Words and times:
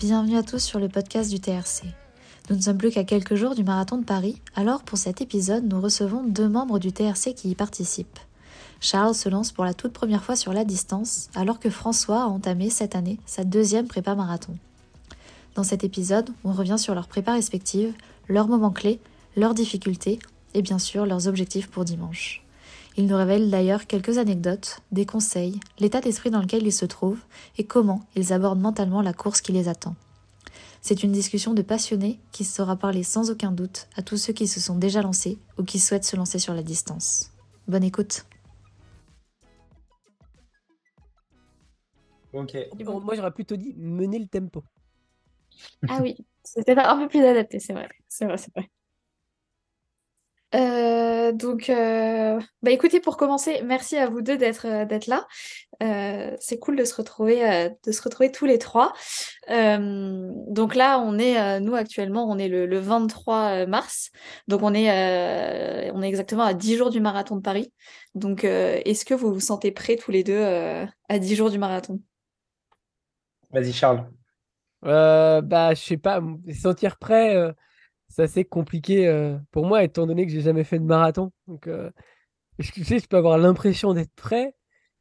bienvenue 0.00 0.38
à 0.38 0.42
tous 0.42 0.60
sur 0.60 0.80
le 0.80 0.88
podcast 0.88 1.30
du 1.30 1.40
TRC. 1.40 1.82
Nous 2.48 2.56
ne 2.56 2.62
sommes 2.62 2.78
plus 2.78 2.90
qu'à 2.90 3.04
quelques 3.04 3.34
jours 3.34 3.54
du 3.54 3.64
marathon 3.64 3.98
de 3.98 4.04
Paris, 4.04 4.40
alors 4.56 4.82
pour 4.82 4.96
cet 4.96 5.20
épisode, 5.20 5.70
nous 5.70 5.78
recevons 5.78 6.24
deux 6.24 6.48
membres 6.48 6.78
du 6.78 6.90
TRC 6.90 7.34
qui 7.34 7.50
y 7.50 7.54
participent. 7.54 8.18
Charles 8.80 9.14
se 9.14 9.28
lance 9.28 9.52
pour 9.52 9.66
la 9.66 9.74
toute 9.74 9.92
première 9.92 10.24
fois 10.24 10.36
sur 10.36 10.54
la 10.54 10.64
distance, 10.64 11.28
alors 11.34 11.60
que 11.60 11.68
François 11.68 12.22
a 12.22 12.28
entamé 12.28 12.70
cette 12.70 12.94
année 12.94 13.18
sa 13.26 13.44
deuxième 13.44 13.88
prépa 13.88 14.14
marathon. 14.14 14.56
Dans 15.54 15.64
cet 15.64 15.84
épisode, 15.84 16.30
on 16.44 16.52
revient 16.52 16.78
sur 16.78 16.94
leurs 16.94 17.08
prépas 17.08 17.34
respectives, 17.34 17.92
leurs 18.26 18.48
moments 18.48 18.70
clés, 18.70 19.00
leurs 19.36 19.52
difficultés 19.52 20.18
et 20.54 20.62
bien 20.62 20.78
sûr 20.78 21.04
leurs 21.04 21.28
objectifs 21.28 21.68
pour 21.68 21.84
dimanche. 21.84 22.42
Ils 22.96 23.06
nous 23.06 23.16
révèlent 23.16 23.50
d'ailleurs 23.50 23.86
quelques 23.86 24.18
anecdotes, 24.18 24.80
des 24.90 25.06
conseils, 25.06 25.60
l'état 25.78 26.00
d'esprit 26.00 26.30
dans 26.30 26.40
lequel 26.40 26.66
ils 26.66 26.72
se 26.72 26.84
trouvent 26.84 27.22
et 27.56 27.64
comment 27.64 28.02
ils 28.16 28.32
abordent 28.32 28.60
mentalement 28.60 29.00
la 29.00 29.12
course 29.12 29.40
qui 29.40 29.52
les 29.52 29.68
attend. 29.68 29.94
C'est 30.82 31.02
une 31.02 31.12
discussion 31.12 31.54
de 31.54 31.62
passionnés 31.62 32.18
qui 32.32 32.44
sera 32.44 32.76
parlée 32.76 33.02
sans 33.02 33.30
aucun 33.30 33.52
doute 33.52 33.88
à 33.96 34.02
tous 34.02 34.16
ceux 34.16 34.32
qui 34.32 34.48
se 34.48 34.60
sont 34.60 34.76
déjà 34.76 35.02
lancés 35.02 35.38
ou 35.58 35.62
qui 35.62 35.78
souhaitent 35.78 36.04
se 36.04 36.16
lancer 36.16 36.38
sur 36.38 36.54
la 36.54 36.62
distance. 36.62 37.32
Bonne 37.68 37.84
écoute. 37.84 38.24
Ok. 42.32 42.56
Bon, 42.84 43.00
moi, 43.00 43.14
j'aurais 43.14 43.32
plutôt 43.32 43.56
dit 43.56 43.74
mener 43.76 44.18
le 44.18 44.26
tempo. 44.26 44.62
Ah 45.88 45.98
oui, 46.00 46.16
c'était 46.44 46.78
un 46.78 46.98
peu 46.98 47.08
plus 47.08 47.24
adapté, 47.24 47.58
c'est 47.58 47.72
vrai. 47.72 47.88
C'est 48.08 48.24
vrai, 48.24 48.38
c'est 48.38 48.52
vrai. 48.54 48.70
Euh, 50.54 51.32
donc, 51.32 51.70
euh, 51.70 52.40
bah 52.62 52.70
écoutez, 52.70 53.00
pour 53.00 53.16
commencer, 53.16 53.62
merci 53.64 53.96
à 53.96 54.08
vous 54.08 54.20
deux 54.20 54.36
d'être 54.36 54.66
euh, 54.66 54.84
d'être 54.84 55.06
là. 55.06 55.26
Euh, 55.82 56.36
c'est 56.40 56.58
cool 56.58 56.76
de 56.76 56.84
se 56.84 56.94
retrouver 56.94 57.48
euh, 57.48 57.70
de 57.86 57.92
se 57.92 58.02
retrouver 58.02 58.32
tous 58.32 58.46
les 58.46 58.58
trois. 58.58 58.92
Euh, 59.48 60.30
donc 60.48 60.74
là, 60.74 60.98
on 60.98 61.18
est 61.18 61.60
nous 61.60 61.74
actuellement, 61.74 62.28
on 62.28 62.38
est 62.38 62.48
le, 62.48 62.66
le 62.66 62.78
23 62.78 63.66
mars. 63.66 64.10
Donc 64.48 64.62
on 64.62 64.74
est 64.74 65.90
on 65.92 66.02
est 66.02 66.08
exactement 66.08 66.44
à 66.44 66.54
10 66.54 66.76
jours 66.76 66.90
du 66.90 67.00
marathon 67.00 67.36
de 67.36 67.42
Paris. 67.42 67.72
Donc 68.14 68.44
est-ce 68.44 69.04
que 69.04 69.14
vous 69.14 69.32
vous 69.32 69.40
sentez 69.40 69.70
prêts 69.70 69.96
tous 69.96 70.10
les 70.10 70.24
deux 70.24 70.42
à 70.42 71.18
10 71.18 71.36
jours 71.36 71.50
du 71.50 71.58
marathon? 71.58 72.00
Vas-y, 73.50 73.72
Charles. 73.72 74.08
Euh, 74.84 75.40
bah, 75.42 75.74
je 75.74 75.80
sais 75.80 75.96
pas, 75.96 76.22
sentir 76.58 76.96
prêt, 76.98 77.36
euh, 77.36 77.52
c'est 78.10 78.24
assez 78.24 78.44
compliqué 78.44 79.06
euh, 79.06 79.38
pour 79.52 79.64
moi, 79.64 79.84
étant 79.84 80.06
donné 80.06 80.26
que 80.26 80.32
j'ai 80.32 80.40
jamais 80.42 80.64
fait 80.64 80.80
de 80.80 80.84
marathon. 80.84 81.32
Donc, 81.46 81.68
euh, 81.68 81.90
je, 82.58 82.82
sais, 82.82 82.98
je 82.98 83.06
peux 83.06 83.16
avoir 83.16 83.38
l'impression 83.38 83.94
d'être 83.94 84.12
prêt, 84.14 84.54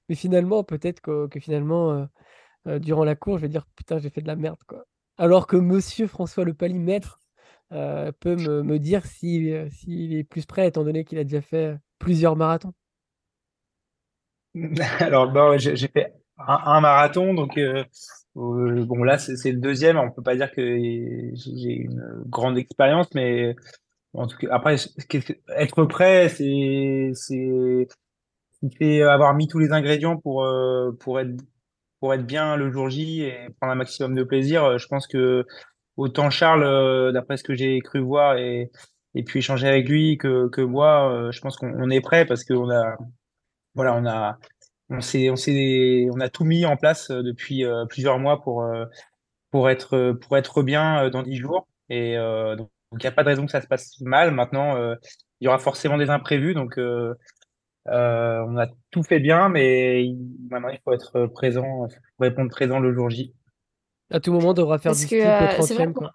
mais 0.08 0.16
finalement, 0.16 0.64
peut-être 0.64 1.02
que, 1.02 1.28
finalement, 1.40 2.08
euh, 2.68 2.80
durant 2.80 3.04
la 3.04 3.16
course, 3.16 3.38
je 3.38 3.42
vais 3.42 3.50
dire, 3.50 3.66
putain, 3.76 3.98
j'ai 3.98 4.12
fait 4.12 4.22
de 4.22 4.28
la 4.28 4.36
merde, 4.36 4.60
quoi. 4.68 4.86
Alors 5.18 5.48
que 5.48 5.58
Monsieur 5.58 6.08
François 6.08 6.46
Le 6.46 6.54
Palimètre 6.54 7.20
peut 7.70 8.36
me, 8.36 8.78
dire 8.78 9.06
si, 9.06 9.52
s'il 9.70 10.14
est 10.14 10.24
plus 10.24 10.46
prêt, 10.46 10.68
étant 10.68 10.84
donné 10.84 11.04
qu'il 11.04 11.18
a 11.18 11.24
déjà 11.24 11.42
fait 11.42 11.76
plusieurs 11.98 12.38
marathons. 12.38 12.74
Alors, 15.00 15.30
bon, 15.30 15.58
j'ai 15.58 15.76
j'ai 15.76 15.90
fait 15.90 16.14
un, 16.38 16.60
un 16.64 16.80
marathon, 16.80 17.34
donc 17.34 17.60
euh, 18.40 18.86
bon, 18.86 19.04
là, 19.04 19.18
c'est 19.18 19.52
le 19.52 19.60
deuxième. 19.60 19.98
On 19.98 20.12
peut 20.12 20.24
pas 20.24 20.36
dire 20.36 20.52
que 20.52 20.62
j'ai 20.62 21.74
une 21.74 22.24
grande 22.28 22.58
expérience, 22.58 23.08
mais 23.14 23.56
en 24.14 24.28
tout 24.28 24.38
cas, 24.38 24.48
après, 24.52 24.76
être 25.58 25.86
prêt, 25.86 26.30
c'est 26.30 27.12
avoir 29.04 29.34
mis 29.36 29.48
tous 29.48 29.60
les 29.60 29.72
ingrédients 29.72 30.18
pour 30.18 30.44
euh, 30.44 30.92
pour 31.00 31.20
être 31.20 32.26
bien 32.26 32.56
le 32.56 32.72
jour 32.72 32.90
J 32.90 33.24
et 33.24 33.50
prendre 33.60 33.74
un 33.74 33.76
maximum 33.76 34.16
de 34.16 34.24
plaisir. 34.24 34.64
Euh, 34.64 34.78
Je 34.78 34.88
pense 34.88 35.08
que 35.08 35.46
autant 35.98 36.30
Charles, 36.30 37.12
d'après 37.14 37.38
ce 37.38 37.44
que 37.44 37.56
j'ai 37.56 37.80
cru 37.82 38.00
voir 38.00 38.38
et 38.38 38.72
et 39.16 39.24
puis 39.24 39.40
échanger 39.40 39.68
avec 39.68 39.90
lui 39.90 40.18
que 40.18 40.62
moi, 40.62 41.30
je 41.32 41.40
pense 41.42 41.58
qu'on 41.58 41.74
on 41.74 41.90
est 41.90 42.02
prêt 42.02 42.26
parce 42.26 42.44
qu'on 42.46 42.70
voilà, 43.76 43.96
on 43.96 44.06
a 44.06 44.38
On 44.90 45.02
s'est, 45.02 45.30
on 45.30 45.36
s'est, 45.36 46.08
on 46.12 46.20
a 46.20 46.30
tout 46.30 46.46
mis 46.46 46.66
en 46.66 46.76
place 46.78 47.12
euh, 47.12 47.22
depuis 47.22 47.64
euh, 47.64 47.86
plusieurs 47.86 48.18
mois 48.20 48.42
pour 48.42 48.64
euh, 48.64 48.86
pour 49.52 49.70
être 49.70 50.14
pour 50.14 50.38
être 50.38 50.64
bien 50.64 51.10
dans 51.10 51.24
dix 51.24 51.38
jours. 51.38 51.68
Et 51.90 52.18
euh, 52.18 52.56
donc 52.56 52.70
il 52.94 53.02
n'y 53.02 53.08
a 53.08 53.12
pas 53.12 53.24
de 53.24 53.30
raison 53.30 53.46
que 53.46 53.52
ça 53.52 53.62
se 53.62 53.68
passe 53.68 54.00
mal. 54.02 54.32
Maintenant, 54.32 54.76
euh, 54.76 54.96
il 55.40 55.46
y 55.46 55.48
aura 55.48 55.60
forcément 55.60 55.98
des 55.98 56.10
imprévus. 56.10 56.54
Donc 56.54 56.78
euh, 56.78 57.14
euh, 57.88 58.44
on 58.48 58.58
a 58.58 58.68
tout 58.92 59.04
fait 59.04 59.20
bien, 59.20 59.50
mais 59.50 60.12
maintenant 60.50 60.70
il 60.70 60.80
faut 60.84 60.94
être 60.94 61.28
présent, 61.28 61.88
faut 61.88 62.24
répondre 62.24 62.50
présent 62.50 62.80
le 62.80 62.94
jour 62.94 63.10
J. 63.10 63.34
À 64.12 64.20
tout 64.20 64.32
moment, 64.32 64.50
on 64.50 64.54
devra 64.54 64.80
faire 64.80 64.92
Parce 64.92 65.02
du 65.02 65.08
que 65.08 65.16
euh, 65.16 65.62
c'est 65.62 65.76
vrai 65.76 65.86
30e, 65.86 65.94
pour 65.94 66.04
quoi. 66.04 66.12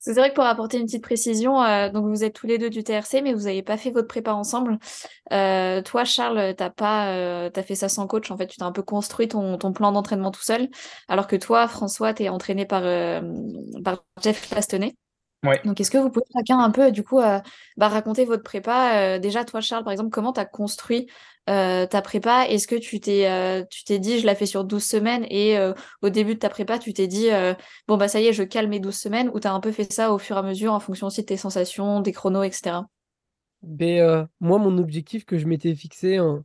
C'est 0.00 0.14
vrai 0.14 0.30
que 0.30 0.34
pour 0.34 0.44
apporter 0.44 0.78
une 0.78 0.86
petite 0.86 1.02
précision, 1.02 1.62
euh, 1.62 1.90
donc 1.90 2.06
vous 2.06 2.24
êtes 2.24 2.32
tous 2.34 2.46
les 2.46 2.56
deux 2.56 2.70
du 2.70 2.82
TRC, 2.82 3.20
mais 3.22 3.34
vous 3.34 3.42
n'avez 3.42 3.62
pas 3.62 3.76
fait 3.76 3.90
votre 3.90 4.08
prépa 4.08 4.32
ensemble. 4.32 4.78
Euh, 5.32 5.82
toi, 5.82 6.04
Charles, 6.06 6.54
t'as 6.56 6.70
pas, 6.70 7.12
euh, 7.12 7.50
t'as 7.50 7.62
fait 7.62 7.74
ça 7.74 7.90
sans 7.90 8.06
coach. 8.06 8.30
En 8.30 8.38
fait, 8.38 8.46
tu 8.46 8.56
t'as 8.56 8.64
un 8.64 8.72
peu 8.72 8.82
construit 8.82 9.28
ton, 9.28 9.58
plan 9.74 9.92
d'entraînement 9.92 10.30
tout 10.30 10.42
seul, 10.42 10.68
alors 11.08 11.26
que 11.26 11.36
toi, 11.36 11.68
François, 11.68 12.14
t'es 12.14 12.30
entraîné 12.30 12.64
par, 12.64 12.82
euh, 12.84 13.20
par 13.84 14.02
Jeff 14.22 14.50
Lastonnet. 14.52 14.96
Ouais. 15.44 15.60
Donc, 15.64 15.80
est-ce 15.80 15.90
que 15.90 15.98
vous 15.98 16.10
pouvez 16.10 16.24
chacun 16.34 16.58
un 16.58 16.70
peu, 16.70 16.90
du 16.90 17.04
coup, 17.04 17.18
euh, 17.20 17.38
bah, 17.76 17.88
raconter 17.88 18.24
votre 18.24 18.42
prépa? 18.42 19.16
Euh, 19.16 19.18
déjà, 19.18 19.44
toi, 19.44 19.60
Charles, 19.60 19.84
par 19.84 19.92
exemple, 19.92 20.10
comment 20.10 20.32
t'as 20.32 20.46
construit 20.46 21.06
euh, 21.50 21.86
ta 21.86 22.02
prépa? 22.02 22.46
Est-ce 22.48 22.66
que 22.66 22.76
tu 22.76 22.98
t'es, 23.00 23.26
euh, 23.28 23.62
tu 23.70 23.84
t'es 23.84 23.98
dit, 23.98 24.18
je 24.20 24.26
la 24.26 24.34
fais 24.34 24.46
sur 24.46 24.64
12 24.64 24.84
semaines 24.84 25.26
et 25.30 25.58
euh, 25.58 25.72
au 26.02 26.08
début 26.10 26.34
de 26.34 26.38
ta 26.40 26.48
prépa, 26.48 26.78
tu 26.78 26.92
t'es 26.94 27.06
dit, 27.06 27.30
euh, 27.30 27.54
bon, 27.88 27.96
bah 27.98 28.08
ça 28.08 28.20
y 28.20 28.26
est, 28.26 28.32
je 28.32 28.42
calme 28.42 28.70
mes 28.70 28.80
12 28.80 28.96
semaines, 28.96 29.30
ou 29.34 29.40
t'as 29.40 29.52
un 29.52 29.60
peu 29.60 29.72
fait 29.72 29.90
ça 29.92 30.12
au 30.12 30.18
fur 30.18 30.36
et 30.36 30.38
à 30.40 30.42
mesure 30.42 30.72
en 30.72 30.80
fonction 30.80 31.06
aussi 31.08 31.20
de 31.22 31.26
tes 31.26 31.36
sensations, 31.36 32.00
des 32.00 32.12
chronos, 32.12 32.42
etc. 32.42 32.86
Mais 33.62 34.00
euh, 34.00 34.24
moi, 34.40 34.58
mon 34.58 34.78
objectif 34.78 35.24
que 35.26 35.38
je 35.38 35.46
m'étais 35.46 35.74
fixé, 35.74 36.18
en- 36.20 36.44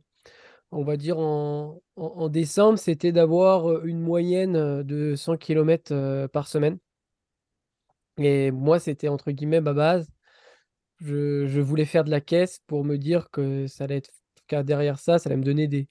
on 0.72 0.84
va 0.84 0.96
dire 0.96 1.18
en, 1.18 1.82
en- 1.96 2.04
en 2.06 2.28
décembre, 2.30 2.78
c'était 2.78 3.12
d'avoir 3.12 3.84
une 3.86 4.00
moyenne 4.00 4.82
de 4.84 5.16
100 5.16 5.36
km 5.38 6.28
par 6.32 6.48
semaine. 6.48 6.78
Et 8.18 8.50
moi, 8.50 8.78
c'était 8.80 9.08
entre 9.08 9.30
guillemets 9.32 9.60
ma 9.60 9.72
base. 9.74 10.08
Je, 11.00 11.60
voulais 11.60 11.84
faire 11.84 12.04
de 12.04 12.10
la 12.10 12.20
caisse 12.20 12.60
pour 12.66 12.84
me 12.84 12.96
dire 12.98 13.30
que 13.30 13.66
ça 13.66 13.84
allait 13.84 13.98
être, 13.98 14.10
qu'à 14.46 14.62
derrière 14.62 14.98
ça, 14.98 15.18
ça 15.18 15.28
allait 15.28 15.36
me 15.36 15.44
donner 15.44 15.68
des, 15.68 15.88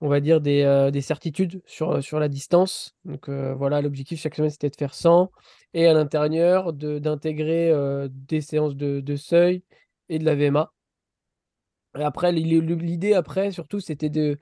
on 0.00 0.08
va 0.08 0.20
dire 0.20 0.40
des, 0.40 0.62
euh, 0.64 0.90
des 0.90 1.02
certitudes 1.02 1.62
sur, 1.66 2.02
sur 2.02 2.20
la 2.20 2.28
distance. 2.28 2.94
Donc 3.04 3.28
euh, 3.28 3.54
voilà, 3.54 3.82
l'objectif 3.82 4.20
chaque 4.20 4.34
semaine, 4.36 4.50
c'était 4.50 4.70
de 4.70 4.76
faire 4.76 4.94
100 4.94 5.30
et 5.74 5.86
à 5.88 5.94
l'intérieur 5.94 6.72
de, 6.74 6.98
d'intégrer 7.00 7.70
euh, 7.70 8.08
des 8.12 8.40
séances 8.42 8.76
de, 8.76 9.00
de 9.00 9.16
seuil 9.16 9.64
et 10.10 10.18
de 10.18 10.24
la 10.24 10.34
VMA. 10.36 10.72
Et 11.98 12.02
après, 12.02 12.32
l'i- 12.32 12.60
l'idée 12.60 13.14
après, 13.14 13.50
surtout, 13.50 13.80
c'était 13.80 14.10
de, 14.10 14.38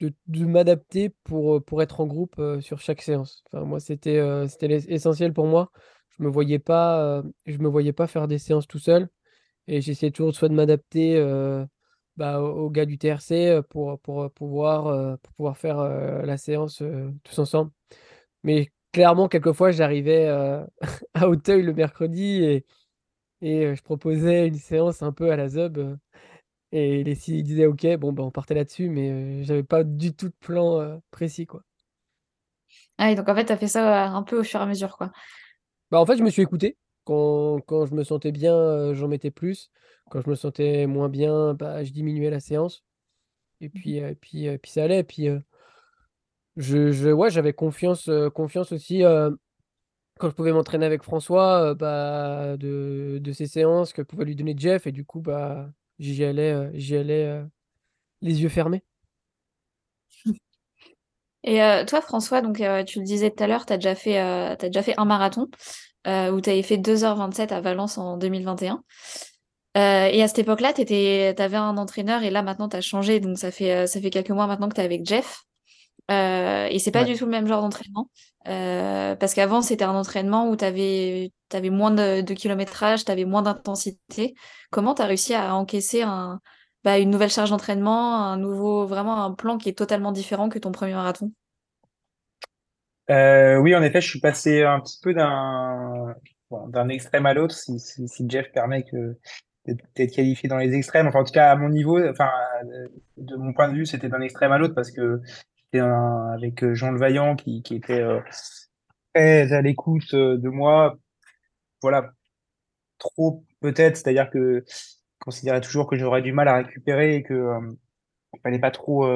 de, 0.00 0.12
de 0.28 0.44
m'adapter 0.46 1.10
pour, 1.24 1.64
pour 1.64 1.82
être 1.82 2.00
en 2.00 2.06
groupe 2.06 2.36
euh, 2.38 2.60
sur 2.60 2.80
chaque 2.80 3.02
séance. 3.02 3.44
Enfin, 3.48 3.64
moi, 3.64 3.80
c'était 3.80 4.20
c'était 4.48 4.68
essentiel 4.92 5.32
pour 5.34 5.46
moi. 5.46 5.70
Je 6.18 6.22
me 6.24 6.28
voyais 6.28 6.58
pas, 6.58 7.00
euh, 7.18 7.22
je 7.46 7.58
me 7.58 7.68
voyais 7.68 7.92
pas 7.92 8.06
faire 8.06 8.28
des 8.28 8.38
séances 8.38 8.66
tout 8.66 8.78
seul. 8.78 9.08
Et 9.68 9.80
j'essayais 9.80 10.12
toujours 10.12 10.34
soit 10.34 10.48
de 10.48 10.54
m'adapter 10.54 11.16
euh, 11.18 11.66
bah, 12.16 12.40
aux 12.42 12.70
gars 12.70 12.86
du 12.86 12.98
TRC 12.98 13.48
euh, 13.48 13.62
pour, 13.62 14.00
pour 14.00 14.30
pouvoir, 14.32 15.18
pour 15.20 15.34
pouvoir 15.34 15.58
faire 15.58 15.78
la 16.24 16.36
séance 16.38 16.82
tous 17.24 17.38
ensemble. 17.38 17.70
Mais 18.44 18.70
clairement, 18.92 19.28
quelquefois, 19.28 19.72
j'arrivais 19.72 20.28
à 21.14 21.28
Auteuil 21.28 21.62
le 21.62 21.74
mercredi 21.74 22.44
et, 22.44 22.66
et 23.42 23.76
je 23.76 23.82
proposais 23.82 24.48
une 24.48 24.56
séance 24.56 25.02
un 25.02 25.12
peu 25.12 25.30
à 25.32 25.36
la 25.36 25.48
ZUB. 25.48 25.98
et 26.72 27.04
les 27.04 27.14
filles 27.16 27.42
disaient 27.44 27.66
OK, 27.66 27.86
bon, 27.98 28.12
bah, 28.12 28.24
on 28.24 28.30
partait 28.32 28.54
là-dessus, 28.54 28.88
mais 28.90 29.44
j'avais 29.44 29.64
pas 29.64 29.84
du 29.84 30.14
tout 30.14 30.28
de 30.28 30.34
plan 30.40 31.00
précis, 31.12 31.46
quoi. 31.46 31.62
Ah, 32.98 33.10
et 33.10 33.14
donc 33.14 33.28
en 33.28 33.34
fait, 33.34 33.44
t'as 33.46 33.56
fait 33.56 33.68
ça 33.68 34.06
un 34.08 34.22
peu 34.22 34.38
au 34.40 34.44
fur 34.44 34.60
et 34.60 34.62
à 34.62 34.66
mesure, 34.66 34.96
quoi. 34.96 35.10
Bah, 35.90 36.00
en 36.00 36.06
fait, 36.06 36.16
je 36.16 36.22
me 36.22 36.30
suis 36.30 36.42
écouté. 36.42 36.76
Quand, 37.04 37.60
quand 37.66 37.86
je 37.86 37.94
me 37.94 38.04
sentais 38.04 38.32
bien, 38.32 38.54
euh, 38.56 38.94
j'en 38.94 39.08
mettais 39.08 39.30
plus. 39.30 39.70
Quand 40.10 40.20
je 40.22 40.30
me 40.30 40.34
sentais 40.34 40.86
moins 40.86 41.08
bien, 41.08 41.54
bah, 41.54 41.84
je 41.84 41.92
diminuais 41.92 42.30
la 42.30 42.40
séance. 42.40 42.84
Et 43.60 43.70
puis, 43.70 44.00
euh, 44.02 44.14
puis, 44.20 44.48
euh, 44.48 44.58
puis 44.58 44.70
ça 44.72 44.84
allait. 44.84 45.00
Et 45.00 45.04
puis, 45.04 45.28
je, 46.56 46.92
je, 46.92 47.08
ouais, 47.10 47.30
j'avais 47.30 47.52
confiance, 47.52 48.10
confiance 48.34 48.72
aussi 48.72 49.02
quand 50.18 50.28
je 50.30 50.34
pouvais 50.34 50.52
m'entraîner 50.52 50.86
avec 50.86 51.02
François 51.02 51.74
bah, 51.74 52.56
de, 52.56 53.18
de 53.20 53.32
ces 53.32 53.46
séances 53.46 53.92
que 53.92 54.02
pouvait 54.02 54.24
lui 54.24 54.36
donner 54.36 54.54
Jeff. 54.56 54.86
Et 54.86 54.92
du 54.92 55.04
coup, 55.04 55.20
bah, 55.20 55.72
j'y 55.98 56.24
allais, 56.24 56.70
j'y 56.78 56.96
allais 56.96 57.42
les 58.22 58.42
yeux 58.42 58.50
fermés. 58.50 58.84
Et 61.44 61.62
euh, 61.62 61.84
toi, 61.84 62.00
François, 62.00 62.40
donc 62.40 62.60
euh, 62.60 62.82
tu 62.84 62.98
le 62.98 63.04
disais 63.04 63.30
tout 63.30 63.44
à 63.44 63.46
l'heure, 63.46 63.66
t'as 63.66 63.76
déjà 63.76 63.94
fait, 63.94 64.18
euh, 64.18 64.56
déjà 64.56 64.82
fait 64.82 64.94
un 64.96 65.04
marathon 65.04 65.48
où 66.06 66.40
t'avais 66.40 66.62
fait 66.62 66.76
2h27 66.76 67.52
à 67.52 67.60
Valence 67.60 67.96
en 67.96 68.16
2021. 68.18 68.82
Euh, 69.76 70.06
et 70.06 70.22
à 70.22 70.28
cette 70.28 70.40
époque-là, 70.40 70.72
t'étais, 70.72 71.32
t'avais 71.34 71.56
un 71.56 71.76
entraîneur 71.78 72.22
et 72.22 72.30
là 72.30 72.42
maintenant 72.42 72.68
t'as 72.68 72.82
changé, 72.82 73.20
donc 73.20 73.38
ça 73.38 73.50
fait, 73.50 73.86
ça 73.86 74.00
fait 74.00 74.10
quelques 74.10 74.30
mois 74.30 74.46
maintenant 74.46 74.68
que 74.68 74.74
t'es 74.74 74.82
avec 74.82 75.06
Jeff. 75.06 75.44
Et 76.10 76.78
c'est 76.78 76.90
pas 76.90 77.04
du 77.04 77.14
tout 77.14 77.24
le 77.24 77.30
même 77.30 77.46
genre 77.46 77.62
d'entraînement. 77.62 78.10
Parce 78.44 79.34
qu'avant, 79.34 79.62
c'était 79.62 79.84
un 79.84 79.94
entraînement 79.94 80.48
où 80.48 80.56
tu 80.56 80.64
avais, 80.64 81.30
moins 81.70 81.90
de, 81.90 82.34
kilométrage, 82.34 83.04
tu 83.04 83.12
avais 83.12 83.24
moins 83.24 83.42
d'intensité. 83.42 84.34
Comment 84.70 84.94
tu 84.94 85.02
as 85.02 85.06
réussi 85.06 85.34
à 85.34 85.54
encaisser 85.54 86.02
un, 86.02 86.40
bah, 86.84 86.98
une 86.98 87.10
nouvelle 87.10 87.30
charge 87.30 87.50
d'entraînement, 87.50 88.16
un 88.16 88.36
nouveau, 88.36 88.86
vraiment 88.86 89.24
un 89.24 89.32
plan 89.32 89.58
qui 89.58 89.68
est 89.68 89.78
totalement 89.78 90.12
différent 90.12 90.48
que 90.48 90.58
ton 90.58 90.72
premier 90.72 90.94
marathon 90.94 91.32
euh, 93.10 93.56
Oui, 93.58 93.74
en 93.74 93.82
effet, 93.82 94.00
je 94.00 94.08
suis 94.08 94.20
passé 94.20 94.62
un 94.62 94.80
petit 94.80 94.98
peu 95.02 95.14
d'un 95.14 96.88
extrême 96.88 97.26
à 97.26 97.34
l'autre, 97.34 97.54
si, 97.54 97.78
si, 97.78 98.24
Jeff 98.28 98.52
permet 98.52 98.84
que 98.84 99.16
d'être 99.66 100.14
qualifié 100.14 100.48
dans 100.48 100.58
les 100.58 100.74
extrêmes. 100.74 101.06
Enfin, 101.06 101.20
en 101.20 101.24
tout 101.24 101.32
cas, 101.32 101.50
à 101.50 101.56
mon 101.56 101.70
niveau, 101.70 101.98
enfin, 102.06 102.30
de 103.16 103.36
mon 103.36 103.52
point 103.54 103.68
de 103.68 103.74
vue, 103.74 103.86
c'était 103.86 104.08
d'un 104.08 104.20
extrême 104.20 104.52
à 104.52 104.58
l'autre 104.58 104.74
parce 104.74 104.90
que 104.90 105.22
avec 105.80 106.62
euh, 106.62 106.74
Jean 106.74 106.92
Levaillant 106.92 107.36
qui, 107.36 107.62
qui 107.62 107.76
était 107.76 108.00
euh, 108.00 108.20
très 109.14 109.52
à 109.52 109.62
l'écoute 109.62 110.14
euh, 110.14 110.36
de 110.38 110.48
moi. 110.48 110.96
Voilà, 111.82 112.12
trop 112.98 113.44
peut-être, 113.60 113.96
c'est-à-dire 113.96 114.30
que 114.30 114.64
considérais 115.20 115.60
toujours 115.60 115.88
que 115.88 115.96
j'aurais 115.96 116.22
du 116.22 116.32
mal 116.32 116.48
à 116.48 116.56
récupérer 116.58 117.16
et 117.16 117.22
que 117.22 117.58
il 118.34 118.40
fallait 118.42 118.58
pas 118.58 118.70
trop 118.70 119.08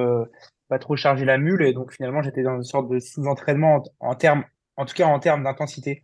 pas 0.69 0.79
trop 0.79 0.97
charger 0.97 1.25
la 1.25 1.39
mule 1.39 1.63
et 1.63 1.73
donc 1.73 1.93
finalement 1.93 2.23
j'étais 2.23 2.43
dans 2.43 2.57
une 2.57 2.65
sorte 2.65 2.89
de 2.89 2.99
sous-entraînement 2.99 3.83
en, 4.01 4.15
termes 4.15 4.45
en 4.77 4.85
tout 4.85 4.95
cas 4.95 5.07
en 5.07 5.19
termes 5.19 5.45
d'intensité 5.45 6.03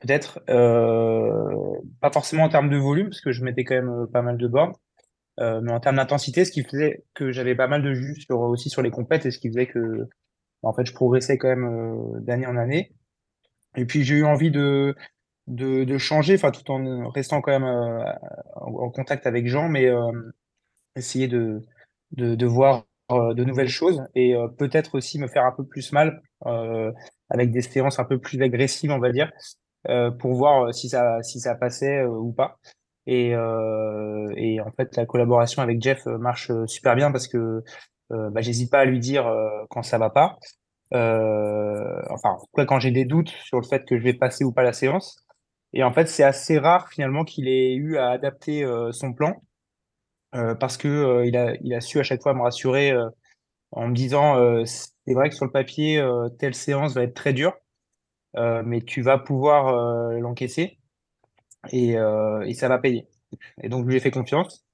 peut-être 0.00 0.40
pas 0.46 2.10
forcément 2.10 2.44
en 2.44 2.48
termes 2.48 2.70
de 2.70 2.76
volume 2.76 3.08
parce 3.08 3.20
que 3.20 3.32
je 3.32 3.44
mettais 3.44 3.64
quand 3.64 3.74
même 3.74 4.06
pas 4.12 4.22
mal 4.22 4.36
de 4.36 4.48
bornes 4.48 4.74
euh, 5.40 5.60
mais 5.62 5.72
en 5.72 5.80
termes 5.80 5.96
d'intensité, 5.96 6.44
ce 6.44 6.52
qui 6.52 6.62
faisait 6.62 7.04
que 7.14 7.32
j'avais 7.32 7.54
pas 7.54 7.66
mal 7.66 7.82
de 7.82 7.92
jus 7.94 8.20
sur, 8.20 8.40
aussi 8.40 8.70
sur 8.70 8.82
les 8.82 8.90
compètes 8.90 9.26
et 9.26 9.30
ce 9.30 9.38
qui 9.38 9.48
faisait 9.48 9.66
que, 9.66 10.08
bah, 10.62 10.68
en 10.68 10.74
fait, 10.74 10.86
je 10.86 10.94
progressais 10.94 11.38
quand 11.38 11.48
même 11.48 11.64
euh, 11.64 12.20
d'année 12.20 12.46
en 12.46 12.56
année. 12.56 12.92
Et 13.76 13.84
puis, 13.84 14.04
j'ai 14.04 14.16
eu 14.16 14.24
envie 14.24 14.50
de, 14.50 14.94
de, 15.46 15.84
de 15.84 15.98
changer, 15.98 16.34
enfin, 16.34 16.50
tout 16.50 16.70
en 16.70 17.08
restant 17.10 17.40
quand 17.40 17.52
même 17.52 17.64
euh, 17.64 18.04
en, 18.56 18.90
contact 18.90 19.26
avec 19.26 19.46
Jean, 19.46 19.68
mais 19.68 19.88
essayer 20.96 21.28
de, 21.28 21.60
de, 22.12 22.46
voir 22.46 22.84
de 23.10 23.44
nouvelles 23.44 23.68
choses 23.68 24.02
et 24.14 24.34
peut-être 24.58 24.94
aussi 24.96 25.18
me 25.18 25.28
faire 25.28 25.44
un 25.44 25.52
peu 25.52 25.64
plus 25.64 25.92
mal 25.92 26.22
avec 27.30 27.50
des 27.52 27.62
séances 27.62 27.98
un 27.98 28.04
peu 28.04 28.18
plus 28.18 28.40
agressives, 28.42 28.90
on 28.90 28.98
va 28.98 29.12
dire, 29.12 29.30
pour 30.18 30.34
voir 30.34 30.72
si 30.72 30.88
ça, 30.88 31.22
si 31.22 31.40
ça 31.40 31.54
passait 31.54 32.04
ou 32.04 32.32
pas. 32.32 32.58
Et, 33.06 33.34
euh, 33.34 34.32
et 34.36 34.60
en 34.60 34.70
fait, 34.72 34.96
la 34.96 35.06
collaboration 35.06 35.62
avec 35.62 35.82
Jeff 35.82 36.06
euh, 36.06 36.18
marche 36.18 36.50
euh, 36.50 36.66
super 36.66 36.96
bien 36.96 37.12
parce 37.12 37.28
que 37.28 37.62
euh, 38.12 38.30
bah, 38.30 38.40
j'hésite 38.40 38.70
pas 38.70 38.80
à 38.80 38.84
lui 38.84 38.98
dire 39.00 39.30
quand 39.70 39.82
ça 39.82 39.98
va 39.98 40.10
pas. 40.10 40.38
Euh, 40.92 42.00
enfin, 42.10 42.36
quand 42.66 42.78
j'ai 42.78 42.90
des 42.90 43.04
doutes 43.04 43.30
sur 43.30 43.58
le 43.60 43.66
fait 43.66 43.84
que 43.84 43.98
je 43.98 44.02
vais 44.04 44.14
passer 44.14 44.44
ou 44.44 44.52
pas 44.52 44.62
la 44.62 44.72
séance. 44.72 45.24
Et 45.74 45.82
en 45.82 45.92
fait, 45.92 46.06
c'est 46.06 46.24
assez 46.24 46.58
rare 46.58 46.88
finalement 46.88 47.24
qu'il 47.24 47.48
ait 47.48 47.74
eu 47.74 47.98
à 47.98 48.10
adapter 48.10 48.64
son 48.92 49.12
plan 49.12 49.42
parce 50.32 50.76
que 50.76 51.22
a, 51.36 51.56
il 51.62 51.74
a 51.74 51.80
su 51.80 51.98
à 51.98 52.02
chaque 52.02 52.22
fois 52.22 52.34
me 52.34 52.42
rassurer 52.42 52.92
en 53.72 53.88
me 53.88 53.94
disant 53.94 54.64
c'est 54.64 55.14
vrai 55.14 55.28
que 55.28 55.34
sur 55.34 55.44
le 55.44 55.50
papier, 55.50 56.02
telle 56.38 56.54
séance 56.54 56.94
va 56.94 57.02
être 57.02 57.14
très 57.14 57.32
dure, 57.32 57.54
mais 58.36 58.80
tu 58.82 59.02
vas 59.02 59.18
pouvoir 59.18 59.72
l'encaisser 60.20 60.78
et, 61.70 61.96
euh, 61.96 62.52
ça 62.54 62.68
va 62.68 62.78
payer. 62.78 63.08
Et 63.62 63.68
donc, 63.68 63.84
je 63.84 63.90
lui 63.90 63.96
ai 63.96 64.00
fait 64.00 64.10
confiance. 64.10 64.64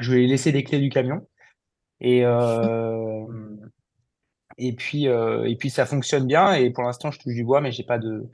Je 0.00 0.12
lui 0.12 0.24
ai 0.24 0.26
laissé 0.26 0.52
les 0.52 0.64
clés 0.64 0.80
du 0.80 0.88
camion. 0.88 1.26
Et, 2.00 2.24
euh, 2.24 3.26
puis, 4.76 5.08
euh, 5.08 5.44
et 5.44 5.56
puis, 5.56 5.70
ça 5.70 5.86
fonctionne 5.86 6.26
bien. 6.26 6.54
Et 6.54 6.70
pour 6.70 6.84
l'instant, 6.84 7.10
je 7.10 7.18
touche 7.18 7.34
du 7.34 7.44
bois, 7.44 7.60
mais 7.60 7.72
j'ai 7.72 7.84
pas 7.84 7.98
de, 7.98 8.28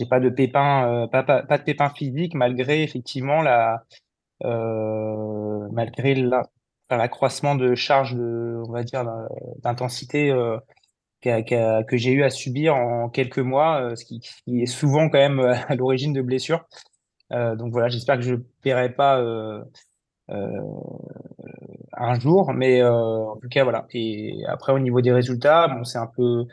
j'ai 0.00 0.06
pas 0.06 0.20
de 0.20 0.30
pépins, 0.30 1.04
euh, 1.04 1.06
pas, 1.06 1.22
pas, 1.22 1.58
de 1.58 1.62
pépins 1.62 1.90
physiques, 1.90 2.34
malgré 2.34 2.82
effectivement 2.82 3.42
la, 3.42 3.84
euh, 4.44 5.68
malgré 5.72 6.14
l'accroissement 6.90 7.54
de 7.54 7.74
charge 7.74 8.14
de, 8.14 8.62
on 8.66 8.72
va 8.72 8.82
dire, 8.82 9.04
d'intensité 9.62 10.30
euh, 10.30 10.56
que 11.22 11.96
j'ai 11.98 12.12
eu 12.12 12.22
à 12.22 12.30
subir 12.30 12.74
en 12.74 13.10
quelques 13.10 13.38
mois, 13.38 13.94
ce 13.94 14.04
qui, 14.06 14.22
est 14.48 14.66
souvent 14.66 15.10
quand 15.10 15.18
même 15.18 15.40
à 15.40 15.74
l'origine 15.74 16.14
de 16.14 16.22
blessures. 16.22 16.64
Donc 17.30 17.72
voilà, 17.72 17.88
j'espère 17.88 18.16
que 18.16 18.22
je 18.22 18.34
ne 18.34 18.42
paierai 18.62 18.92
pas 18.94 19.22
un 21.92 22.18
jour, 22.18 22.52
mais 22.54 22.82
en 22.82 23.36
tout 23.36 23.48
cas 23.50 23.64
voilà. 23.64 23.86
Et 23.92 24.40
après 24.48 24.72
au 24.72 24.78
niveau 24.78 25.02
des 25.02 25.12
résultats, 25.12 25.68
bon 25.68 25.84
c'est 25.84 25.98
un 25.98 26.08
peu 26.08 26.46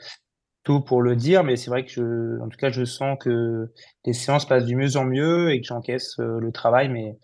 pour 0.73 1.01
le 1.01 1.15
dire, 1.15 1.43
mais 1.43 1.55
c'est 1.55 1.69
vrai 1.69 1.85
que 1.85 1.91
je, 1.91 2.41
en 2.41 2.49
tout 2.49 2.57
cas 2.57 2.69
je 2.69 2.85
sens 2.85 3.17
que 3.19 3.71
les 4.05 4.13
séances 4.13 4.47
passent 4.47 4.65
du 4.65 4.75
mieux 4.75 4.97
en 4.97 5.05
mieux 5.05 5.51
et 5.51 5.61
que 5.61 5.67
j'encaisse 5.67 6.17
le 6.19 6.51
travail, 6.51 6.89
mais 6.89 7.17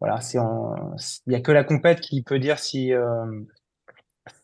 voilà, 0.00 0.20
c'est 0.20 0.38
il 0.38 1.30
n'y 1.30 1.36
a 1.36 1.40
que 1.40 1.52
la 1.52 1.64
compète 1.64 2.00
qui 2.00 2.22
peut 2.22 2.38
dire 2.38 2.58
si 2.58 2.92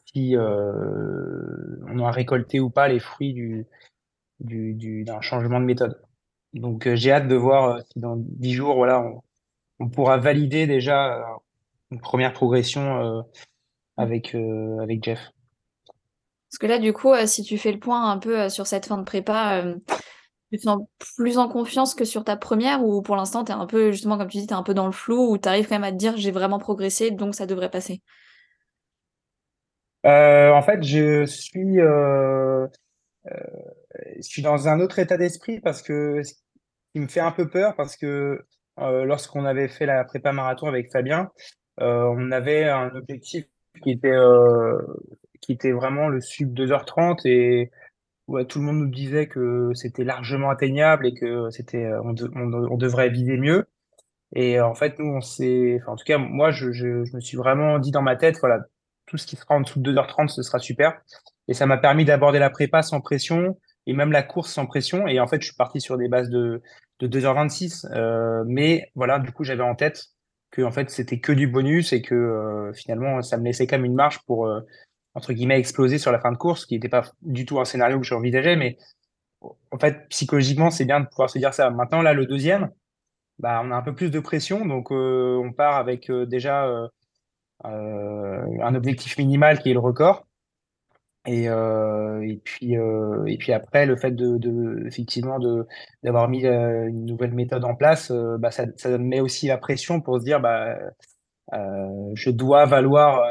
si 0.07 0.37
on 0.37 2.05
a 2.05 2.11
récolté 2.11 2.61
ou 2.61 2.71
pas 2.71 2.89
les 2.89 3.01
fruits 3.01 3.35
du 3.35 3.67
du 4.41 5.05
d'un 5.05 5.21
changement 5.21 5.61
de 5.61 5.65
méthode. 5.65 6.01
Donc 6.55 6.87
euh, 6.87 6.97
j'ai 6.97 7.13
hâte 7.13 7.29
de 7.29 7.35
voir 7.35 7.77
euh, 7.77 7.81
si 7.93 8.01
dans 8.01 8.17
dix 8.17 8.55
jours, 8.55 8.77
voilà, 8.77 9.05
on, 9.79 9.89
pourra 9.89 10.19
valider 10.19 10.67
déjà 10.67 11.17
euh, 11.17 11.23
une 11.91 12.01
première 12.01 12.33
progression 12.33 13.25
avec, 13.97 14.35
avec 14.35 15.05
Jeff. 15.05 15.31
Parce 16.51 16.59
que 16.59 16.67
là, 16.67 16.79
du 16.79 16.93
coup, 16.93 17.13
si 17.27 17.43
tu 17.43 17.59
fais 17.59 17.73
le 17.73 17.79
point 17.79 18.11
un 18.11 18.19
peu 18.19 18.49
sur 18.49 18.67
cette 18.67 18.87
fin 18.87 18.99
de 18.99 19.05
prépa, 19.05 19.63
tu 20.51 20.59
te 20.59 20.63
sens 20.63 20.81
plus 21.17 21.37
en 21.39 21.49
confiance 21.49 21.95
que 21.95 22.05
sur 22.05 22.25
ta 22.25 22.37
première 22.37 22.83
ou 22.83 23.03
pour 23.03 23.17
l'instant, 23.17 23.45
tu 23.45 23.53
es 23.53 23.55
un 23.55 23.67
peu, 23.67 23.93
justement, 23.93 24.17
comme 24.17 24.29
tu 24.29 24.39
dis, 24.39 24.47
tu 24.47 24.55
es 24.55 24.57
un 24.57 24.63
peu 24.63 24.75
dans 24.75 24.87
le 24.87 24.93
flou 24.93 25.33
ou 25.33 25.39
tu 25.39 25.49
arrives 25.49 25.69
quand 25.69 25.75
même 25.75 25.85
à 25.85 25.93
te 25.93 25.97
dire 25.97 26.17
j'ai 26.17 26.31
vraiment 26.31 26.59
progressé, 26.59 27.11
donc 27.11 27.35
ça 27.35 27.47
devrait 27.47 27.71
passer? 27.71 28.03
En 30.05 30.63
fait, 30.63 30.83
je 30.83 31.27
suis, 31.27 31.77
je 33.27 34.23
suis 34.23 34.43
dans 34.43 34.69
un 34.69 34.81
autre 34.81 34.99
état 34.99 35.17
d'esprit 35.17 35.61
parce 35.61 35.83
que 35.83 36.23
qui 36.93 37.01
me 37.01 37.09
fait 37.09 37.21
un 37.21 37.33
peu 37.33 37.49
peur 37.49 37.75
parce 37.77 37.97
que 37.97 38.45
euh, 38.79 39.05
lorsqu'on 39.05 39.45
avait 39.45 39.69
fait 39.69 39.87
la 39.87 40.05
prépa 40.05 40.33
marathon 40.33 40.67
avec 40.67 40.93
Fabien, 40.93 41.31
euh, 41.81 42.05
on 42.17 42.31
avait 42.31 42.65
un 42.65 42.95
objectif 42.95 43.45
qui 43.83 43.93
était, 43.93 44.09
euh, 44.09 44.79
qui 45.41 45.53
était 45.53 45.73
vraiment 45.73 46.09
le 46.09 46.21
sub 46.21 46.55
2h30 46.55 47.27
et 47.27 47.71
ouais, 48.29 48.45
tout 48.45 48.61
le 48.61 48.67
monde 48.67 48.79
nous 48.79 48.91
disait 48.91 49.27
que 49.27 49.73
c'était 49.75 50.05
largement 50.05 50.51
atteignable 50.51 51.07
et 51.07 51.15
que 51.15 51.51
c'était 51.51 51.91
on, 52.05 52.15
on, 52.35 52.77
devrait 52.77 53.11
viser 53.11 53.37
mieux. 53.37 53.67
Et 54.35 54.61
en 54.61 54.75
fait, 54.75 54.99
nous, 54.99 55.07
on 55.07 55.21
s'est, 55.21 55.81
en 55.87 55.97
tout 55.97 56.05
cas, 56.05 56.19
moi, 56.19 56.51
je, 56.51 56.73
je, 56.73 56.87
me 57.15 57.21
suis 57.21 57.37
vraiment 57.37 57.79
dit 57.79 57.91
dans 57.91 58.03
ma 58.03 58.17
tête, 58.17 58.39
voilà, 58.41 58.61
tout 59.07 59.17
ce 59.17 59.27
qui 59.27 59.37
sera 59.37 59.55
en 59.55 59.63
dessous 59.63 59.81
de 59.81 59.93
2h30, 59.93 60.29
ce 60.29 60.43
sera 60.43 60.59
super. 60.59 61.01
Et 61.49 61.55
ça 61.55 61.67
m'a 61.67 61.79
permis 61.79 62.05
d'aborder 62.05 62.39
la 62.39 62.51
prépa 62.51 62.83
sans 62.83 63.01
pression, 63.01 63.59
et 63.87 63.95
même 63.95 64.13
la 64.13 64.23
course 64.23 64.53
sans 64.53 64.67
pression. 64.67 65.09
Et 65.09 65.19
en 65.19 65.27
fait, 65.27 65.41
je 65.41 65.47
suis 65.47 65.57
parti 65.57 65.81
sur 65.81 65.97
des 65.97 66.09
bases 66.09 66.29
de, 66.29 66.63
de 67.01 67.09
2h26. 67.09 67.87
Euh, 67.93 68.45
mais 68.47 68.91
voilà, 68.95 69.19
du 69.19 69.33
coup, 69.33 69.45
j'avais 69.45 69.63
en 69.63 69.75
tête 69.75 70.09
que 70.51 70.63
en 70.63 70.71
fait, 70.71 70.91
c'était 70.91 71.21
que 71.21 71.33
du 71.33 71.47
bonus 71.47 71.93
et 71.93 72.03
que 72.03 72.15
euh, 72.15 72.73
finalement, 72.75 73.23
ça 73.23 73.39
me 73.39 73.45
laissait 73.45 73.67
quand 73.67 73.77
même 73.77 73.87
une 73.87 73.95
marge 73.95 74.21
pour, 74.27 74.47
euh, 74.47 74.61
entre 75.19 75.33
guillemets, 75.35 75.59
exploser 75.59 75.99
sur 75.99 76.13
la 76.13 76.21
fin 76.21 76.33
de 76.33 76.39
course, 76.39 76.65
qui 76.67 76.75
n'était 76.75 76.89
pas 76.89 77.05
du 77.23 77.45
tout 77.45 77.61
un 77.61 77.65
scénario 77.65 77.99
que 78.01 78.07
j'envisageais. 78.07 78.57
Mais 78.57 78.79
en 79.71 79.79
fait, 79.79 80.09
psychologiquement, 80.09 80.71
c'est 80.71 80.85
bien 80.87 81.01
de 81.01 81.07
pouvoir 81.07 81.31
se 81.31 81.39
dire 81.39 81.53
ça. 81.55 81.71
Maintenant, 81.71 82.03
là, 82.03 82.13
le 82.15 82.27
deuxième, 82.27 82.71
bah, 83.39 83.61
on 83.65 83.71
a 83.71 83.77
un 83.77 83.83
peu 83.83 83.95
plus 83.95 84.11
de 84.11 84.21
pression. 84.21 84.65
Donc, 84.67 84.91
on 84.91 85.53
part 85.57 85.77
avec 85.77 86.11
déjà 86.11 86.67
un 87.65 88.75
objectif 88.75 89.19
minimal 89.19 89.59
qui 89.61 89.71
est 89.71 89.75
le 89.75 89.81
record. 89.81 90.27
Et, 91.27 91.49
euh, 91.49 92.23
et 92.23 92.41
puis 92.43 92.79
euh, 92.79 93.25
et 93.27 93.37
puis 93.37 93.53
après 93.53 93.85
le 93.85 93.97
fait 93.97 94.13
de, 94.13 94.39
de 94.39 95.67
d'avoir 96.03 96.29
mis 96.29 96.47
euh, 96.47 96.89
une 96.89 97.05
nouvelle 97.05 97.35
méthode 97.35 97.65
en 97.65 97.75
place, 97.75 98.11
euh, 98.11 98.39
bah 98.39 98.51
ça, 98.51 98.65
ça 98.77 98.97
met 98.97 99.21
aussi 99.21 99.47
la 99.49 99.59
pression 99.59 100.01
pour 100.01 100.19
se 100.21 100.25
dire 100.25 100.41
bah 100.41 100.79
euh, 101.53 102.11
je 102.15 102.31
dois 102.31 102.65
valoir 102.67 103.23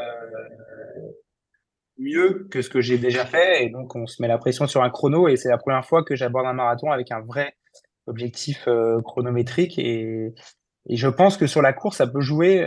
mieux 1.98 2.46
que 2.50 2.62
ce 2.62 2.70
que 2.70 2.80
j'ai 2.80 2.98
déjà 2.98 3.26
fait 3.26 3.64
et 3.64 3.70
donc 3.70 3.94
on 3.96 4.06
se 4.06 4.22
met 4.22 4.28
la 4.28 4.38
pression 4.38 4.66
sur 4.66 4.82
un 4.82 4.90
chrono 4.90 5.28
et 5.28 5.36
c'est 5.36 5.48
la 5.48 5.58
première 5.58 5.84
fois 5.84 6.04
que 6.04 6.14
j'aborde 6.14 6.46
un 6.46 6.52
marathon 6.52 6.92
avec 6.92 7.10
un 7.10 7.20
vrai 7.20 7.56
objectif 8.06 8.68
chronométrique 9.04 9.78
et 9.78 10.32
et 10.90 10.96
je 10.96 11.08
pense 11.08 11.36
que 11.36 11.46
sur 11.46 11.60
la 11.60 11.72
course 11.72 11.98
ça 11.98 12.06
peut 12.06 12.20
jouer 12.20 12.64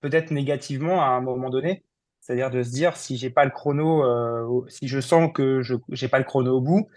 peut-être 0.00 0.30
négativement 0.30 1.02
à 1.02 1.08
un 1.08 1.20
moment 1.20 1.50
donné 1.50 1.84
c'est-à-dire 2.22 2.50
de 2.50 2.62
se 2.62 2.70
dire, 2.70 2.96
si 2.96 3.16
j'ai 3.16 3.30
pas 3.30 3.44
le 3.44 3.50
chrono, 3.50 4.04
euh, 4.04 4.64
si 4.68 4.86
je 4.86 5.00
sens 5.00 5.30
que 5.34 5.60
je 5.60 5.74
n'ai 5.74 6.08
pas 6.08 6.18
le 6.18 6.24
chrono 6.24 6.56
au 6.56 6.60
bout, 6.60 6.88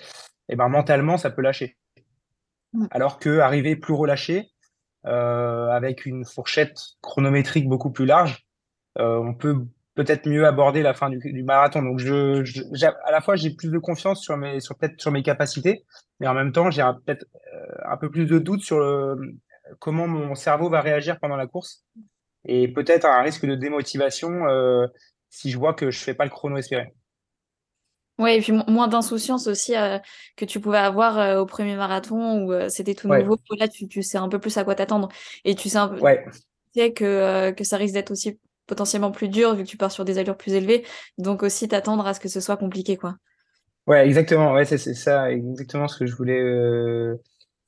eh 0.49 0.55
ben, 0.55 0.69
mentalement, 0.69 1.17
ça 1.17 1.31
peut 1.31 1.41
lâcher. 1.41 1.77
Mm. 2.73 2.85
Alors 2.91 3.17
que 3.17 3.39
arriver 3.39 3.75
plus 3.75 3.95
relâché, 3.95 4.51
euh, 5.07 5.69
avec 5.69 6.05
une 6.05 6.25
fourchette 6.25 6.79
chronométrique 7.01 7.67
beaucoup 7.67 7.91
plus 7.91 8.05
large, 8.05 8.45
euh, 8.99 9.17
on 9.17 9.33
peut 9.33 9.65
peut-être 9.95 10.27
mieux 10.27 10.45
aborder 10.45 10.81
la 10.81 10.93
fin 10.93 11.09
du, 11.09 11.19
du 11.19 11.43
marathon. 11.43 11.81
Donc, 11.81 11.99
je, 11.99 12.43
je 12.43 12.61
à 12.85 13.11
la 13.11 13.21
fois, 13.21 13.35
j'ai 13.35 13.49
plus 13.49 13.71
de 13.71 13.79
confiance 13.79 14.21
sur 14.21 14.37
mes, 14.37 14.59
sur 14.59 14.77
peut-être 14.77 14.99
sur 15.01 15.11
mes 15.11 15.23
capacités, 15.23 15.85
mais 16.19 16.27
en 16.27 16.33
même 16.33 16.51
temps, 16.51 16.69
j'ai 16.69 16.83
peut-être 17.05 17.25
euh, 17.53 17.91
un 17.91 17.97
peu 17.97 18.09
plus 18.09 18.25
de 18.25 18.39
doute 18.39 18.61
sur 18.61 18.79
le, 18.79 19.15
comment 19.79 20.07
mon 20.07 20.35
cerveau 20.35 20.69
va 20.69 20.81
réagir 20.81 21.19
pendant 21.19 21.37
la 21.37 21.47
course 21.47 21.83
et 22.45 22.67
peut-être 22.67 23.05
un 23.05 23.21
risque 23.21 23.45
de 23.45 23.55
démotivation 23.55 24.47
euh, 24.47 24.85
si 25.29 25.49
je 25.49 25.57
vois 25.57 25.73
que 25.73 25.91
je 25.91 25.99
fais 25.99 26.13
pas 26.13 26.25
le 26.25 26.29
chrono 26.29 26.57
espéré. 26.57 26.93
Oui, 28.17 28.31
et 28.31 28.41
puis 28.41 28.53
moins 28.53 28.87
d'insouciance 28.87 29.47
aussi 29.47 29.75
euh, 29.75 29.99
que 30.37 30.45
tu 30.45 30.61
pouvais 30.61 30.77
avoir 30.77 31.19
euh, 31.19 31.39
au 31.41 31.45
premier 31.45 31.75
marathon 31.75 32.43
où 32.43 32.53
euh, 32.53 32.69
c'était 32.69 32.95
tout 32.95 33.09
nouveau. 33.09 33.37
Là, 33.59 33.67
tu, 33.67 33.89
tu, 33.89 34.03
sais 34.03 34.17
un 34.17 34.29
peu 34.29 34.39
plus 34.39 34.57
à 34.57 34.63
quoi 34.63 34.73
t'attendre. 34.73 35.09
Et 35.43 35.55
tu 35.55 35.67
sais 35.67 35.77
un 35.77 35.89
peu 35.89 35.99
ouais. 35.99 36.23
tu 36.73 36.79
sais 36.79 36.93
que, 36.93 37.51
que 37.51 37.63
ça 37.65 37.75
risque 37.75 37.93
d'être 37.93 38.11
aussi 38.11 38.39
potentiellement 38.67 39.11
plus 39.11 39.29
dur 39.29 39.55
vu 39.55 39.63
que 39.63 39.69
tu 39.69 39.77
pars 39.77 39.91
sur 39.91 40.05
des 40.05 40.17
allures 40.17 40.37
plus 40.37 40.53
élevées. 40.53 40.85
Donc 41.17 41.43
aussi 41.43 41.67
t'attendre 41.67 42.05
à 42.07 42.13
ce 42.13 42.19
que 42.19 42.29
ce 42.29 42.39
soit 42.39 42.57
compliqué, 42.57 42.97
quoi. 42.97 43.15
Ouais, 43.87 44.05
exactement. 44.05 44.53
Ouais, 44.53 44.65
c'est 44.65 44.77
ça, 44.77 45.31
exactement 45.31 45.87
ce 45.87 45.99
que 45.99 46.05
je 46.05 46.15
voulais. 46.15 46.41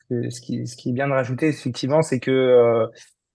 ce, 0.09 0.41
qui, 0.41 0.65
ce 0.65 0.75
qui 0.75 0.89
est 0.89 0.93
bien 0.93 1.07
de 1.07 1.13
rajouter, 1.13 1.47
effectivement, 1.47 2.01
c'est 2.01 2.19
que 2.19 2.87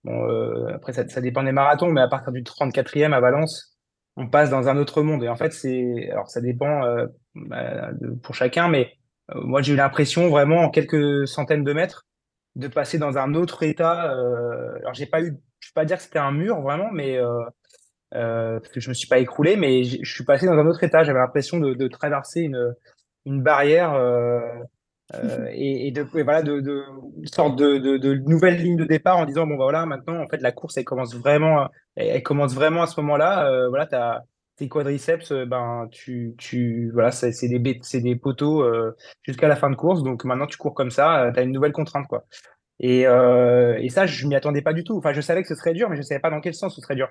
bon, 0.02 0.66
après 0.74 0.92
ça, 0.92 1.08
ça 1.08 1.20
dépend 1.20 1.44
des 1.44 1.52
marathons, 1.52 1.92
mais 1.92 2.00
à 2.00 2.08
partir 2.08 2.32
du 2.32 2.42
34e 2.42 3.12
à 3.12 3.20
Valence, 3.20 3.72
on 4.16 4.28
passe 4.28 4.50
dans 4.50 4.68
un 4.68 4.76
autre 4.76 5.02
monde. 5.02 5.22
Et 5.24 5.28
en 5.28 5.36
fait, 5.36 5.52
c'est, 5.52 6.10
alors 6.10 6.28
ça 6.28 6.40
dépend 6.40 6.84
euh, 6.84 7.06
bah, 7.34 7.90
pour 8.22 8.34
chacun, 8.34 8.68
mais 8.68 8.92
euh, 9.30 9.40
moi 9.42 9.62
j'ai 9.62 9.72
eu 9.72 9.76
l'impression 9.76 10.28
vraiment 10.28 10.62
en 10.62 10.70
quelques 10.70 11.26
centaines 11.26 11.64
de 11.64 11.72
mètres 11.72 12.06
de 12.54 12.68
passer 12.68 12.98
dans 12.98 13.18
un 13.18 13.34
autre 13.34 13.62
état. 13.62 14.12
Euh, 14.14 14.76
alors 14.80 14.94
j'ai 14.94 15.06
pas 15.06 15.22
eu, 15.22 15.36
je 15.74 15.80
vais 15.80 15.84
pas 15.84 15.84
dire 15.84 15.96
que 15.96 16.02
c'était 16.02 16.18
un 16.18 16.32
mur 16.32 16.60
vraiment, 16.60 16.90
mais 16.92 17.18
parce 18.10 18.68
que 18.68 18.80
je 18.80 18.88
me 18.88 18.94
suis 18.94 19.08
pas 19.08 19.18
écroulé, 19.18 19.56
mais 19.56 19.84
je 19.84 20.12
suis 20.12 20.24
passé 20.24 20.46
dans 20.46 20.52
un 20.52 20.66
autre 20.66 20.84
état. 20.84 21.02
J'avais 21.02 21.18
l'impression 21.18 21.58
de, 21.58 21.74
de, 21.74 21.88
traverser 21.88 22.42
une, 22.42 22.74
une 23.24 23.42
barrière. 23.42 23.94
Euh, 25.14 25.48
et, 25.52 25.88
et, 25.88 25.90
de 25.90 26.06
voilà 26.22 26.42
de, 26.42 26.60
de 26.60 26.84
une 27.18 27.26
sorte 27.26 27.56
de, 27.56 27.78
de, 27.78 27.96
de, 27.96 28.14
nouvelle 28.14 28.56
ligne 28.56 28.76
de 28.76 28.84
départ 28.84 29.18
en 29.18 29.26
disant 29.26 29.46
bon 29.46 29.56
bah 29.56 29.64
voilà 29.64 29.84
maintenant 29.84 30.22
en 30.22 30.28
fait 30.28 30.40
la 30.40 30.52
course 30.52 30.76
elle 30.78 30.84
commence 30.84 31.14
vraiment 31.14 31.68
elle, 31.96 32.22
commence 32.22 32.54
vraiment 32.54 32.82
à 32.82 32.86
ce 32.86 33.00
moment-là 33.00 33.48
euh, 33.48 33.68
voilà 33.68 33.88
as 33.92 34.22
tes 34.56 34.68
quadriceps 34.68 35.32
euh, 35.32 35.44
ben 35.44 35.88
tu 35.90 36.34
tu 36.38 36.90
voilà 36.92 37.10
c'est 37.10 37.30
des 37.48 37.80
c'est 37.82 38.00
des 38.00 38.16
poteaux 38.16 38.62
euh, 38.62 38.96
jusqu'à 39.22 39.48
la 39.48 39.56
fin 39.56 39.70
de 39.70 39.76
course 39.76 40.02
donc 40.02 40.24
maintenant 40.24 40.46
tu 40.46 40.56
cours 40.56 40.74
comme 40.74 40.90
ça 40.90 41.30
tu 41.34 41.40
as 41.40 41.42
une 41.42 41.52
nouvelle 41.52 41.72
contrainte 41.72 42.06
quoi 42.06 42.24
et, 42.82 43.02
et 43.02 43.88
ça 43.88 44.06
je 44.06 44.26
m'y 44.26 44.34
attendais 44.34 44.62
pas 44.62 44.72
du 44.72 44.84
tout 44.84 44.96
enfin 44.98 45.12
je 45.12 45.20
savais 45.20 45.42
que 45.42 45.48
ce 45.48 45.54
serait 45.54 45.72
dur 45.72 45.88
mais 45.88 45.96
je 45.96 46.02
savais 46.02 46.20
pas 46.20 46.30
dans 46.30 46.40
quel 46.40 46.54
sens 46.54 46.74
ce 46.74 46.80
serait 46.80 46.96
dur 46.96 47.08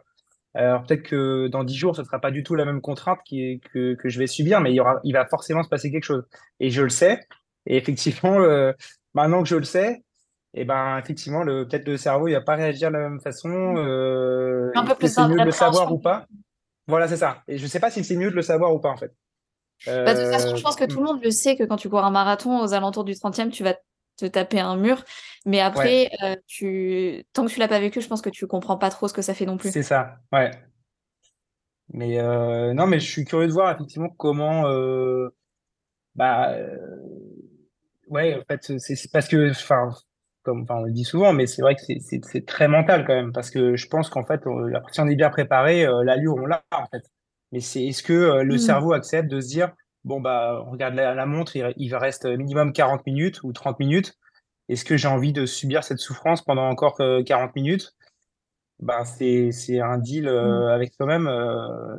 alors 0.53 0.83
peut-être 0.83 1.03
que 1.03 1.47
dans 1.47 1.63
dix 1.63 1.77
jours, 1.77 1.95
ce 1.95 2.03
sera 2.03 2.19
pas 2.19 2.29
du 2.29 2.43
tout 2.43 2.55
la 2.55 2.65
même 2.65 2.81
contrainte 2.81 3.19
qui 3.23 3.61
que, 3.73 3.95
que 3.95 4.09
je 4.09 4.19
vais 4.19 4.27
subir, 4.27 4.59
mais 4.59 4.71
il 4.71 4.75
y 4.75 4.79
aura, 4.81 4.99
il 5.03 5.13
va 5.13 5.25
forcément 5.25 5.63
se 5.63 5.69
passer 5.69 5.91
quelque 5.91 6.03
chose. 6.03 6.25
Et 6.59 6.71
je 6.71 6.81
le 6.81 6.89
sais. 6.89 7.21
Et 7.65 7.77
effectivement, 7.77 8.37
maintenant 9.13 9.43
que 9.43 9.49
je 9.49 9.55
le 9.55 9.63
sais, 9.63 10.03
et 10.53 10.61
eh 10.61 10.65
ben 10.65 10.97
effectivement, 10.97 11.43
le, 11.43 11.65
peut-être 11.65 11.87
le 11.87 11.95
cerveau, 11.95 12.27
il 12.27 12.33
va 12.33 12.41
pas 12.41 12.55
réagir 12.55 12.89
de 12.89 12.97
la 12.97 13.07
même 13.07 13.21
façon. 13.21 13.77
Euh, 13.77 14.69
un 14.75 14.83
peu 14.83 14.95
plus 14.95 15.07
c'est 15.07 15.25
mieux 15.25 15.39
de 15.39 15.45
le 15.45 15.51
savoir 15.51 15.93
ou 15.93 15.97
pas? 15.97 16.25
Voilà, 16.87 17.07
c'est 17.07 17.15
ça. 17.15 17.41
Et 17.47 17.57
je 17.57 17.65
sais 17.67 17.79
pas 17.79 17.89
si 17.89 18.03
c'est 18.03 18.17
mieux 18.17 18.29
de 18.29 18.35
le 18.35 18.41
savoir 18.41 18.73
ou 18.73 18.79
pas 18.79 18.89
en 18.89 18.97
fait. 18.97 19.13
Bah, 19.85 20.13
de 20.13 20.21
toute 20.21 20.31
façon, 20.31 20.55
je 20.55 20.61
pense 20.61 20.75
que 20.75 20.83
tout 20.83 20.97
le 20.97 21.05
monde 21.05 21.23
le 21.23 21.31
sait 21.31 21.55
que 21.55 21.63
quand 21.63 21.77
tu 21.77 21.89
cours 21.89 22.03
un 22.03 22.11
marathon 22.11 22.59
aux 22.59 22.73
alentours 22.73 23.05
du 23.05 23.13
30e, 23.13 23.49
tu 23.49 23.63
vas 23.63 23.75
te 24.21 24.31
taper 24.31 24.59
un 24.59 24.77
mur. 24.77 25.03
Mais 25.45 25.59
après, 25.59 26.09
euh, 26.23 26.35
tu... 26.47 27.23
tant 27.33 27.45
que 27.45 27.51
tu 27.51 27.59
l'as 27.59 27.67
pas 27.67 27.79
vécu, 27.79 28.01
je 28.01 28.07
pense 28.07 28.21
que 28.21 28.29
tu 28.29 28.47
comprends 28.47 28.77
pas 28.77 28.89
trop 28.89 29.07
ce 29.07 29.13
que 29.13 29.21
ça 29.21 29.33
fait 29.33 29.45
non 29.45 29.57
plus. 29.57 29.71
C'est 29.71 29.83
ça, 29.83 30.17
ouais. 30.31 30.51
Mais 31.93 32.19
euh, 32.19 32.73
non, 32.73 32.87
mais 32.87 32.99
je 32.99 33.09
suis 33.09 33.25
curieux 33.25 33.47
de 33.47 33.53
voir 33.53 33.73
effectivement 33.75 34.09
comment. 34.09 34.63
Bah, 36.15 36.55
ouais, 38.07 38.35
en 38.35 38.43
fait, 38.49 38.79
c'est 38.79 39.11
parce 39.11 39.27
que, 39.27 39.49
enfin, 39.51 39.89
comme 40.43 40.65
on 40.69 40.83
le 40.83 40.91
dit 40.91 41.03
souvent, 41.03 41.33
mais 41.33 41.47
c'est 41.47 41.61
vrai 41.61 41.75
que 41.75 41.81
c'est 41.99 42.45
très 42.45 42.67
mental 42.67 43.05
quand 43.05 43.13
même, 43.13 43.31
parce 43.31 43.49
que 43.49 43.75
je 43.75 43.87
pense 43.87 44.09
qu'en 44.09 44.25
fait, 44.25 44.41
si 44.91 44.99
on 44.99 45.07
est 45.07 45.15
bien 45.15 45.29
préparé, 45.29 45.85
euh, 45.85 46.03
l'allure, 46.03 46.35
on 46.35 46.45
l'a, 46.45 46.63
en 46.71 46.85
fait. 46.87 47.03
Mais 47.51 47.59
c'est 47.59 47.83
est-ce 47.85 48.03
que 48.03 48.13
euh, 48.13 48.43
le 48.43 48.55
mmh. 48.55 48.59
cerveau 48.59 48.93
accepte 48.93 49.29
de 49.29 49.39
se 49.41 49.47
dire, 49.47 49.73
bon, 50.03 50.21
bah, 50.21 50.63
on 50.65 50.71
regarde 50.71 50.95
la, 50.95 51.25
montre, 51.25 51.55
il, 51.55 51.73
il, 51.77 51.95
reste 51.95 52.25
minimum 52.25 52.73
40 52.73 53.05
minutes 53.05 53.43
ou 53.43 53.53
30 53.53 53.79
minutes. 53.79 54.17
Est-ce 54.69 54.85
que 54.85 54.97
j'ai 54.97 55.07
envie 55.07 55.33
de 55.33 55.45
subir 55.45 55.83
cette 55.83 55.99
souffrance 55.99 56.41
pendant 56.41 56.67
encore 56.69 56.97
40 56.97 57.55
minutes? 57.55 57.95
Bah, 58.79 59.05
c'est 59.05 59.79
un 59.79 59.97
deal 59.97 60.27
euh, 60.27 60.67
mmh. 60.67 60.71
avec 60.71 60.93
soi-même 60.93 61.27
euh, 61.27 61.97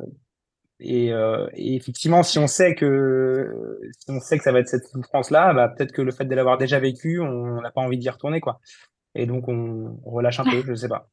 et, 1.53 1.75
effectivement, 1.75 2.23
si 2.23 2.39
on 2.39 2.47
sait 2.47 2.75
que 2.75 3.79
si 3.97 4.11
on 4.11 4.19
sait 4.19 4.37
que 4.37 4.43
ça 4.43 4.51
va 4.51 4.59
être 4.59 4.67
cette 4.67 4.87
souffrance-là, 4.87 5.53
bah, 5.53 5.69
peut-être 5.69 5.93
que 5.93 6.01
le 6.01 6.11
fait 6.11 6.25
de 6.25 6.35
l'avoir 6.35 6.57
déjà 6.57 6.79
vécu, 6.79 7.19
on 7.19 7.61
n'a 7.61 7.71
pas 7.71 7.81
envie 7.81 7.97
d'y 7.97 8.09
retourner, 8.09 8.41
quoi. 8.41 8.59
Et 9.15 9.25
donc 9.25 9.47
on, 9.47 9.97
relâche 10.05 10.39
un 10.39 10.43
peu, 10.43 10.63
je 10.67 10.75
sais 10.75 10.89
pas. 10.89 11.09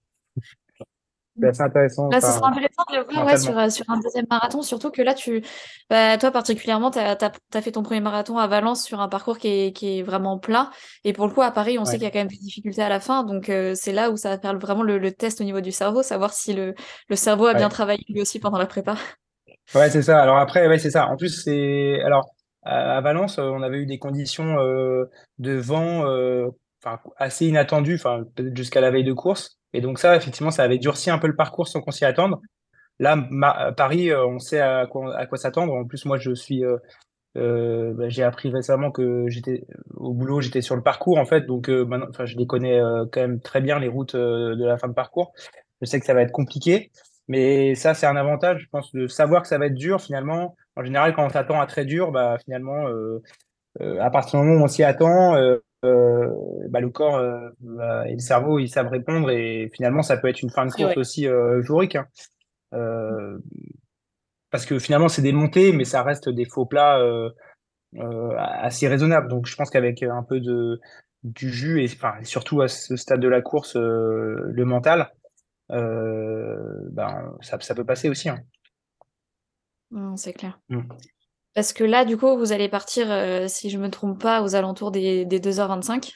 C'est 1.38 1.46
assez 1.46 1.62
intéressant. 1.62 2.08
Là, 2.08 2.20
ce 2.20 2.26
sera 2.26 2.48
intéressant 2.48 2.82
de 2.90 2.96
le 2.96 3.04
voir 3.04 3.24
ouais, 3.24 3.36
sur, 3.38 3.56
euh, 3.56 3.68
sur, 3.70 3.84
un 3.88 3.98
deuxième 4.00 4.26
marathon, 4.28 4.62
surtout 4.62 4.90
que 4.90 5.00
là, 5.00 5.14
tu, 5.14 5.42
bah, 5.88 6.18
toi 6.18 6.30
particulièrement, 6.30 6.90
tu 6.90 6.98
as, 6.98 7.16
as, 7.20 7.62
fait 7.62 7.72
ton 7.72 7.82
premier 7.82 8.00
marathon 8.00 8.38
à 8.38 8.46
Valence 8.46 8.84
sur 8.84 9.00
un 9.00 9.08
parcours 9.08 9.38
qui 9.38 9.48
est, 9.48 9.72
qui 9.72 9.98
est 9.98 10.02
vraiment 10.02 10.38
plat. 10.38 10.70
Et 11.04 11.12
pour 11.12 11.26
le 11.26 11.32
coup, 11.32 11.42
à 11.42 11.50
Paris, 11.50 11.78
on 11.78 11.84
sait 11.84 11.94
qu'il 11.94 12.02
y 12.02 12.06
a 12.06 12.10
quand 12.10 12.18
même 12.18 12.28
des 12.28 12.36
difficultés 12.36 12.82
à 12.82 12.88
la 12.88 13.00
fin. 13.00 13.24
Donc, 13.24 13.48
euh, 13.48 13.74
c'est 13.74 13.92
là 13.92 14.10
où 14.10 14.16
ça 14.16 14.30
va 14.30 14.38
faire 14.38 14.58
vraiment 14.58 14.82
le, 14.82 15.10
test 15.12 15.40
au 15.40 15.44
niveau 15.44 15.60
du 15.60 15.72
cerveau, 15.72 16.02
savoir 16.02 16.32
si 16.32 16.52
le, 16.52 16.74
le 17.08 17.16
cerveau 17.16 17.46
a 17.46 17.54
bien 17.54 17.68
travaillé 17.68 18.04
lui 18.08 18.20
aussi 18.20 18.38
pendant 18.38 18.58
la 18.58 18.66
prépa. 18.66 18.96
Ouais, 19.74 19.88
c'est 19.90 20.02
ça. 20.02 20.20
Alors 20.20 20.38
après, 20.38 20.66
ouais, 20.66 20.78
c'est 20.78 20.90
ça. 20.90 21.06
En 21.08 21.16
plus, 21.16 21.42
c'est 21.44 22.00
alors 22.02 22.34
à, 22.62 23.00
Valence, 23.00 23.38
on 23.38 23.62
avait 23.62 23.78
eu 23.78 23.86
des 23.86 23.98
conditions 23.98 24.58
euh, 24.58 25.04
de 25.38 25.54
vent 25.54 26.06
euh, 26.06 26.48
assez 27.16 27.46
inattendues, 27.46 27.96
enfin 27.96 28.24
jusqu'à 28.54 28.80
la 28.80 28.90
veille 28.90 29.04
de 29.04 29.12
course. 29.12 29.58
Et 29.72 29.80
donc 29.80 29.98
ça, 29.98 30.16
effectivement, 30.16 30.50
ça 30.50 30.62
avait 30.64 30.78
durci 30.78 31.10
un 31.10 31.18
peu 31.18 31.26
le 31.26 31.36
parcours 31.36 31.68
sans 31.68 31.80
qu'on 31.80 31.90
s'y 31.90 32.04
attende. 32.04 32.36
Là, 32.98 33.16
Paris, 33.76 34.14
on 34.14 34.38
sait 34.38 34.60
à 34.60 34.86
quoi, 34.86 35.36
s'attendre. 35.36 35.72
En 35.72 35.84
plus, 35.84 36.04
moi, 36.04 36.18
je 36.18 36.34
suis, 36.34 36.62
bah, 37.34 38.08
j'ai 38.08 38.22
appris 38.22 38.50
récemment 38.50 38.90
que 38.90 39.26
j'étais 39.28 39.64
au 39.94 40.12
boulot, 40.12 40.40
j'étais 40.40 40.60
sur 40.60 40.76
le 40.76 40.82
parcours 40.82 41.18
en 41.18 41.24
fait, 41.24 41.46
donc 41.46 41.68
maintenant, 41.68 42.06
enfin, 42.10 42.26
je 42.26 42.36
les 42.36 42.46
connais 42.46 42.80
quand 43.12 43.20
même 43.20 43.40
très 43.40 43.60
bien 43.60 43.78
les 43.78 43.88
routes 43.88 44.16
de 44.16 44.64
la 44.64 44.76
fin 44.76 44.88
de 44.88 44.94
parcours. 44.94 45.32
Je 45.80 45.86
sais 45.86 45.98
que 45.98 46.06
ça 46.06 46.14
va 46.14 46.22
être 46.22 46.32
compliqué. 46.32 46.90
Mais 47.30 47.76
ça, 47.76 47.94
c'est 47.94 48.06
un 48.06 48.16
avantage, 48.16 48.62
je 48.62 48.68
pense, 48.70 48.92
de 48.92 49.06
savoir 49.06 49.42
que 49.42 49.48
ça 49.48 49.56
va 49.56 49.66
être 49.66 49.74
dur 49.74 50.00
finalement. 50.00 50.56
En 50.74 50.82
général, 50.82 51.14
quand 51.14 51.24
on 51.24 51.28
s'attend 51.28 51.60
à 51.60 51.66
très 51.66 51.84
dur, 51.84 52.10
bah, 52.10 52.38
finalement, 52.44 52.88
euh, 52.88 53.22
euh, 53.80 54.00
à 54.00 54.10
partir 54.10 54.40
du 54.40 54.46
moment 54.46 54.62
où 54.62 54.64
on 54.64 54.68
s'y 54.68 54.82
attend, 54.82 55.36
euh, 55.84 56.28
bah, 56.68 56.80
le 56.80 56.90
corps 56.90 57.22
bah, 57.60 58.08
et 58.08 58.12
le 58.12 58.18
cerveau, 58.18 58.58
ils 58.58 58.68
savent 58.68 58.88
répondre 58.88 59.30
et 59.30 59.70
finalement, 59.74 60.02
ça 60.02 60.16
peut 60.16 60.28
être 60.28 60.42
une 60.42 60.50
fin 60.50 60.66
de 60.66 60.72
course 60.72 60.96
aussi 60.96 61.26
jourique. 61.60 61.96
Hein. 61.96 62.06
parce 64.50 64.66
que 64.66 64.78
finalement, 64.78 65.08
c'est 65.08 65.22
des 65.22 65.32
montées, 65.32 65.72
mais 65.72 65.84
ça 65.84 66.02
reste 66.02 66.28
des 66.28 66.44
faux 66.44 66.66
plats 66.66 67.02
assez 68.38 68.88
raisonnables. 68.88 69.28
Donc, 69.28 69.46
je 69.46 69.56
pense 69.56 69.70
qu'avec 69.70 70.02
un 70.02 70.22
peu 70.22 70.40
de 70.40 70.80
du 71.22 71.50
jus 71.50 71.82
et 71.82 71.84
enfin, 71.84 72.14
surtout 72.22 72.62
à 72.62 72.68
ce 72.68 72.96
stade 72.96 73.20
de 73.20 73.28
la 73.28 73.42
course, 73.42 73.76
le 73.76 74.64
mental, 74.64 75.10
euh, 75.72 76.88
ben, 76.90 77.36
ça, 77.40 77.58
ça, 77.60 77.74
peut 77.74 77.84
passer 77.84 78.08
aussi. 78.08 78.28
Hein. 78.28 78.42
C'est 80.16 80.32
clair. 80.32 80.60
Mmh. 80.68 80.82
Parce 81.54 81.72
que 81.72 81.84
là, 81.84 82.04
du 82.04 82.16
coup, 82.16 82.36
vous 82.36 82.52
allez 82.52 82.68
partir, 82.68 83.10
euh, 83.10 83.46
si 83.48 83.70
je 83.70 83.78
ne 83.78 83.82
me 83.82 83.90
trompe 83.90 84.20
pas, 84.20 84.42
aux 84.42 84.54
alentours 84.54 84.90
des, 84.90 85.24
des 85.24 85.40
2h25. 85.40 86.12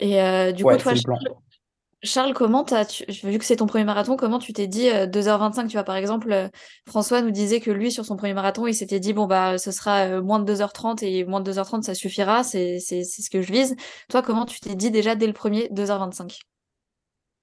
Et 0.00 0.20
euh, 0.20 0.52
du 0.52 0.64
coup, 0.64 0.76
toi, 0.76 0.92
Charles, 2.04 2.34
comment 2.34 2.64
as 2.64 3.04
vu 3.22 3.38
que 3.38 3.44
c'est 3.44 3.56
ton 3.56 3.66
premier 3.66 3.84
marathon, 3.84 4.16
comment 4.16 4.40
tu 4.40 4.52
t'es 4.52 4.66
dit 4.66 4.88
2h25 4.88 5.68
Tu 5.68 5.74
vois, 5.74 5.84
par 5.84 5.94
exemple, 5.94 6.50
François 6.88 7.22
nous 7.22 7.30
disait 7.30 7.60
que 7.60 7.70
lui, 7.70 7.92
sur 7.92 8.04
son 8.04 8.16
premier 8.16 8.34
marathon, 8.34 8.66
il 8.66 8.74
s'était 8.74 8.98
dit 8.98 9.12
bon, 9.12 9.26
bah, 9.26 9.56
ce 9.56 9.70
sera 9.70 10.20
moins 10.20 10.40
de 10.40 10.52
2h30 10.52 11.04
et 11.04 11.24
moins 11.24 11.40
de 11.40 11.52
2h30, 11.52 11.82
ça 11.82 11.94
suffira, 11.94 12.42
c'est 12.42 12.80
ce 12.80 13.30
que 13.30 13.40
je 13.40 13.52
vise. 13.52 13.76
Toi, 14.08 14.20
comment 14.20 14.46
tu 14.46 14.58
t'es 14.58 14.74
dit 14.74 14.90
déjà 14.90 15.14
dès 15.14 15.28
le 15.28 15.32
premier 15.32 15.68
2h25 15.68 16.40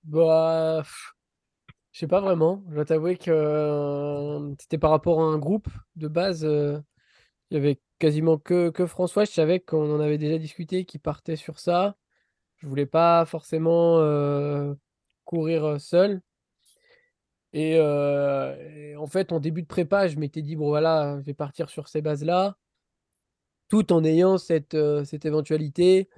bah, 0.04 0.84
je 1.92 2.00
sais 2.00 2.08
pas 2.08 2.22
vraiment. 2.22 2.64
Je 2.70 2.76
dois 2.76 2.86
t'avouer 2.86 3.18
que 3.18 4.54
c'était 4.60 4.78
par 4.78 4.92
rapport 4.92 5.22
à 5.22 5.26
un 5.26 5.38
groupe 5.38 5.68
de 5.96 6.08
base. 6.08 6.44
Il 6.44 7.56
y 7.56 7.58
avait 7.58 7.80
quasiment 7.98 8.38
que, 8.38 8.70
que 8.70 8.86
François. 8.86 9.26
Je 9.26 9.32
savais 9.32 9.60
qu'on 9.60 9.94
en 9.94 10.00
avait 10.00 10.18
déjà 10.18 10.38
discuté, 10.38 10.86
qui 10.86 11.00
partait 11.00 11.36
sur 11.36 11.60
ça. 11.60 11.96
Je 12.58 12.68
voulais 12.68 12.86
pas 12.86 13.26
forcément 13.26 13.98
courir 15.26 15.80
seul. 15.80 16.22
Et, 17.54 17.80
en 17.80 19.08
fait, 19.08 19.32
en 19.32 19.40
début 19.40 19.64
de 19.64 19.68
prépa, 19.68 20.08
je 20.08 20.18
m'étais 20.18 20.42
dit, 20.42 20.56
bon 20.56 20.68
voilà, 20.68 21.18
je 21.20 21.26
vais 21.26 21.34
partir 21.34 21.70
sur 21.70 21.88
ces 21.88 22.02
bases-là, 22.02 22.58
tout 23.70 23.92
en 23.94 24.04
ayant 24.04 24.38
cette, 24.38 24.78
cette 25.06 25.26
éventualité 25.26 26.10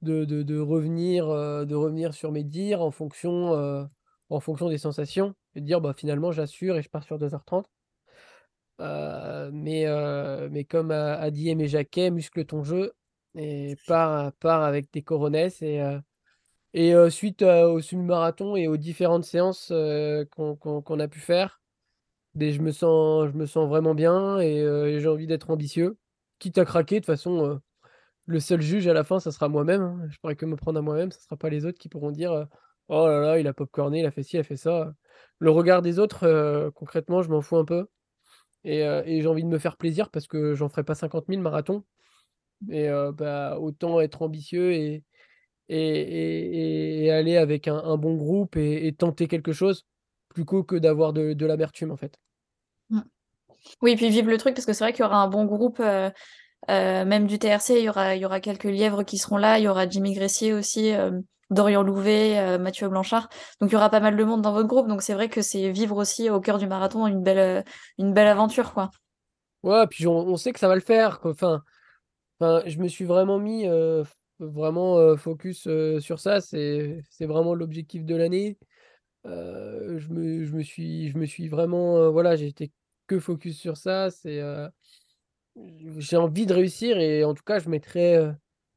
de, 0.00 0.24
de 0.24 0.58
revenir, 0.58 1.28
de 1.28 1.74
revenir 1.74 2.14
sur 2.14 2.32
mes 2.32 2.42
dires 2.44 2.82
en 2.82 2.90
fonction, 2.90 3.88
en 4.32 4.40
fonction 4.40 4.68
des 4.68 4.78
sensations. 4.78 5.34
et 5.54 5.60
dire 5.60 5.80
bah 5.80 5.94
finalement 5.96 6.32
j'assure 6.32 6.76
et 6.76 6.82
je 6.82 6.88
pars 6.90 7.04
sur 7.04 7.18
2h30. 7.18 7.64
mais, 9.52 9.86
mais 10.50 10.64
comme 10.64 10.90
a, 10.90 11.30
dit 11.30 11.68
Jacquet, 11.68 12.10
muscle 12.10 12.44
ton 12.44 12.64
jeu 12.64 12.92
et 13.34 13.76
pars, 13.86 14.32
part 14.34 14.62
avec 14.62 14.92
des 14.92 15.02
coronesses 15.02 15.62
et, 15.62 15.82
et 16.74 16.94
suite 17.10 17.42
au 17.42 17.80
semi-marathon 17.80 18.56
et 18.56 18.68
aux 18.68 18.76
différentes 18.76 19.24
séances 19.24 19.72
qu'on 20.30 21.00
a 21.00 21.08
pu 21.08 21.20
faire, 21.20 21.60
ben, 22.34 22.52
je 22.52 22.60
me 22.62 22.72
sens, 22.72 23.28
je 23.30 23.36
me 23.36 23.46
sens 23.46 23.68
vraiment 23.68 23.94
bien 23.94 24.38
et 24.40 25.00
j'ai 25.00 25.08
envie 25.08 25.26
d'être 25.26 25.50
ambitieux. 25.50 25.98
Quitte 26.38 26.58
à 26.58 26.64
craquer, 26.64 26.96
de 26.96 27.00
toute 27.00 27.06
façon, 27.06 27.60
le 28.26 28.40
seul 28.40 28.60
juge 28.60 28.86
à 28.86 28.92
la 28.94 29.04
fin, 29.04 29.20
ça 29.20 29.32
sera 29.32 29.48
moi-même. 29.48 29.82
Hein. 29.82 30.06
Je 30.10 30.18
pourrais 30.18 30.36
que 30.36 30.46
me 30.46 30.56
prendre 30.56 30.78
à 30.78 30.82
moi-même, 30.82 31.10
ce 31.12 31.18
ne 31.18 31.22
sera 31.22 31.36
pas 31.36 31.50
les 31.50 31.66
autres 31.66 31.78
qui 31.78 31.88
pourront 31.88 32.10
dire 32.10 32.46
Oh 32.88 33.06
là 33.06 33.20
là, 33.20 33.38
il 33.38 33.46
a 33.46 33.52
popcorné, 33.52 34.00
il 34.00 34.06
a 34.06 34.10
fait 34.10 34.22
ci, 34.22 34.36
il 34.36 34.40
a 34.40 34.44
fait 34.44 34.56
ça. 34.56 34.92
Le 35.38 35.50
regard 35.50 35.82
des 35.82 35.98
autres, 35.98 36.70
concrètement, 36.74 37.22
je 37.22 37.30
m'en 37.30 37.40
fous 37.40 37.56
un 37.56 37.64
peu. 37.64 37.86
Et, 38.64 38.80
et 38.80 39.20
j'ai 39.20 39.26
envie 39.26 39.42
de 39.42 39.48
me 39.48 39.58
faire 39.58 39.76
plaisir 39.76 40.10
parce 40.10 40.26
que 40.26 40.54
j'en 40.54 40.68
ferai 40.68 40.84
pas 40.84 40.94
50 40.94 41.24
000 41.28 41.40
marathons. 41.40 41.84
Et 42.70 42.88
bah, 43.16 43.58
autant 43.58 44.00
être 44.00 44.22
ambitieux 44.22 44.72
et, 44.72 45.02
et, 45.68 47.04
et, 47.04 47.10
aller 47.10 47.36
avec 47.36 47.68
un, 47.68 47.96
bon 47.96 48.16
groupe 48.16 48.56
et, 48.56 48.94
tenter 48.96 49.26
quelque 49.26 49.52
chose 49.52 49.86
plutôt 50.28 50.62
que 50.62 50.76
d'avoir 50.76 51.12
de, 51.12 51.32
de 51.32 51.46
l'amertume 51.46 51.90
en 51.90 51.96
fait. 51.96 52.18
Mmh. 52.90 53.00
Oui, 53.80 53.96
puis 53.96 54.10
vivre 54.10 54.28
le 54.28 54.38
truc 54.38 54.54
parce 54.54 54.66
que 54.66 54.72
c'est 54.72 54.84
vrai 54.84 54.92
qu'il 54.92 55.02
y 55.02 55.06
aura 55.06 55.22
un 55.22 55.28
bon 55.28 55.44
groupe, 55.44 55.80
euh, 55.80 56.10
euh, 56.70 57.04
même 57.04 57.26
du 57.26 57.38
TRC, 57.38 57.70
il 57.78 57.84
y, 57.84 57.88
aura, 57.88 58.40
quelques 58.40 58.64
lièvres 58.64 59.04
qui 59.04 59.18
seront 59.18 59.36
là, 59.36 59.58
il 59.58 59.64
y 59.64 59.68
aura 59.68 59.88
Jimmy 59.88 60.14
Gressier 60.14 60.52
aussi, 60.52 60.92
euh, 60.92 61.12
Dorian 61.52 61.82
Louvet, 61.82 62.58
Mathieu 62.58 62.88
Blanchard. 62.88 63.28
Donc 63.60 63.70
il 63.70 63.74
y 63.74 63.76
aura 63.76 63.90
pas 63.90 64.00
mal 64.00 64.16
de 64.16 64.24
monde 64.24 64.42
dans 64.42 64.52
votre 64.52 64.68
groupe, 64.68 64.88
donc 64.88 65.02
c'est 65.02 65.14
vrai 65.14 65.28
que 65.28 65.42
c'est 65.42 65.70
vivre 65.70 65.96
aussi 65.96 66.30
au 66.30 66.40
cœur 66.40 66.58
du 66.58 66.66
marathon 66.66 67.06
une 67.06 67.22
belle, 67.22 67.64
une 67.98 68.12
belle 68.12 68.28
aventure. 68.28 68.72
quoi. 68.72 68.90
Ouais, 69.62 69.86
puis 69.86 70.06
on, 70.06 70.36
sait 70.36 70.52
que 70.52 70.58
ça 70.58 70.68
va 70.68 70.74
le 70.74 70.80
faire. 70.80 71.20
Enfin, 71.24 71.62
enfin, 72.40 72.62
je 72.66 72.78
me 72.78 72.88
suis 72.88 73.04
vraiment 73.04 73.38
mis 73.38 73.66
vraiment 74.40 75.16
focus 75.16 75.68
sur 76.00 76.18
ça. 76.18 76.40
C'est 76.40 77.04
vraiment 77.20 77.54
l'objectif 77.54 78.04
de 78.04 78.16
l'année. 78.16 78.58
je, 79.24 80.08
me, 80.08 80.44
je, 80.44 80.52
me 80.52 80.62
suis, 80.62 81.10
je 81.10 81.18
me 81.18 81.26
suis 81.26 81.48
vraiment. 81.48 82.10
voilà, 82.10 82.34
j'ai 82.36 82.48
été 82.48 82.72
que 83.06 83.20
focus 83.20 83.58
sur 83.58 83.76
ça. 83.76 84.10
C'est. 84.10 84.42
j'ai 85.98 86.16
envie 86.16 86.46
de 86.46 86.54
réussir 86.54 86.98
et 86.98 87.24
en 87.24 87.34
tout 87.34 87.44
cas, 87.44 87.58
je 87.60 87.68
mettrai 87.68 88.18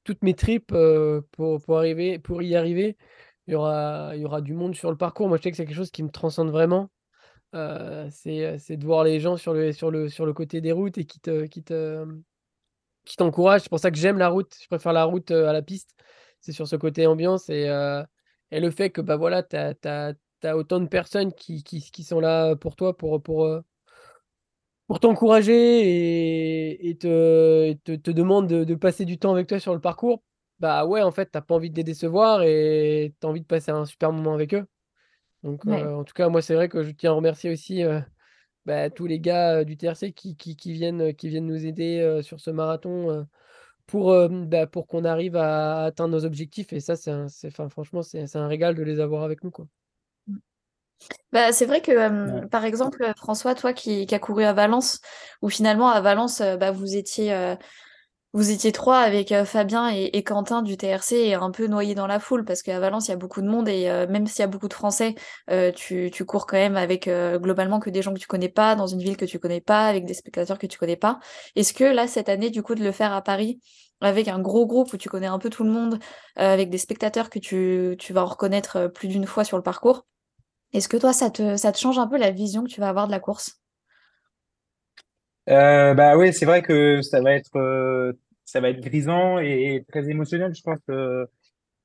toutes 0.06 0.24
mes 0.24 0.36
tripes 0.36 0.74
pour, 1.32 1.62
pour, 1.62 1.78
arriver, 1.78 2.20
pour 2.20 2.42
y 2.42 2.56
arriver. 2.56 2.98
Il 3.48 3.54
y, 3.54 3.56
aura, 3.56 4.42
du 4.42 4.54
monde 4.54 4.76
sur 4.76 4.90
le 4.90 4.98
parcours. 4.98 5.28
Moi, 5.28 5.38
je 5.38 5.44
sais 5.44 5.52
que 5.52 5.58
c'est 5.58 5.66
quelque 5.66 5.76
chose 5.76 5.92
qui 5.92 6.04
me 6.04 6.10
transcende 6.10 6.50
vraiment. 6.50 6.90
c'est 7.52 8.78
de 8.78 8.86
voir 8.86 9.04
les 9.04 9.20
gens 9.20 9.38
sur 9.38 9.54
le, 9.54 9.74
sur 9.74 9.92
le, 9.92 10.10
sur 10.10 10.26
le 10.26 10.34
côté 10.34 10.62
des 10.62 10.72
routes 10.72 10.98
et 10.98 11.06
qui 11.06 11.20
te, 11.20 11.46
qui 11.46 11.64
te, 11.64 12.06
qui 13.06 13.18
t'encourage. 13.18 13.62
C'est 13.62 13.70
pour 13.70 13.80
ça 13.80 13.92
que 13.92 13.98
j'aime 13.98 14.18
la 14.18 14.30
route. 14.30 14.56
Je 14.62 14.68
préfère 14.68 14.94
la 14.94 15.04
route 15.04 15.32
à 15.32 15.54
la 15.54 15.62
piste. 15.62 15.96
C'est 16.40 16.54
sur 16.54 16.68
ce 16.68 16.76
côté 16.76 17.08
ambiance 17.08 17.50
et, 17.50 17.66
et 18.52 18.60
le 18.60 18.72
fait 18.72 18.90
que 18.92 19.02
bah, 19.02 19.18
voilà, 19.18 19.44
tu 19.44 19.56
as, 19.56 20.56
autant 20.56 20.80
de 20.80 20.88
personnes 20.88 21.34
qui, 21.34 21.64
qui, 21.64 21.82
qui, 21.82 22.04
sont 22.04 22.20
là 22.20 22.56
pour 22.56 22.76
toi, 22.76 22.96
pour, 22.96 23.22
pour, 23.22 23.62
pour 24.88 25.00
t'encourager 25.00 26.88
et, 26.89 26.98
te, 26.98 27.74
te, 27.84 27.96
te 27.96 28.12
demandent 28.12 28.48
de, 28.48 28.63
de, 28.63 28.75
passer 28.75 29.06
du 29.06 29.18
temps 29.18 29.34
avec 29.34 29.48
toi 29.48 29.60
sur 29.60 29.74
le 29.74 29.80
parcours. 29.80 30.24
Bah 30.60 30.86
ouais, 30.86 31.01
en 31.01 31.12
fait, 31.12 31.32
tu 31.32 31.42
pas 31.42 31.56
envie 31.56 31.72
de 31.72 31.75
les 31.75 31.84
décevoir 31.84 32.44
et 32.44 33.13
tu 33.20 33.27
as 33.27 33.30
envie 33.30 33.42
de 33.42 33.46
passer 33.46 33.72
un 33.72 33.86
super 33.86 34.12
moment 34.12 34.34
avec 34.34 34.54
eux. 34.54 34.65
Donc, 35.44 35.65
en 35.68 36.04
tout 36.04 36.13
cas, 36.13 36.30
moi, 36.30 36.42
c'est 36.42 36.56
vrai 36.56 36.70
que 36.70 36.84
je 36.84 36.92
tiens 36.92 37.12
à 37.12 37.13
remercier 37.15 37.51
aussi 37.51 37.84
bah, 38.65 38.89
tous 38.89 39.06
les 39.06 39.20
gars 39.20 39.63
du 39.63 39.77
TRC 39.77 40.12
qui, 40.13 40.36
qui, 40.36 40.56
qui, 40.56 40.72
viennent, 40.74 41.14
qui 41.14 41.29
viennent 41.29 41.46
nous 41.46 41.66
aider 41.66 42.20
sur 42.24 42.40
ce 42.40 42.50
marathon 42.50 43.27
pour, 43.86 44.16
bah, 44.29 44.66
pour 44.66 44.88
qu'on 44.88 45.03
arrive 45.03 45.36
à 45.36 45.83
atteindre 45.83 46.16
nos 46.16 46.25
objectifs. 46.25 46.74
Et 46.74 46.79
ça, 46.79 46.96
c'est 46.96 47.51
franchement, 47.51 48.01
c'est 48.01 48.36
un 48.36 48.48
régal 48.48 48.75
de 48.75 48.83
les 48.83 49.00
avoir 49.00 49.24
avec 49.24 49.44
nous. 49.44 49.51
Quoi. 49.51 49.68
Bah, 51.31 51.51
c'est 51.51 51.66
vrai 51.66 51.81
que, 51.81 52.46
par 52.48 52.66
exemple, 52.66 53.12
François, 53.18 53.55
toi 53.55 53.74
qui, 53.74 54.05
qui 54.05 54.16
as 54.16 54.20
couru 54.20 54.44
à 54.44 54.53
Valence, 54.53 55.01
où 55.42 55.50
finalement 55.50 55.90
à 55.90 56.01
Valence, 56.01 56.42
bah, 56.42 56.72
vous 56.72 56.96
étiez 56.96 57.58
vous 58.36 58.51
étiez 58.51 58.74
trois 58.74 59.00
avec 59.00 59.31
euh, 59.31 59.46
Fabien 59.46 59.88
et, 59.88 60.22
Quentin 60.24 60.62
du 60.62 60.75
TRC 60.75 61.14
et 61.14 61.36
un 61.36 61.51
peu 61.51 61.68
noyés 61.68 61.96
dans 61.96 62.05
la 62.05 62.20
foule 62.20 62.44
parce 62.44 62.64
qu'à 62.64 62.81
Valence, 62.81 63.08
il 63.08 63.12
y 63.12 63.14
a 63.14 63.18
beaucoup 63.18 63.42
de 63.42 63.48
monde 63.48 63.70
et 63.70 63.90
euh, 63.90 64.08
même 64.08 64.27
s'il 64.27 64.42
y 64.42 64.44
a 64.44 64.48
beaucoup 64.48 64.68
de 64.68 64.74
Français, 64.74 65.16
euh, 65.50 65.72
tu, 65.72 66.12
cours 66.25 66.46
quand 66.46 66.58
même 66.58 66.75
avec 66.75 67.08
globalement 67.08 67.79
que 67.79 67.90
des 67.90 68.01
gens 68.01 68.14
que 68.14 68.20
tu 68.20 68.27
connais 68.27 68.50
pas, 68.50 68.75
dans 68.75 68.88
une 68.88 69.00
ville 69.00 69.16
que 69.16 69.24
tu 69.24 69.40
connais 69.40 69.62
pas, 69.62 69.88
avec 69.88 70.03
des 70.03 70.14
spectateurs 70.14 70.60
que 70.60 70.68
tu 70.68 70.77
connais 70.77 70.98
pas. 70.98 71.22
Est-ce 71.55 71.74
que 71.74 71.86
là, 71.86 72.08
cette 72.08 72.27
année, 72.27 72.50
du 72.50 72.62
coup, 72.62 72.75
de 72.75 72.84
le 72.84 72.92
faire 72.92 73.14
à 73.14 73.22
Paris, 73.22 73.62
avec 74.01 74.27
un 74.27 74.40
gros 74.40 74.68
groupe 74.68 74.92
où 74.92 74.98
tu 74.98 75.08
connais 75.08 75.27
un 75.27 75.40
peu 75.40 75.50
tout 75.50 75.64
le 75.64 75.72
monde, 75.72 76.00
avec 76.36 76.70
des 76.70 76.77
spectateurs 76.77 77.29
que 77.29 77.40
tu, 77.40 77.96
tu 78.00 78.12
vas 78.12 78.24
reconnaître 78.24 78.88
plus 78.88 79.08
d'une 79.08 79.27
fois 79.27 79.46
sur 79.46 79.55
le 79.55 79.64
parcours, 79.64 80.05
est-ce 80.74 80.88
que 80.88 80.98
toi, 80.98 81.14
ça 81.14 81.30
te, 81.30 81.56
change 81.78 81.98
un 81.98 82.08
peu 82.08 82.18
la 82.18 82.32
vision 82.32 82.64
que 82.64 82.70
tu 82.70 82.80
vas 82.80 82.90
avoir 82.90 83.08
de 83.08 83.12
la 83.12 83.20
course? 83.20 83.62
Bah 85.48 86.18
oui, 86.18 86.34
c'est 86.34 86.46
vrai 86.46 86.62
que 86.62 87.01
ça 87.01 87.22
va 87.22 87.34
être 87.34 88.16
ça 88.46 88.62
va 88.62 88.70
être 88.70 88.80
grisant 88.80 89.40
et, 89.40 89.84
très 89.88 90.10
émotionnel, 90.10 90.54
je 90.56 90.62
pense. 90.62 90.80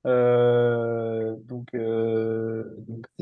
Euh, 0.07 1.37
donc, 1.45 1.67
euh, 1.75 2.65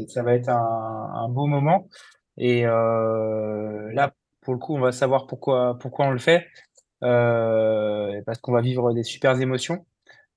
ça 0.08 0.22
va 0.22 0.34
être 0.34 0.48
un, 0.48 1.28
beau 1.28 1.46
moment. 1.46 1.88
Et 2.36 2.66
euh, 2.66 3.92
là, 3.92 4.14
pour 4.42 4.54
le 4.54 4.60
coup, 4.60 4.76
on 4.76 4.80
va 4.80 4.92
savoir 4.92 5.26
pourquoi, 5.26 5.78
pourquoi 5.78 6.06
on 6.06 6.10
le 6.10 6.18
fait. 6.18 6.46
Euh, 7.04 8.20
parce 8.26 8.38
qu'on 8.38 8.52
va 8.52 8.60
vivre 8.60 8.92
des 8.92 9.04
super 9.04 9.40
émotions. 9.40 9.86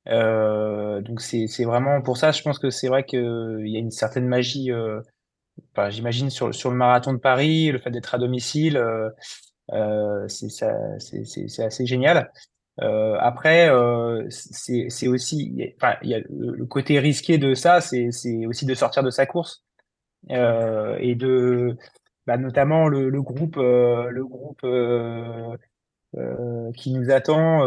Euh, 0.08 1.02
donc 1.02 1.22
c'est 1.22 1.64
vraiment 1.64 2.02
pour 2.02 2.18
ça, 2.18 2.32
je 2.32 2.42
pense 2.42 2.60
que 2.60 2.70
c'est 2.70 2.88
vrai 2.88 3.06
qu'il 3.06 3.68
y 3.68 3.76
a 3.76 3.80
une 3.80 3.92
certaine 3.92 4.28
magie, 4.28 4.72
euh, 4.72 5.00
enfin, 5.74 5.90
j'imagine, 5.90 6.30
sur, 6.30 6.54
sur 6.54 6.72
le 6.72 6.78
marathon 6.78 7.14
de 7.14 7.20
Paris, 7.20 7.72
le 7.72 7.80
fait 7.80 7.92
d'être 7.92 8.16
à 8.16 8.18
domicile, 8.18 8.78
euh, 8.78 10.28
c'est 10.28 11.64
assez 11.64 11.86
génial. 11.86 12.32
Euh, 12.82 13.18
après, 13.20 13.70
euh, 13.70 14.26
c'est 14.30 15.08
aussi, 15.08 15.74
enfin, 15.78 15.96
il 16.02 16.10
y 16.10 16.16
a 16.16 16.20
le 16.30 16.66
côté 16.66 17.00
risqué 17.00 17.38
de 17.38 17.54
ça, 17.54 17.82
c'est 17.82 18.08
aussi 18.48 18.66
de 18.66 18.74
sortir 18.76 19.04
de 19.04 19.10
sa 19.12 19.26
course 19.26 19.64
euh, 20.32 20.98
et 21.00 21.16
de, 21.16 21.78
bah, 22.28 22.38
notamment 22.38 22.88
le, 22.88 23.10
le 23.10 23.22
groupe, 23.22 23.58
euh, 23.58 24.10
le 24.10 24.26
groupe 24.26 24.62
euh, 24.64 25.56
euh, 26.18 26.72
qui 26.74 26.92
nous 26.94 27.12
attend, 27.12 27.64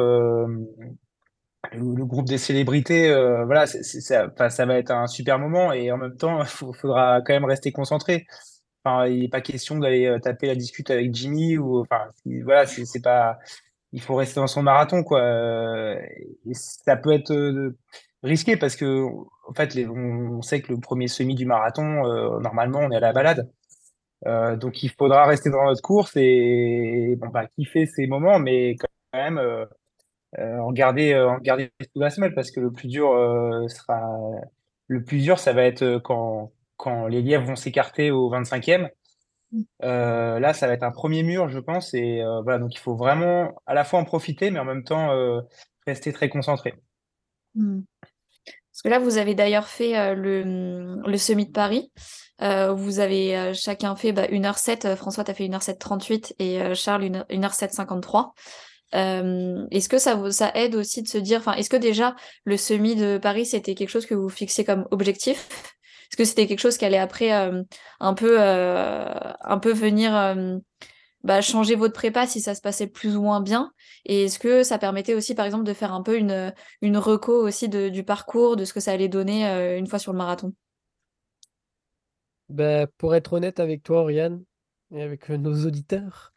le, 1.75 2.05
groupe 2.05 2.27
des 2.27 2.39
célébrités, 2.39 3.09
voilà, 3.45 3.67
c'est 3.67 3.83
ça, 3.83 4.29
ça 4.51 4.67
va 4.67 4.79
être 4.79 4.91
un 4.91 5.07
super 5.07 5.39
moment 5.39 5.73
et 5.73 5.91
en 5.93 5.99
même 5.99 6.17
temps, 6.17 6.41
il 6.43 6.75
faudra 6.75 7.21
quand 7.23 7.35
même 7.35 7.45
rester 7.45 7.73
concentré. 7.73 8.27
Enfin, 8.85 9.07
il 9.07 9.21
n'est 9.21 9.29
pas 9.29 9.41
question 9.41 9.79
d'aller 9.79 10.15
taper 10.23 10.47
la 10.47 10.55
discute 10.55 10.91
avec 10.91 11.15
Jimmy 11.15 11.57
ou, 11.59 11.81
enfin, 11.81 12.07
voilà, 12.45 12.67
c'est 12.67 13.03
pas 13.03 13.39
il 13.95 14.03
faut 14.03 14.17
rester 14.17 14.41
dans 14.41 14.49
son 14.49 14.63
marathon, 14.63 15.05
quoi. 15.05 15.23
Et 16.47 16.55
ça 16.55 16.97
peut 16.97 17.13
être 17.13 17.31
euh, 17.33 17.77
risqué 18.25 18.57
parce 18.57 18.77
que, 18.77 19.05
en 19.49 19.55
fait, 19.55 19.77
on, 19.89 20.43
sait 20.43 20.63
que 20.63 20.73
le 20.73 20.81
premier 20.81 21.09
semi 21.09 21.37
du 21.37 21.47
marathon, 21.47 22.05
euh, 22.05 22.41
normalement, 22.41 22.81
on 22.81 22.91
est 22.91 22.97
à 22.97 23.01
la 23.01 23.13
balade. 23.13 23.49
Euh, 24.27 24.57
donc, 24.57 24.83
il 24.83 24.91
faudra 24.91 25.27
rester 25.27 25.51
dans 25.51 25.65
notre 25.65 25.83
course 25.83 26.13
et, 26.17 27.17
bon, 27.19 27.29
bah, 27.29 27.47
kiffer 27.47 27.87
ces 27.87 28.09
moments, 28.09 28.41
mais 28.41 28.77
quand 28.77 28.89
même 29.15 29.41
euh, 30.39 30.63
regardez, 30.63 31.15
regardez 31.19 31.71
euh, 31.83 31.85
sous 31.93 32.01
la 32.01 32.11
semelle 32.11 32.35
parce 32.35 32.51
que 32.51 32.61
le 32.61 32.73
plus 32.73 32.89
dur 32.89 33.13
euh, 33.13 33.69
sera 33.69 34.03
le 34.89 35.03
plus 35.03 35.23
dur, 35.23 35.39
ça 35.39 35.53
va 35.53 35.65
être 35.65 35.99
quand, 36.05 36.53
quand 36.77 37.07
les 37.07 37.23
lièvres 37.23 37.47
vont 37.47 37.57
s'écarter 37.57 38.11
au 38.11 38.31
25e. 38.31 38.89
Mm. 39.55 39.63
Euh, 39.85 40.39
là, 40.41 40.53
ça 40.53 40.67
va 40.67 40.75
être 40.75 40.83
un 40.83 40.91
premier 40.91 41.23
mur, 41.23 41.49
je 41.49 41.59
pense. 41.59 41.95
Et 41.95 42.23
euh, 42.23 42.43
voilà, 42.43 42.59
donc 42.59 42.75
il 42.75 42.79
faut 42.79 42.97
vraiment 42.97 43.55
à 43.67 43.75
la 43.75 43.85
fois 43.85 43.99
en 43.99 44.05
profiter, 44.05 44.51
mais 44.51 44.59
en 44.59 44.65
même 44.65 44.85
temps 44.85 45.13
euh, 45.13 45.41
rester 45.87 46.13
très 46.13 46.29
concentré. 46.29 46.75
Mm. 47.55 47.81
Parce 48.03 48.83
que 48.83 48.89
là, 48.89 48.99
vous 48.99 49.19
avez 49.19 49.35
d'ailleurs 49.37 49.69
fait 49.69 50.17
le, 50.17 51.01
le 51.07 51.17
Semi 51.17 51.47
de 51.47 51.53
Paris. 51.53 51.93
vous 52.41 52.99
avez 52.99 53.55
chacun 53.55 53.95
fait 53.95 54.13
bah, 54.13 54.27
1h07. 54.27 54.97
François, 54.97 55.23
tu 55.23 55.31
as 55.31 55.35
fait 55.35 55.47
1h07 55.47 55.79
38 55.79 56.35
et 56.41 56.75
Charles 56.75 57.05
1h07 57.05 57.71
53. 57.71 58.35
Euh, 58.95 59.67
est-ce 59.71 59.89
que 59.89 59.99
ça, 59.99 60.15
vous, 60.15 60.31
ça 60.31 60.53
aide 60.55 60.75
aussi 60.75 61.03
de 61.03 61.09
se 61.09 61.19
dire, 61.19 61.41
enfin, 61.41 61.55
est-ce 61.55 61.71
que 61.71 61.77
déjà 61.77 62.15
le 62.45 62.57
semi 62.57 62.95
de 62.97 63.19
Paris, 63.19 63.47
c'était 63.47 63.75
quelque 63.75 63.89
chose 63.89 64.07
que 64.07 64.15
vous 64.15 64.29
fixiez 64.29 64.65
comme 64.65 64.87
objectif? 64.91 65.49
Est-ce 66.11 66.17
que 66.17 66.25
c'était 66.25 66.47
quelque 66.47 66.61
chose 66.61 66.77
qui 66.79 66.85
allait 66.85 66.99
après 66.99 67.33
euh, 67.33 67.63
un, 68.01 68.15
peu, 68.15 68.37
euh, 68.41 69.05
un 69.41 69.59
peu 69.59 69.73
venir 69.73 70.13
bah, 71.25 71.41
changer 71.41 71.75
votre 71.75 71.95
prépa 71.95 72.27
si 72.27 72.41
ça 72.41 72.55
se 72.55 72.61
passait 72.61 72.87
plus 72.87 73.17
ou 73.17 73.23
moins 73.23 73.41
bien? 73.41 73.73
Et 74.05 74.25
est-ce 74.25 74.39
que 74.39 74.63
ça 74.63 74.79
permettait 74.79 75.15
aussi, 75.15 75.35
par 75.35 75.47
exemple, 75.47 75.65
de 75.65 75.73
faire 75.73 75.93
un 75.93 76.03
peu 76.03 76.17
une, 76.17 76.55
une 76.83 76.99
reco 76.99 77.33
aussi 77.33 77.69
de, 77.69 77.89
du 77.89 78.05
parcours, 78.05 78.57
de 78.57 78.65
ce 78.65 78.73
que 78.73 78.81
ça 78.81 78.93
allait 78.93 79.09
donner 79.09 79.45
une 79.77 79.87
fois 79.87 79.99
sur 79.99 80.13
le 80.13 80.19
marathon? 80.19 80.53
Bah, 82.49 82.87
Pour 82.99 83.15
être 83.15 83.33
honnête 83.35 83.61
avec 83.61 83.83
toi, 83.83 84.01
Oriane, 84.03 84.45
et 84.93 85.03
avec 85.03 85.29
nos 85.31 85.67
auditeurs, 85.67 86.33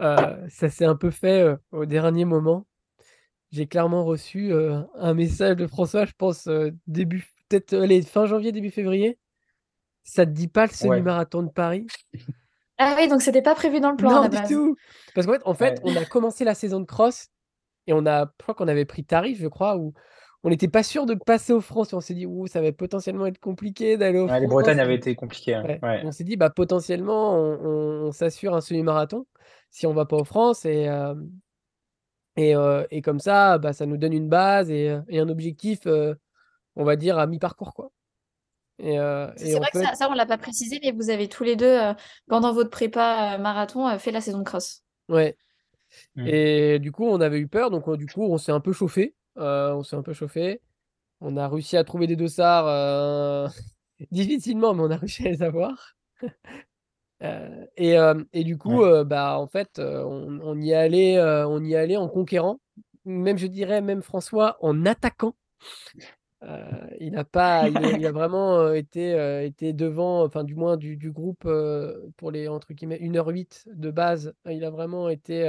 euh, 0.00 0.36
ça 0.48 0.68
s'est 0.70 0.84
un 0.84 0.96
peu 0.96 1.10
fait 1.10 1.42
euh, 1.42 1.56
au 1.72 1.86
dernier 1.86 2.24
moment. 2.24 2.66
J'ai 3.52 3.66
clairement 3.66 4.04
reçu 4.04 4.52
euh, 4.52 4.80
un 4.94 5.14
message 5.14 5.56
de 5.56 5.66
François, 5.66 6.04
je 6.04 6.12
pense, 6.16 6.46
euh, 6.46 6.70
début, 6.86 7.26
peut-être 7.48 7.74
allez, 7.74 8.02
fin 8.02 8.26
janvier, 8.26 8.52
début 8.52 8.70
février. 8.70 9.18
Ça 10.04 10.24
te 10.24 10.30
dit 10.30 10.48
pas 10.48 10.66
le 10.66 10.70
Ouais. 10.70 10.76
semi-marathon 10.76 11.42
de 11.42 11.50
Paris? 11.50 11.86
Ah 12.78 12.94
oui, 12.96 13.08
donc 13.08 13.22
c'était 13.22 13.42
pas 13.42 13.54
prévu 13.54 13.80
dans 13.80 13.90
le 13.90 13.96
plan 13.96 14.10
Non, 14.10 14.22
du 14.28 14.36
base. 14.36 14.48
tout! 14.48 14.76
Parce 15.14 15.26
qu'en 15.26 15.34
fait, 15.34 15.42
en 15.44 15.54
fait, 15.54 15.80
Ouais. 15.84 15.92
on 15.92 15.96
a 15.96 16.04
commencé 16.04 16.44
la 16.44 16.54
saison 16.54 16.80
de 16.80 16.86
cross 16.86 17.28
et 17.86 17.92
on 17.92 18.06
a, 18.06 18.24
je 18.26 18.42
crois 18.42 18.54
qu'on 18.54 18.68
avait 18.68 18.84
pris 18.84 19.04
tarif, 19.04 19.38
je 19.40 19.48
crois, 19.48 19.76
où 19.76 19.92
on 20.42 20.48
n'était 20.50 20.68
pas 20.68 20.82
sûr 20.82 21.06
de 21.06 21.14
passer 21.14 21.52
aux 21.52 21.60
France. 21.60 21.92
Et 21.92 21.96
on 21.96 22.00
s'est 22.00 22.14
dit, 22.14 22.26
ouh, 22.26 22.46
ça 22.46 22.60
va 22.62 22.72
potentiellement 22.72 23.26
être 23.26 23.38
compliqué 23.40 23.96
d'aller 23.96 24.18
aux 24.18 24.26
Ouais, 24.28 24.40
les 24.40 24.46
France. 24.46 24.62
Bretagnes 24.62 24.80
avaient 24.80 24.94
été 24.94 25.14
compliquées. 25.14 25.54
hein. 25.54 25.64
Ouais. 25.64 25.78
Ouais. 25.82 26.02
On 26.04 26.12
s'est 26.12 26.24
dit, 26.24 26.36
bah, 26.36 26.50
potentiellement, 26.50 27.34
on, 27.34 27.58
on- 27.64 28.06
on 28.08 28.12
s'assure 28.12 28.54
un 28.54 28.60
semi-marathon 28.60 29.26
si 29.70 29.86
on 29.86 29.92
va 29.94 30.06
pas 30.06 30.16
aux 30.16 30.24
France. 30.24 30.64
Et, 30.64 30.88
euh, 30.88 31.14
et, 32.36 32.54
euh, 32.56 32.84
et 32.90 33.02
comme 33.02 33.20
ça, 33.20 33.58
bah, 33.58 33.72
ça 33.72 33.86
nous 33.86 33.96
donne 33.96 34.12
une 34.12 34.28
base 34.28 34.70
et, 34.70 34.88
euh, 34.90 35.00
et 35.08 35.18
un 35.20 35.28
objectif, 35.28 35.80
euh, 35.86 36.14
on 36.76 36.84
va 36.84 36.96
dire, 36.96 37.18
à 37.18 37.26
mi-parcours. 37.26 37.74
quoi. 37.74 37.90
Et, 38.78 38.98
euh, 38.98 39.30
C'est 39.36 39.58
vrai 39.58 39.68
que 39.72 39.82
ça, 39.82 39.94
ça, 39.94 40.08
on 40.10 40.14
l'a 40.14 40.24
pas 40.26 40.38
précisé, 40.38 40.80
mais 40.82 40.92
vous 40.92 41.10
avez 41.10 41.28
tous 41.28 41.44
les 41.44 41.54
deux, 41.56 41.66
euh, 41.66 41.92
pendant 42.28 42.52
votre 42.54 42.70
prépa 42.70 43.34
euh, 43.34 43.38
marathon, 43.38 43.86
euh, 43.86 43.98
fait 43.98 44.10
la 44.10 44.20
saison 44.22 44.38
de 44.38 44.44
cross. 44.44 44.82
ouais. 45.08 45.36
Mm. 46.14 46.26
Et 46.28 46.78
du 46.78 46.92
coup, 46.92 47.04
on 47.04 47.20
avait 47.20 47.40
eu 47.40 47.48
peur. 47.48 47.70
Donc, 47.70 47.92
du 47.96 48.06
coup, 48.06 48.22
on 48.22 48.38
s'est 48.38 48.52
un 48.52 48.60
peu 48.60 48.72
chauffé. 48.72 49.14
Euh, 49.38 49.74
on 49.74 49.82
s'est 49.82 49.96
un 49.96 50.02
peu 50.02 50.12
chauffé. 50.12 50.60
On 51.20 51.36
a 51.36 51.48
réussi 51.48 51.76
à 51.76 51.84
trouver 51.84 52.06
des 52.06 52.16
dossards 52.16 52.66
euh, 52.68 53.48
difficilement, 54.12 54.74
mais 54.74 54.82
on 54.82 54.90
a 54.90 54.96
réussi 54.96 55.26
à 55.26 55.30
les 55.30 55.42
avoir. 55.42 55.96
Euh, 57.22 57.66
et, 57.76 57.96
et 58.32 58.44
du 58.44 58.56
coup, 58.56 58.82
Ouais. 58.82 58.86
bah, 59.04 59.38
en 59.38 59.46
fait, 59.46 59.78
on, 59.78 60.40
on 60.42 60.60
y 60.60 60.72
allait, 60.72 61.20
on 61.22 61.62
y 61.62 61.74
allait 61.76 61.98
en 61.98 62.08
conquérant. 62.08 62.60
Même, 63.04 63.36
je 63.36 63.46
dirais, 63.46 63.82
même 63.82 64.00
François, 64.02 64.56
en 64.62 64.86
attaquant. 64.86 65.34
Il 67.00 67.12
n'a 67.12 67.24
pas, 67.24 67.68
il, 67.68 68.06
a 68.06 68.12
vraiment 68.12 68.72
été, 68.72 69.10
été 69.44 69.72
devant, 69.72 70.24
enfin, 70.24 70.44
du 70.44 70.54
moins 70.54 70.76
du, 70.76 70.96
du 70.96 71.10
groupe 71.12 71.46
pour 72.16 72.30
les 72.30 72.48
entre 72.48 72.72
guillemets 72.72 72.98
1h08 73.00 73.68
de 73.72 73.90
base. 73.90 74.34
Il 74.48 74.64
a 74.64 74.70
vraiment 74.70 75.08
été 75.08 75.44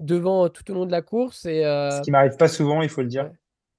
devant 0.00 0.48
tout 0.48 0.70
au 0.70 0.74
long 0.74 0.86
de 0.86 0.90
la 0.92 1.02
course. 1.02 1.44
Et, 1.44 1.62
Ce 1.62 1.98
euh, 1.98 2.00
qui 2.00 2.10
m'arrive 2.10 2.36
pas 2.36 2.48
souvent, 2.48 2.82
il 2.82 2.88
faut 2.88 3.02
le 3.02 3.08
dire. 3.08 3.30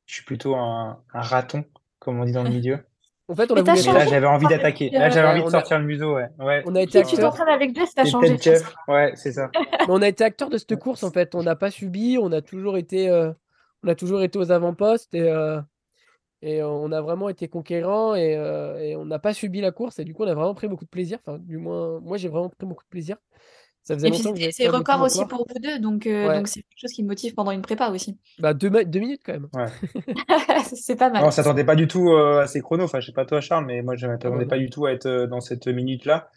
Je 0.05 0.15
suis 0.15 0.23
plutôt 0.25 0.55
un, 0.55 1.01
un 1.13 1.21
raton, 1.21 1.63
comme 1.99 2.19
on 2.19 2.25
dit 2.25 2.31
dans 2.31 2.43
le 2.43 2.49
milieu. 2.49 2.79
En 3.27 3.35
fait, 3.35 3.51
on 3.51 3.55
a 3.57 3.61
voulu 3.61 3.79
Mais 3.85 3.93
là, 3.93 4.07
j'avais 4.07 4.25
envie 4.25 4.47
d'attaquer. 4.47 4.89
Là, 4.89 5.09
j'avais 5.11 5.27
Ouais, 5.27 5.33
envie 5.33 5.41
de 5.43 5.47
a- 5.47 5.51
sortir 5.51 5.77
le 5.77 5.85
museau, 5.85 6.15
ouais. 6.15 6.29
Ouais. 6.39 6.63
on 6.65 6.75
a 6.75 6.81
été 6.81 7.03
Si 7.03 7.09
tu 7.11 7.15
acteur. 7.17 7.29
t'entraînes 7.31 7.53
avec 7.53 7.75
Jeff, 7.75 7.89
t'as 7.95 8.05
C'est 8.05 8.09
changé. 8.09 8.37
Jeff. 8.41 8.73
Ouais, 8.87 9.11
c'est 9.15 9.33
ça. 9.33 9.51
Mais 9.81 9.85
on 9.89 10.01
a 10.01 10.07
été 10.07 10.23
acteur 10.23 10.49
de 10.49 10.57
cette 10.57 10.75
course 10.77 11.03
en 11.03 11.11
fait. 11.11 11.35
On 11.35 11.43
n'a 11.43 11.55
pas 11.55 11.69
subi, 11.69 12.17
on 12.19 12.31
a 12.31 12.41
toujours 12.41 12.75
été, 12.75 13.07
euh, 13.07 13.31
on 13.83 13.87
a 13.87 13.93
toujours 13.93 14.23
été 14.23 14.39
aux 14.39 14.51
avant-postes 14.51 15.13
et, 15.13 15.29
euh, 15.29 15.61
et 16.41 16.63
on 16.63 16.91
a 16.91 17.01
vraiment 17.01 17.29
été 17.29 17.47
conquérants 17.47 18.15
et, 18.15 18.35
euh, 18.35 18.79
et 18.79 18.95
on 18.95 19.05
n'a 19.05 19.19
pas 19.19 19.35
subi 19.35 19.61
la 19.61 19.71
course 19.71 19.99
et 19.99 20.05
du 20.05 20.15
coup 20.15 20.23
on 20.23 20.27
a 20.27 20.33
vraiment 20.33 20.55
pris 20.55 20.67
beaucoup 20.67 20.85
de 20.85 20.89
plaisir. 20.89 21.19
Enfin, 21.23 21.37
du 21.37 21.57
moins, 21.57 21.99
moi 21.99 22.17
j'ai 22.17 22.29
vraiment 22.29 22.49
pris 22.49 22.65
beaucoup 22.65 22.83
de 22.83 22.89
plaisir. 22.89 23.17
Ça 23.83 23.95
faisait 23.95 24.09
Et 24.09 24.11
longtemps 24.11 24.33
c'est 24.51 24.67
record 24.67 25.01
aussi 25.01 25.25
pour 25.25 25.47
vous 25.47 25.59
deux, 25.59 25.79
donc 25.79 26.05
euh, 26.05 26.27
Ouais. 26.27 26.37
donc 26.37 26.47
c'est 26.47 26.61
quelque 26.61 26.77
chose 26.79 26.91
qui 26.91 27.03
motive 27.03 27.33
pendant 27.33 27.51
une 27.51 27.61
prépa 27.63 27.89
aussi. 27.89 28.19
Bah 28.37 28.53
deux, 28.53 28.69
deux 28.85 28.99
minutes 28.99 29.21
quand 29.25 29.33
même. 29.33 29.47
c'est 30.73 30.95
pas 30.95 31.09
mal. 31.09 31.23
On 31.23 31.31
s'attendait 31.31 31.63
pas 31.63 31.75
du 31.75 31.87
tout 31.87 32.09
euh, 32.11 32.41
à 32.41 32.47
ces 32.47 32.61
chronos. 32.61 32.83
Enfin, 32.83 32.99
je 32.99 33.07
sais 33.07 33.13
pas 33.13 33.25
toi, 33.25 33.41
Charles, 33.41 33.65
mais 33.65 33.81
moi, 33.81 33.95
je 33.95 34.05
Ah 34.05 34.09
m'attendais 34.09 34.45
bah 34.45 34.55
pas 34.55 34.57
du 34.59 34.69
tout 34.69 34.85
à 34.85 34.91
être 34.91 35.07
euh, 35.07 35.27
dans 35.27 35.41
cette 35.41 35.65
minute-là. 35.67 36.29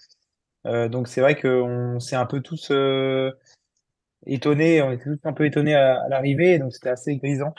Euh, 0.67 0.89
donc, 0.89 1.09
c'est 1.09 1.21
vrai 1.21 1.39
qu'on 1.39 1.99
s'est 2.01 2.17
un 2.17 2.25
peu 2.27 2.41
tous 2.41 2.71
euh, 2.71 3.33
étonnés. 4.27 4.81
On 4.81 4.91
était 4.93 5.05
tous 5.05 5.19
un 5.25 5.33
peu 5.35 5.45
étonnés 5.45 5.75
à, 5.75 6.01
à 6.03 6.09
l'arrivée. 6.09 6.59
Donc, 6.59 6.73
c'était 6.73 6.91
assez 6.91 7.17
grisant. 7.17 7.55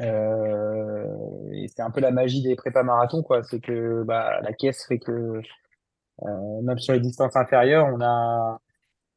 Euh, 0.00 1.04
et 1.52 1.66
c'est 1.68 1.82
un 1.82 1.90
peu 1.90 2.00
la 2.00 2.10
magie 2.10 2.42
des 2.42 2.56
prépas 2.56 2.82
marathons, 2.82 3.22
quoi. 3.22 3.42
C'est 3.44 3.60
que 3.60 4.02
bah, 4.04 4.40
la 4.42 4.52
caisse 4.52 4.84
fait 4.86 4.98
que 4.98 5.40
euh, 6.24 6.62
même 6.62 6.78
sur 6.78 6.94
les 6.94 7.00
distances 7.00 7.36
inférieures, 7.36 7.86
on 7.92 8.00
a 8.00 8.58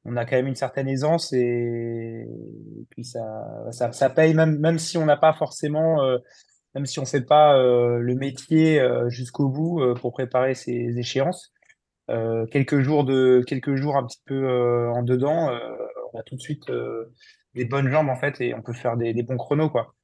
on 0.06 0.18
a 0.18 0.26
quand 0.26 0.36
même 0.36 0.48
une 0.48 0.56
certaine 0.56 0.88
aisance 0.88 1.32
et, 1.34 1.40
et 1.40 2.86
puis 2.90 3.04
ça, 3.04 3.22
ça 3.72 3.92
ça 3.92 4.10
paye 4.10 4.34
même 4.34 4.58
même 4.60 4.80
si 4.80 4.98
on 4.98 5.06
n'a 5.06 5.18
pas 5.18 5.34
forcément 5.34 6.04
euh, 6.04 6.18
même 6.76 6.86
si 6.86 7.00
on 7.00 7.06
fait 7.06 7.22
pas 7.22 7.58
euh, 7.58 8.00
le 8.00 8.16
métier 8.16 8.80
euh, 8.80 9.10
jusqu'au 9.10 9.50
bout 9.50 9.82
pour 10.00 10.14
préparer 10.14 10.56
ces 10.56 10.98
échéances. 10.98 11.52
Quelques 12.52 12.82
jours 12.82 13.06
de 13.06 13.42
quelques 13.48 13.76
jours 13.76 13.96
un 13.96 14.06
petit 14.06 14.22
peu 14.26 14.90
en 14.90 15.02
dedans, 15.02 15.50
on 16.14 16.20
a 16.20 16.24
tout 16.24 16.36
de 16.36 16.42
suite 16.42 16.70
des 17.56 17.64
bonnes 17.64 17.90
jambes 17.90 18.10
en 18.10 18.18
fait 18.18 18.42
et 18.42 18.54
on 18.54 18.62
peut 18.62 18.74
faire 18.74 18.98
des, 18.98 19.14
des 19.14 19.24
bons 19.24 19.38
chronos 19.38 19.70
quoi. 19.70 19.96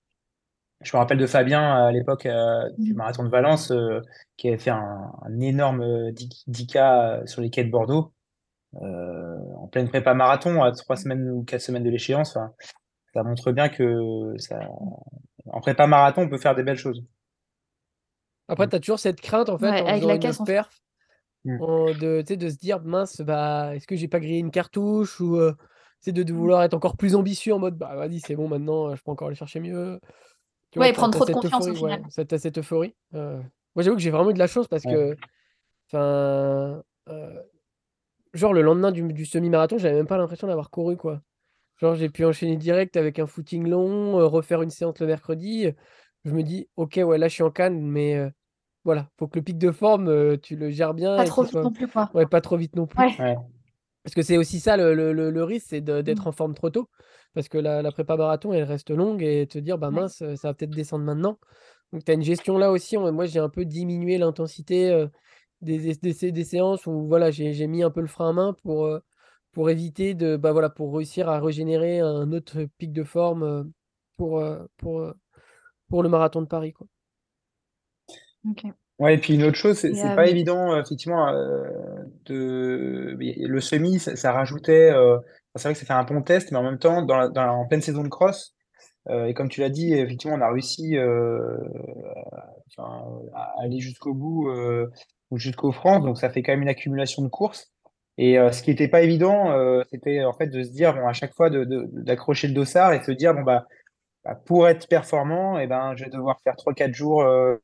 Je 0.82 0.96
me 0.96 1.00
rappelle 1.00 1.18
de 1.18 1.26
Fabien 1.26 1.86
à 1.88 1.92
l'époque 1.92 2.26
euh, 2.28 2.70
du 2.78 2.92
Mhm. 2.92 2.98
marathon 2.98 3.24
de 3.24 3.30
Valence 3.30 3.72
euh, 3.72 4.00
qui 4.38 4.48
avait 4.48 4.60
fait 4.60 4.70
un, 4.70 5.12
un 5.24 5.40
énorme 5.40 5.82
euh, 5.82 6.12
10 6.12 6.44
10K 6.48 7.26
sur 7.26 7.42
les 7.42 7.50
quais 7.50 7.64
de 7.64 7.72
Bordeaux 7.72 8.14
en 8.74 9.68
pleine 9.68 9.88
prépa 9.90 10.14
marathon 10.14 10.62
à 10.64 10.72
trois 10.72 10.96
semaines 10.96 11.30
ou 11.30 11.44
quatre 11.44 11.62
semaines 11.62 11.84
de 11.84 11.90
l'échéance. 11.90 12.36
Enfin, 12.36 12.54
ça 13.14 13.24
montre 13.24 13.52
bien 13.52 13.70
que 13.70 14.34
ça, 14.38 14.60
en 15.48 15.62
prépa 15.62 15.88
marathon, 15.88 16.24
on 16.24 16.30
peut 16.30 16.38
faire 16.38 16.56
des 16.56 16.64
belles 16.64 16.78
choses. 16.78 17.04
Après, 18.48 18.68
tu 18.70 18.76
as 18.76 18.80
toujours 18.80 19.00
cette 19.00 19.20
crainte 19.22 19.50
en 19.50 19.58
fait 19.58 19.70
Ouais, 19.70 19.82
en 19.82 19.88
avec 19.88 20.02
faisant 20.02 20.08
la 20.14 20.20
fait- 20.20 20.46
perf 20.46 20.70
Mm. 21.46 21.62
en- 21.62 21.94
de, 21.94 22.24
se 22.28 22.58
dire 22.58 22.82
mince, 22.84 23.22
bah, 23.22 23.76
est-ce 23.76 23.88
que 23.88 23.96
j'ai 23.96 24.08
pas 24.08 24.20
grillé 24.20 24.40
une 24.40 24.52
cartouche 24.52 25.20
ou 25.22 25.38
euh, 25.38 25.54
c'est 26.02 26.12
de, 26.12 26.24
de 26.24 26.34
vouloir 26.34 26.64
être 26.64 26.74
encore 26.74 26.98
plus 26.98 27.16
ambitieux 27.16 27.54
en 27.54 27.60
mode 27.60 27.78
bah 27.78 27.96
vas-y, 27.96 28.20
c'est 28.20 28.36
bon 28.36 28.48
maintenant, 28.50 28.90
euh, 28.90 28.96
je 28.96 29.04
peux 29.04 29.12
encore 29.12 29.28
aller 29.28 29.36
chercher 29.36 29.60
mieux. 29.60 30.00
Tu 30.72 30.80
vois, 30.80 30.88
Ouais, 30.88 30.92
t'as- 30.92 30.98
prendre 30.98 31.14
trop 31.14 31.24
de 31.26 31.28
cette 31.28 31.36
confiance 31.36 31.68
au 31.68 31.70
euphorie, 31.72 31.84
ouais, 31.92 31.96
final. 31.98 32.12
ça- 32.12 32.26
t'as 32.26 32.38
cette 32.38 32.58
euphorie. 32.58 32.96
Euh, 33.14 33.38
moi, 33.76 33.84
j'avoue 33.84 33.96
que 33.96 34.02
j'ai 34.02 34.10
vraiment 34.12 34.32
eu 34.32 34.34
de 34.34 34.40
la 34.40 34.48
chance 34.48 34.68
parce 34.68 34.84
Ouais. 34.86 34.94
que, 34.94 35.18
enfin, 35.88 36.84
euh, 37.10 37.42
genre 38.34 38.54
le 38.54 38.62
lendemain 38.62 38.92
du, 38.92 39.02
du 39.14 39.26
semi-marathon, 39.26 39.78
j'avais 39.78 39.96
même 39.96 40.08
pas 40.08 40.18
l'impression 40.18 40.48
d'avoir 40.48 40.70
couru 40.70 40.98
quoi. 40.98 41.22
Genre, 41.78 41.96
j'ai 41.96 42.10
pu 42.10 42.26
enchaîner 42.26 42.58
direct 42.58 42.98
avec 42.98 43.20
un 43.20 43.28
footing 43.28 43.68
long, 43.68 44.20
euh, 44.20 44.26
refaire 44.26 44.62
une 44.64 44.70
séance 44.72 45.00
le 45.00 45.06
mercredi. 45.08 45.70
Je 46.26 46.32
me 46.32 46.42
dis, 46.42 46.68
ok, 46.76 47.00
ouais, 47.06 47.18
là 47.20 47.28
je 47.28 47.34
suis 47.36 47.44
en 47.44 47.52
canne, 47.52 47.80
mais 47.82 48.16
euh, 48.16 48.30
voilà, 48.84 49.10
faut 49.20 49.28
que 49.28 49.38
le 49.38 49.44
pic 49.44 49.58
de 49.58 49.72
forme, 49.72 50.08
euh, 50.08 50.38
tu 50.42 50.56
le 50.56 50.70
gères 50.72 50.94
bien 50.96 51.16
Pas 51.18 51.26
et 51.26 51.28
trop 51.28 51.44
vite 51.44 51.52
soit, 51.52 51.64
non 51.64 51.72
plus, 51.72 51.88
quoi. 51.88 52.10
ouais, 52.16 52.26
pas 52.26 52.42
trop 52.42 52.58
vite 52.58 52.76
non 52.76 52.88
plus. 52.88 53.00
Ouais. 53.00 53.16
Ouais. 53.20 53.36
Parce 54.04 54.16
que 54.16 54.22
c'est 54.24 54.38
aussi 54.38 54.60
ça 54.60 54.78
le, 54.78 54.94
le- 54.96 55.14
le- 55.14 55.30
le 55.32 55.44
risque, 55.44 55.68
c'est 55.70 55.82
de- 55.82 56.02
d'être 56.02 56.26
Mm. 56.26 56.30
en 56.30 56.32
forme 56.32 56.54
trop 56.56 56.70
tôt. 56.70 56.90
Parce 57.34 57.50
que 57.50 57.58
la, 57.58 57.82
la 57.84 57.92
prépa 57.92 58.16
marathon, 58.18 58.54
elle 58.54 58.64
reste 58.64 58.90
longue 58.90 59.22
et 59.22 59.46
te 59.48 59.60
dire, 59.60 59.78
bah 59.78 59.92
mince, 59.92 60.18
ça 60.36 60.48
va 60.48 60.54
peut-être 60.54 60.72
descendre 60.72 61.04
maintenant. 61.06 61.38
Donc 61.94 62.04
tu 62.06 62.12
as 62.12 62.16
une 62.16 62.24
gestion 62.24 62.58
là 62.58 62.72
aussi. 62.72 62.98
Moi, 62.98 63.26
j'ai 63.28 63.40
un 63.40 63.50
peu 63.50 63.66
diminué 63.66 64.18
l'intensité 64.18 64.90
euh, 64.90 65.08
des, 65.62 65.80
des, 65.80 65.96
des 65.96 66.14
sé- 66.14 66.32
des 66.32 66.44
séances 66.46 66.86
où 66.88 67.08
voilà, 67.08 67.32
j'ai 67.32 67.54
j'ai 67.54 67.68
mis 67.68 67.84
un 67.84 67.92
peu 67.92 68.02
le 68.02 68.08
frein 68.08 68.30
à 68.30 68.34
main 68.34 68.54
pour, 68.64 68.86
euh, 68.86 69.00
pour 69.54 69.70
éviter 69.70 70.14
de, 70.16 70.38
bah 70.38 70.52
voilà, 70.54 70.70
pour 70.70 70.94
réussir 70.96 71.30
à 71.30 71.40
régénérer 71.40 72.00
un 72.00 72.32
autre 72.34 72.66
pic 72.78 72.94
de 72.94 73.04
forme 73.04 73.44
euh, 73.44 73.64
pour, 74.18 74.40
euh, 74.40 74.66
pour, 74.78 75.14
pour 75.90 76.04
le 76.04 76.10
marathon 76.10 76.42
de 76.42 76.48
Paris, 76.48 76.74
quoi. 76.74 76.88
Ok. 78.46 78.64
Ouais, 79.00 79.14
et 79.14 79.18
puis 79.20 79.36
une 79.36 79.44
autre 79.44 79.58
chose, 79.58 79.78
c'est 79.78 79.94
euh, 80.04 80.10
pas 80.16 80.28
évident, 80.28 80.76
effectivement, 80.80 81.28
euh, 81.30 81.70
de 82.26 83.16
le 83.20 83.62
semi, 83.62 84.00
ça, 84.00 84.16
ça 84.16 84.32
rajoutait. 84.32 84.90
euh, 84.92 85.20
c'est 85.56 85.64
vrai 85.70 85.74
que 85.74 85.80
ça 85.80 85.86
fait 85.86 85.94
un 85.94 86.04
bon 86.04 86.22
test, 86.24 86.52
mais 86.52 86.58
en 86.58 86.64
même 86.64 86.80
temps, 86.80 87.04
dans 87.04 87.16
la- 87.18 87.30
dans 87.30 87.44
la- 87.46 87.54
en 87.54 87.68
pleine 87.68 87.82
saison 87.82 88.04
de 88.04 88.08
cross, 88.10 88.56
euh, 89.10 89.26
et 89.28 89.34
comme 89.36 89.50
tu 89.50 89.62
l'as 89.62 89.70
dit, 89.70 89.94
effectivement, 89.94 90.38
on 90.38 90.42
a 90.42 90.52
réussi 90.52 90.98
euh, 90.98 91.58
à 93.34 93.54
aller 93.62 93.80
jusqu'au 93.80 94.14
bout 94.14 94.50
euh, 94.50 94.92
ou 95.32 95.38
jusqu'aux 95.38 95.72
France, 95.72 96.04
donc 96.04 96.18
ça 96.18 96.30
fait 96.30 96.42
quand 96.44 96.54
même 96.54 96.62
une 96.64 96.70
accumulation 96.70 97.24
de 97.24 97.28
courses. 97.30 97.72
Et 98.18 98.40
euh, 98.40 98.52
ce 98.52 98.64
qui 98.64 98.72
était 98.72 98.88
pas 98.88 99.02
évident, 99.02 99.52
euh, 99.52 99.84
c'était 99.92 100.24
en 100.26 100.34
fait 100.34 100.48
de 100.48 100.64
se 100.64 100.72
dire, 100.72 100.94
bon, 100.96 101.08
à 101.08 101.14
chaque 101.14 101.34
fois 101.36 101.50
de, 101.50 101.64
de- 101.66 101.88
d'accrocher 101.94 102.48
le 102.48 102.54
dossard 102.54 102.94
et 102.94 103.04
se 103.04 103.12
dire, 103.12 103.34
bon 103.34 103.44
bah, 103.44 103.66
bah, 104.26 104.36
pour 104.46 104.68
être 104.68 104.88
performant, 104.88 105.60
et 105.60 105.68
ben, 105.68 105.96
je 105.98 106.06
vais 106.06 106.10
devoir 106.12 106.40
faire 106.44 106.56
3-4 106.56 106.94
jours. 106.94 107.24
euh, 107.24 107.58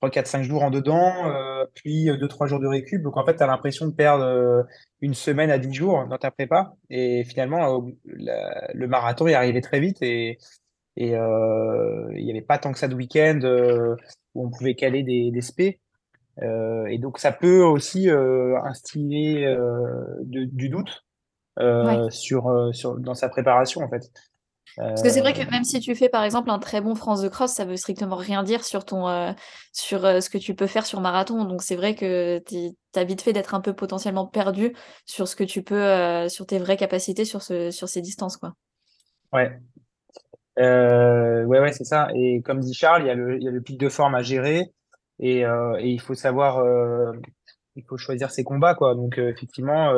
3, 0.00 0.10
4, 0.10 0.26
5 0.28 0.42
jours 0.44 0.62
en 0.62 0.70
dedans, 0.70 1.12
euh, 1.26 1.64
puis 1.74 2.06
2, 2.06 2.28
3 2.28 2.46
jours 2.46 2.60
de 2.60 2.66
récup. 2.68 3.02
Donc 3.02 3.16
en 3.16 3.24
fait, 3.24 3.36
tu 3.36 3.42
as 3.42 3.46
l'impression 3.46 3.86
de 3.86 3.92
perdre 3.92 4.66
une 5.00 5.14
semaine 5.14 5.50
à 5.50 5.58
10 5.58 5.74
jours 5.74 6.06
dans 6.06 6.18
ta 6.18 6.30
prépa. 6.30 6.74
Et 6.90 7.24
finalement, 7.24 7.84
le 8.04 8.86
marathon 8.86 9.26
est 9.26 9.34
arrivé 9.34 9.60
très 9.60 9.80
vite 9.80 9.98
et, 10.02 10.38
il 10.96 11.10
n'y 11.10 12.30
avait 12.30 12.42
pas 12.42 12.58
tant 12.58 12.72
que 12.72 12.78
ça 12.78 12.88
de 12.88 12.94
week-end 12.94 13.40
où 14.34 14.46
on 14.46 14.50
pouvait 14.50 14.74
caler 14.74 15.02
des, 15.02 15.30
des. 15.30 15.80
Euh, 16.42 16.86
et 16.86 16.98
donc 16.98 17.18
ça 17.18 17.32
peut 17.32 17.62
aussi 17.62 18.10
euh, 18.10 18.56
instiller 18.64 19.46
euh, 19.46 20.16
de- 20.22 20.44
du 20.44 20.68
doute 20.68 21.04
sur, 22.10 22.70
sur, 22.72 22.98
dans 22.98 23.14
sa 23.14 23.28
préparation 23.28 23.82
en 23.82 23.88
fait. 23.88 24.10
Parce 24.76 25.02
que 25.02 25.10
c'est 25.10 25.20
vrai 25.20 25.32
que 25.32 25.48
même 25.50 25.64
si 25.64 25.80
tu 25.80 25.94
fais 25.94 26.08
par 26.08 26.24
exemple 26.24 26.50
un 26.50 26.58
très 26.58 26.80
bon 26.80 26.94
France 26.94 27.22
de 27.22 27.28
cross, 27.28 27.52
ça 27.52 27.64
veut 27.64 27.76
strictement 27.76 28.16
rien 28.16 28.42
dire 28.42 28.64
sur 28.64 28.84
ton 28.84 29.08
euh, 29.08 29.32
sur 29.72 30.04
euh, 30.04 30.20
ce 30.20 30.28
que 30.28 30.38
tu 30.38 30.54
peux 30.54 30.66
faire 30.66 30.86
sur 30.86 31.00
marathon. 31.00 31.44
Donc 31.44 31.62
c'est 31.62 31.76
vrai 31.76 31.94
que 31.94 32.40
tu 32.46 32.74
as 32.94 33.04
vite 33.04 33.22
fait 33.22 33.32
d'être 33.32 33.54
un 33.54 33.60
peu 33.60 33.74
potentiellement 33.74 34.26
perdu 34.26 34.74
sur 35.06 35.28
ce 35.28 35.36
que 35.36 35.44
tu 35.44 35.62
peux 35.62 35.80
euh, 35.80 36.28
sur 36.28 36.46
tes 36.46 36.58
vraies 36.58 36.76
capacités 36.76 37.24
sur 37.24 37.42
ce 37.42 37.70
sur 37.70 37.88
ces 37.88 38.02
distances 38.02 38.36
quoi. 38.36 38.54
Ouais. 39.32 39.58
ouais 40.56 41.44
ouais, 41.60 41.72
c'est 41.72 41.84
ça 41.84 42.08
et 42.14 42.42
comme 42.42 42.60
dit 42.60 42.74
Charles, 42.74 43.02
il 43.02 43.06
y 43.06 43.44
y 43.44 43.48
a 43.48 43.50
le 43.50 43.60
pic 43.60 43.78
de 43.78 43.88
forme 43.88 44.14
à 44.14 44.22
gérer 44.22 44.72
et, 45.20 45.40
et 45.40 45.88
il 45.88 46.00
faut 46.00 46.14
savoir 46.14 46.64
il 47.76 47.84
faut 47.84 47.96
choisir 47.96 48.30
ses 48.30 48.44
combats 48.44 48.74
quoi. 48.74 48.94
Donc 48.94 49.18
effectivement 49.18 49.92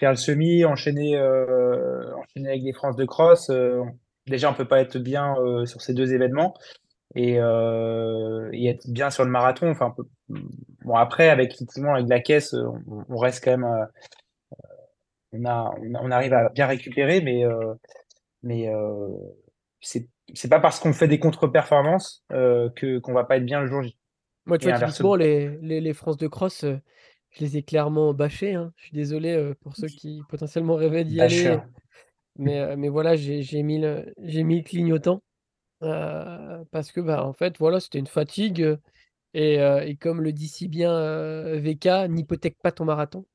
faire 0.00 0.10
le 0.10 0.16
semi, 0.16 0.64
enchaîner, 0.64 1.16
euh, 1.16 2.12
enchaîner 2.16 2.48
avec 2.48 2.62
les 2.62 2.72
France 2.72 2.96
de 2.96 3.04
cross. 3.04 3.50
Euh, 3.50 3.84
déjà, 4.26 4.50
on 4.50 4.54
peut 4.54 4.66
pas 4.66 4.80
être 4.80 4.98
bien 4.98 5.36
euh, 5.38 5.66
sur 5.66 5.82
ces 5.82 5.94
deux 5.94 6.12
événements 6.14 6.54
et, 7.14 7.34
et, 7.34 8.68
être 8.68 8.88
bien 8.88 9.10
sur 9.10 9.24
le 9.24 9.30
marathon. 9.30 9.70
Enfin, 9.70 9.94
bon 10.28 10.94
après, 10.94 11.28
avec 11.28 11.54
effectivement 11.54 11.94
avec 11.94 12.08
la 12.08 12.20
caisse, 12.20 12.54
on, 13.08 13.16
reste 13.16 13.44
quand 13.44 13.50
même, 13.50 13.86
on 15.32 15.44
a, 15.44 15.74
on, 16.02 16.10
arrive 16.10 16.32
à 16.32 16.48
bien 16.50 16.66
récupérer, 16.66 17.20
mais 17.20 17.42
mais 18.44 18.72
c'est 19.80 20.08
c'est 20.34 20.48
pas 20.48 20.60
parce 20.60 20.78
qu'on 20.78 20.92
fait 20.92 21.08
des 21.08 21.18
contre-performances 21.18 22.24
que 22.30 23.00
qu'on 23.00 23.12
va 23.12 23.24
pas 23.24 23.38
être 23.38 23.44
bien 23.44 23.60
le 23.60 23.66
jour. 23.66 23.82
Moi, 24.46 24.58
tu 24.58 24.68
vois, 24.68 24.78
typiquement, 24.78 25.14
les, 25.14 25.58
les, 25.60 25.80
les 25.80 25.92
France 25.92 26.16
de 26.16 26.26
cross, 26.26 26.64
je 26.64 27.40
les 27.40 27.56
ai 27.56 27.62
clairement 27.62 28.14
bâchés. 28.14 28.54
Hein. 28.54 28.72
Je 28.76 28.84
suis 28.84 28.94
désolé 28.94 29.52
pour 29.60 29.76
ceux 29.76 29.88
qui 29.88 30.22
potentiellement 30.28 30.74
rêvaient 30.74 31.04
d'y 31.04 31.20
aller. 31.20 31.58
Mais, 32.36 32.76
mais 32.76 32.88
voilà, 32.88 33.16
j'ai 33.16 33.62
mis, 33.62 33.80
le, 33.80 34.14
mis 34.18 34.62
clignotant. 34.64 35.22
parce 35.80 36.92
que, 36.92 37.00
bah, 37.00 37.24
en 37.24 37.32
fait, 37.32 37.58
voilà, 37.58 37.80
c'était 37.80 37.98
une 37.98 38.06
fatigue. 38.06 38.78
Et, 39.34 39.54
et, 39.56 39.96
comme 39.96 40.22
le 40.22 40.32
dit 40.32 40.48
si 40.48 40.68
bien 40.68 40.92
VK, 41.58 42.08
n'hypothèque 42.08 42.56
pas 42.62 42.72
ton 42.72 42.84
marathon. 42.84 43.26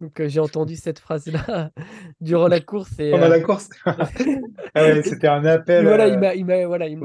Donc 0.00 0.22
j'ai 0.26 0.40
entendu 0.40 0.76
cette 0.76 1.00
phrase-là 1.00 1.70
durant 2.20 2.48
la 2.48 2.60
course. 2.60 2.98
Et, 2.98 3.10
Pendant 3.10 3.28
la 3.28 3.40
course? 3.40 3.68
Ah 4.74 5.02
C'était 5.02 5.28
un 5.28 5.44
appel. 5.44 5.84
Voilà, 5.84 6.06
il 6.08 6.18
m'a, 6.18 6.34
il 6.34 6.44
m'a, 6.44 6.66
voilà, 6.66 6.86
il 6.86 6.98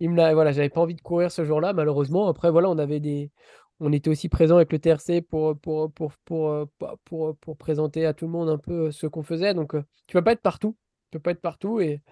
il 0.00 0.10
m'a, 0.10 0.32
voilà, 0.34 0.52
j'avais 0.52 0.68
pas 0.68 0.80
envie 0.80 0.94
de 0.94 1.00
courir 1.00 1.30
ce 1.30 1.44
jour-là, 1.44 1.72
malheureusement. 1.72 2.28
Après, 2.28 2.50
voilà, 2.50 2.70
on 2.70 2.78
avait 2.78 3.00
des, 3.00 3.30
on 3.80 3.92
était 3.92 4.10
aussi 4.10 4.28
présent 4.28 4.56
avec 4.56 4.72
le 4.72 4.78
TRC 4.78 5.22
pour, 5.22 5.58
pour, 5.58 5.92
pour, 5.92 6.12
pour, 6.24 6.50
euh, 6.50 6.66
pour, 7.04 7.36
pour, 7.36 7.56
présenter 7.56 8.06
à 8.06 8.14
tout 8.14 8.26
le 8.26 8.32
monde 8.32 8.48
un 8.48 8.58
peu 8.58 8.86
euh, 8.86 8.90
ce 8.90 9.06
qu'on 9.06 9.22
faisait. 9.22 9.54
Donc, 9.54 9.74
euh, 9.74 9.84
tu 10.06 10.14
peux 10.14 10.22
pas 10.22 10.32
être 10.32 10.42
partout. 10.42 10.76
Tu 11.10 11.18
peux 11.18 11.22
pas 11.22 11.30
être 11.32 11.40
partout. 11.40 11.80
Et, 11.80 12.02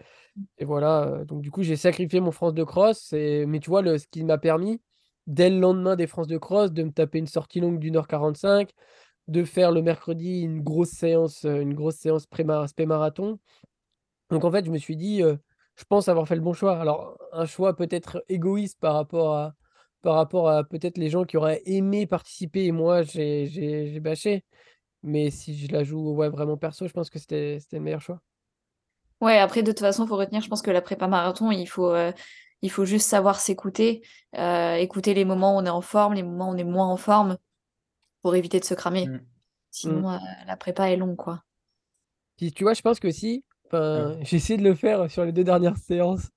et 0.59 0.65
voilà. 0.65 1.25
Donc, 1.27 1.43
du 1.43 1.51
coup, 1.51 1.63
j'ai 1.63 1.77
sacrifié 1.77 2.21
mon 2.21 2.31
France 2.31 2.55
de 2.55 2.65
cross. 2.65 3.13
Et, 3.13 3.47
mais 3.47 3.61
tu 3.61 3.71
vois, 3.71 3.83
le, 3.83 3.99
ce 3.99 4.07
qui 4.07 4.25
m'a 4.25 4.39
permis, 4.39 4.81
dès 5.27 5.51
le 5.51 5.59
lendemain 5.59 5.97
des 5.97 6.07
France 6.07 6.29
de 6.29 6.39
cross, 6.39 6.73
de 6.73 6.83
me 6.85 6.93
taper 6.93 7.19
une 7.19 7.27
sortie 7.27 7.61
longue 7.61 7.79
d'une 7.79 7.97
heure 7.97 8.09
45, 8.09 8.71
de 9.29 9.45
faire 9.45 9.73
le 9.73 9.83
mercredi 9.83 10.43
une 10.43 10.63
grosse 10.63 10.91
séance, 10.91 11.45
une 11.45 11.75
grosse 11.75 11.97
séance 11.97 12.27
pré-marathon. 12.27 13.41
Donc, 14.31 14.45
en 14.45 14.51
fait, 14.53 14.65
je 14.65 14.71
me 14.71 14.79
suis 14.79 14.97
dit, 14.97 15.23
je 15.77 15.85
pense 15.85 16.09
avoir 16.09 16.27
fait 16.27 16.37
le 16.37 16.41
bon 16.41 16.53
choix. 16.53 16.79
Alors, 16.79 17.19
un 17.33 17.47
choix 17.47 17.77
peut-être 17.77 18.25
égoïste 18.29 18.79
par 18.81 18.95
rapport 18.95 19.35
à 19.35 19.55
par 20.03 20.15
rapport 20.15 20.49
à 20.49 20.63
peut-être 20.63 20.99
les 20.99 21.11
gens 21.11 21.25
qui 21.25 21.37
auraient 21.37 21.63
aimé 21.67 22.07
participer 22.07 22.67
et 22.67 22.73
moi 22.73 23.03
j'ai 23.03 23.99
bâché. 24.01 24.45
Mais 25.03 25.31
si 25.31 25.57
je 25.57 25.73
la 25.73 25.85
joue 25.85 26.15
ouais, 26.15 26.29
vraiment 26.29 26.57
perso, 26.57 26.87
je 26.87 26.93
pense 26.93 27.11
que 27.11 27.19
c'était 27.19 27.59
le 27.73 27.81
meilleur 27.81 28.01
choix. 28.01 28.21
Ouais, 29.21 29.39
après, 29.39 29.63
de 29.63 29.73
toute 29.73 29.81
façon, 29.81 30.05
il 30.05 30.09
faut 30.09 30.17
retenir, 30.17 30.43
je 30.43 30.49
pense 30.49 30.63
que 30.63 30.71
la 30.71 30.83
prépa 30.83 31.09
marathon, 31.09 31.51
il 31.51 31.67
faut, 31.67 31.91
euh, 31.91 32.13
il 32.63 32.71
faut 32.71 32.85
juste 32.85 33.09
savoir 33.09 33.41
s'écouter, 33.41 34.03
euh, 34.37 34.75
écouter 34.75 35.15
les 35.15 35.25
moments 35.25 35.57
où 35.57 35.61
on 35.61 35.65
est 35.65 35.71
en 35.71 35.81
forme, 35.81 36.15
les 36.15 36.23
moments 36.23 36.51
où 36.51 36.55
on 36.55 36.57
est 36.57 36.65
moins 36.65 36.89
en 36.89 36.97
forme, 36.97 37.39
pour 38.23 38.35
éviter 38.35 38.61
de 38.61 38.65
se 38.65 38.75
cramer. 38.75 39.07
Mmh. 39.07 39.21
Sinon, 39.71 40.11
mmh. 40.11 40.15
Euh, 40.15 40.45
la 40.47 40.57
prépa 40.57 40.91
est 40.91 40.97
longue, 40.97 41.17
quoi. 41.17 41.43
Puis, 42.37 42.53
tu 42.53 42.65
vois, 42.65 42.75
je 42.75 42.83
pense 42.83 43.01
que 43.01 43.11
si, 43.11 43.45
j'ai 43.73 44.37
essayé 44.37 44.57
de 44.59 44.65
le 44.65 44.75
faire 44.75 45.11
sur 45.11 45.25
les 45.25 45.33
deux 45.33 45.45
dernières 45.45 45.77
séances, 45.77 46.31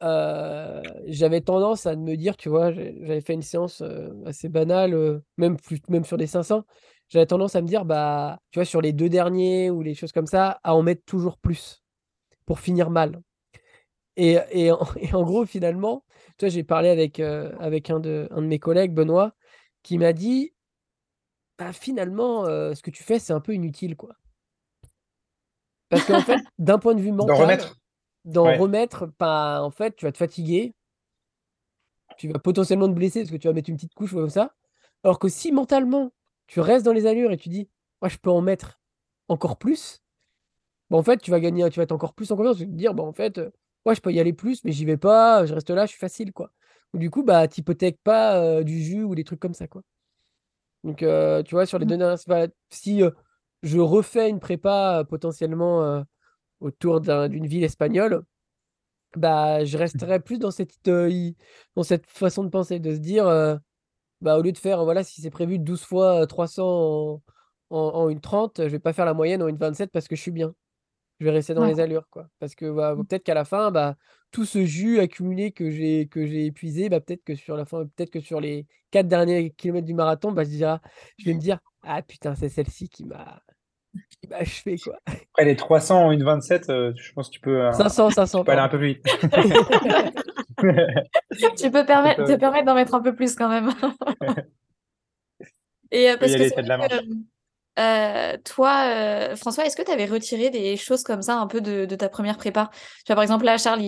j'avais 0.00 1.40
tendance 1.40 1.86
à 1.86 1.96
me 1.96 2.16
dire, 2.16 2.36
tu 2.36 2.48
vois, 2.48 2.72
j'avais 2.72 3.20
fait 3.20 3.34
une 3.34 3.42
séance 3.42 3.82
assez 4.24 4.48
banale, 4.48 5.22
même, 5.36 5.56
plus, 5.56 5.80
même 5.88 6.04
sur 6.04 6.16
des 6.16 6.26
500, 6.26 6.64
j'avais 7.08 7.26
tendance 7.26 7.56
à 7.56 7.62
me 7.62 7.66
dire, 7.68 7.84
bah, 7.84 8.40
tu 8.50 8.58
vois, 8.58 8.64
sur 8.64 8.80
les 8.80 8.92
deux 8.92 9.08
derniers 9.08 9.70
ou 9.70 9.82
les 9.82 9.94
choses 9.94 10.12
comme 10.12 10.26
ça, 10.26 10.60
à 10.64 10.74
en 10.74 10.82
mettre 10.82 11.04
toujours 11.04 11.38
plus 11.38 11.82
pour 12.46 12.60
finir 12.60 12.90
mal. 12.90 13.20
Et, 14.16 14.38
et, 14.50 14.70
en, 14.72 14.78
gros, 15.24 15.46
finalement, 15.46 16.04
tu 16.38 16.46
vois, 16.46 16.48
j'ai 16.48 16.64
parlé 16.64 16.88
avec, 16.88 17.20
avec 17.20 17.90
un, 17.90 18.00
de, 18.00 18.28
un 18.30 18.42
de 18.42 18.46
mes 18.46 18.58
collègues, 18.58 18.92
Benoît, 18.92 19.32
qui 19.82 19.98
m'a 19.98 20.12
dit, 20.12 20.52
bah, 21.58 21.72
finalement, 21.72 22.44
ce 22.46 22.82
que 22.82 22.90
tu 22.90 23.02
fais, 23.02 23.18
c'est 23.18 23.32
un 23.32 23.40
peu 23.40 23.54
inutile, 23.54 23.96
quoi. 23.96 24.14
Parce 25.88 26.04
qu'en 26.04 26.20
fait, 26.20 26.40
d'un 26.58 26.78
point 26.78 26.94
de 26.94 27.00
vue 27.00 27.12
mental, 27.12 27.60
d'en 28.24 28.56
remettre, 28.56 29.06
pas, 29.06 29.62
en 29.62 29.70
fait, 29.70 29.94
tu 29.96 30.04
vas 30.04 30.12
te 30.12 30.18
fatiguer. 30.18 30.74
Tu 32.16 32.28
vas 32.28 32.38
potentiellement 32.38 32.88
te 32.88 32.94
blesser 32.94 33.20
parce 33.20 33.30
que 33.30 33.36
tu 33.36 33.46
vas 33.46 33.54
mettre 33.54 33.70
une 33.70 33.76
petite 33.76 33.94
couche 33.94 34.12
comme 34.12 34.30
ça. 34.30 34.54
Alors 35.04 35.18
que 35.18 35.28
si 35.28 35.52
mentalement, 35.52 36.12
tu 36.46 36.60
restes 36.60 36.84
dans 36.84 36.92
les 36.92 37.06
allures 37.06 37.30
et 37.30 37.36
tu 37.36 37.48
dis, 37.48 37.68
moi, 38.00 38.08
je 38.08 38.16
peux 38.16 38.30
en 38.30 38.40
mettre 38.40 38.80
encore 39.28 39.58
plus, 39.58 40.02
bon, 40.90 40.98
en 40.98 41.02
fait, 41.02 41.18
tu 41.18 41.30
vas 41.30 41.40
gagner, 41.40 41.68
tu 41.70 41.78
vas 41.78 41.84
être 41.84 41.92
encore 41.92 42.14
plus 42.14 42.30
en 42.32 42.36
confiance. 42.36 42.56
Tu 42.56 42.64
vas 42.64 42.70
te 42.70 42.76
dire, 42.76 42.94
bon, 42.94 43.06
en 43.06 43.12
fait, 43.12 43.40
moi, 43.84 43.94
je 43.94 44.00
peux 44.00 44.12
y 44.12 44.18
aller 44.18 44.32
plus, 44.32 44.64
mais 44.64 44.72
j'y 44.72 44.84
vais 44.84 44.96
pas, 44.96 45.46
je 45.46 45.54
reste 45.54 45.70
là, 45.70 45.86
je 45.86 45.90
suis 45.90 45.98
facile, 45.98 46.32
quoi. 46.32 46.50
du 46.94 47.10
coup, 47.10 47.22
bah, 47.22 47.46
t'hypothèques 47.46 48.00
pas 48.02 48.62
du 48.64 48.82
jus 48.82 49.04
ou 49.04 49.14
des 49.14 49.24
trucs 49.24 49.40
comme 49.40 49.54
ça, 49.54 49.68
quoi. 49.68 49.82
Donc, 50.84 50.98
tu 50.98 51.54
vois, 51.54 51.66
sur 51.66 51.78
les 51.78 51.84
mmh. 51.84 51.88
deux 51.88 51.96
dernières, 51.96 52.48
si 52.70 53.02
je 53.62 53.78
refais 53.78 54.28
une 54.28 54.40
prépa 54.40 55.04
potentiellement 55.08 56.04
autour 56.60 57.00
d'une 57.00 57.46
ville 57.46 57.64
espagnole, 57.64 58.24
bah, 59.16 59.64
je 59.64 59.78
resterais 59.78 60.20
plus 60.20 60.38
dans 60.38 60.50
cette, 60.50 60.88
euh, 60.88 61.32
dans 61.74 61.82
cette 61.82 62.06
façon 62.06 62.44
de 62.44 62.50
penser, 62.50 62.78
de 62.78 62.94
se 62.94 62.98
dire, 62.98 63.26
euh, 63.26 63.56
bah, 64.20 64.38
au 64.38 64.42
lieu 64.42 64.52
de 64.52 64.58
faire, 64.58 64.84
voilà, 64.84 65.04
si 65.04 65.20
c'est 65.20 65.30
prévu 65.30 65.58
12 65.58 65.82
fois 65.82 66.26
300 66.26 67.22
en, 67.70 67.78
en, 67.78 68.08
une 68.08 68.20
30, 68.20 68.62
je 68.64 68.68
vais 68.68 68.78
pas 68.78 68.92
faire 68.92 69.06
la 69.06 69.14
moyenne 69.14 69.42
en 69.42 69.48
une 69.48 69.56
27 69.56 69.90
parce 69.90 70.08
que 70.08 70.16
je 70.16 70.22
suis 70.22 70.30
bien. 70.30 70.54
Je 71.20 71.24
vais 71.24 71.30
rester 71.30 71.54
dans 71.54 71.64
les 71.64 71.80
allures, 71.80 72.06
quoi. 72.10 72.28
Parce 72.40 72.54
que 72.54 72.70
bah, 72.70 72.94
mmh. 72.94 73.06
peut-être 73.06 73.24
qu'à 73.24 73.34
la 73.34 73.46
fin, 73.46 73.70
bah, 73.70 73.96
tout 74.32 74.44
ce 74.44 74.64
jus 74.66 75.00
accumulé 75.00 75.50
que 75.50 75.70
j'ai 75.70 76.08
que 76.08 76.26
j'ai 76.26 76.46
épuisé, 76.46 76.90
bah, 76.90 77.00
peut-être 77.00 77.24
que 77.24 77.34
sur 77.34 77.56
la 77.56 77.64
fin, 77.64 77.86
peut-être 77.86 78.10
que 78.10 78.20
sur 78.20 78.38
les 78.40 78.66
quatre 78.90 79.08
derniers 79.08 79.50
kilomètres 79.52 79.86
du 79.86 79.94
marathon, 79.94 80.32
bah, 80.32 80.44
je, 80.44 80.50
je 80.50 81.24
vais 81.24 81.34
me 81.34 81.40
dire, 81.40 81.58
ah 81.82 82.02
putain, 82.02 82.34
c'est 82.34 82.50
celle-ci 82.50 82.90
qui 82.90 83.06
m'a 83.06 83.42
bah, 84.28 84.42
je 84.42 84.50
fais 84.50 84.76
quoi. 84.76 84.98
Après 85.06 85.44
les 85.44 85.54
300 85.56 86.06
en 86.06 86.10
une 86.10 86.24
27, 86.24 86.70
euh, 86.70 86.92
je 86.96 87.12
pense 87.12 87.28
que 87.28 87.34
tu 87.34 87.40
peux, 87.40 87.70
500, 87.72 88.06
euh, 88.06 88.10
500, 88.10 88.40
tu 88.40 88.44
peux 88.44 88.50
aller 88.52 88.60
un 88.60 88.68
peu 88.68 88.78
plus 88.78 88.94
vite. 88.94 89.04
tu 91.56 91.70
peux 91.70 91.86
permettre, 91.86 92.24
te 92.24 92.34
permettre 92.36 92.64
d'en 92.64 92.74
mettre 92.74 92.94
un 92.94 93.02
peu 93.02 93.14
plus 93.14 93.36
quand 93.36 93.48
même. 93.48 93.70
Et 95.92 96.10
euh, 96.10 96.16
parce 96.16 96.32
que 96.32 96.48
toi, 98.42 99.36
François, 99.36 99.66
est-ce 99.66 99.76
que 99.76 99.82
tu 99.82 99.92
avais 99.92 100.06
retiré 100.06 100.50
des 100.50 100.76
choses 100.76 101.04
comme 101.04 101.22
ça 101.22 101.36
un 101.36 101.46
peu 101.46 101.60
de, 101.60 101.84
ta 101.94 102.08
première 102.08 102.38
prépa? 102.38 102.70
Tu 102.72 102.80
vois, 103.06 103.14
par 103.16 103.22
exemple, 103.22 103.44
là, 103.44 103.56
Charles, 103.58 103.84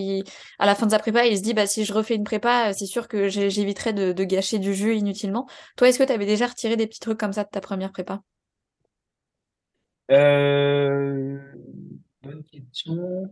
à 0.59 0.65
la 0.65 0.75
fin 0.75 0.85
de 0.85 0.91
sa 0.91 0.99
prépa, 0.99 1.25
il 1.25 1.37
se 1.37 1.41
dit 1.41 1.53
bah, 1.53 1.67
si 1.67 1.83
je 1.83 1.91
refais 1.93 2.15
une 2.15 2.23
prépa, 2.23 2.71
c'est 2.73 2.85
sûr 2.85 3.09
que 3.09 3.27
j'éviterai 3.27 3.91
de, 3.91 4.13
de, 4.13 4.23
gâcher 4.23 4.59
du 4.59 4.73
jus 4.73 4.95
inutilement. 4.95 5.45
Toi, 5.75 5.89
est-ce 5.89 5.99
que 5.99 6.03
tu 6.03 6.13
avais 6.13 6.25
déjà 6.25 6.47
retiré 6.47 6.77
des 6.77 6.87
petits 6.87 7.01
trucs 7.01 7.19
comme 7.19 7.33
ça 7.33 7.43
de 7.43 7.49
ta 7.49 7.59
première 7.59 7.91
prépa? 7.91 8.21
Euh, 10.11 11.37
bonne 12.23 12.43
question. 12.45 13.31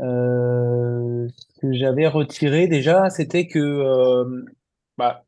Euh, 0.00 1.28
ce 1.28 1.60
que 1.60 1.72
j'avais 1.72 2.06
retiré 2.06 2.66
déjà, 2.66 3.10
c'était 3.10 3.46
que 3.46 3.58
euh, 3.58 4.44
bah, 4.98 5.24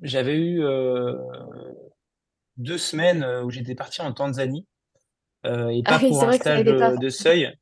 j'avais 0.00 0.36
eu 0.36 0.62
deux 2.56 2.78
semaines 2.78 3.24
où 3.44 3.50
j'étais 3.50 3.74
parti 3.74 4.02
en 4.02 4.12
Tanzanie 4.12 4.66
et 5.44 5.82
pas 5.84 5.96
ah 5.96 5.98
pour 6.00 6.24
un 6.24 6.32
stage 6.32 6.64
de, 6.64 7.08
seuil. 7.08 7.52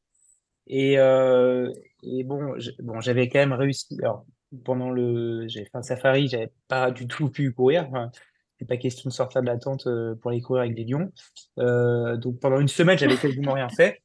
Et, 0.66 0.94
et 0.94 2.24
bon, 2.24 2.56
bon, 2.80 3.00
j'avais 3.00 3.28
quand 3.28 3.40
même 3.40 3.52
réussi. 3.52 3.98
Alors, 4.02 4.24
pendant 4.64 4.90
le, 4.90 5.46
j'avais 5.48 5.66
fait 5.66 5.76
un 5.76 5.82
safari, 5.82 6.28
j'avais 6.28 6.52
pas 6.68 6.90
du 6.90 7.06
tout 7.06 7.28
pu 7.28 7.52
courir 7.52 7.88
pas 8.64 8.76
question 8.76 9.08
de 9.08 9.14
sortir 9.14 9.42
de 9.42 9.46
la 9.46 9.58
tente 9.58 9.86
euh, 9.86 10.14
pour 10.16 10.30
aller 10.30 10.40
courir 10.40 10.62
avec 10.62 10.74
des 10.74 10.84
lions. 10.84 11.10
Euh, 11.58 12.16
donc 12.16 12.40
pendant 12.40 12.60
une 12.60 12.68
semaine, 12.68 12.98
j'avais 12.98 13.16
quasiment 13.16 13.52
rien 13.52 13.68
fait, 13.68 14.02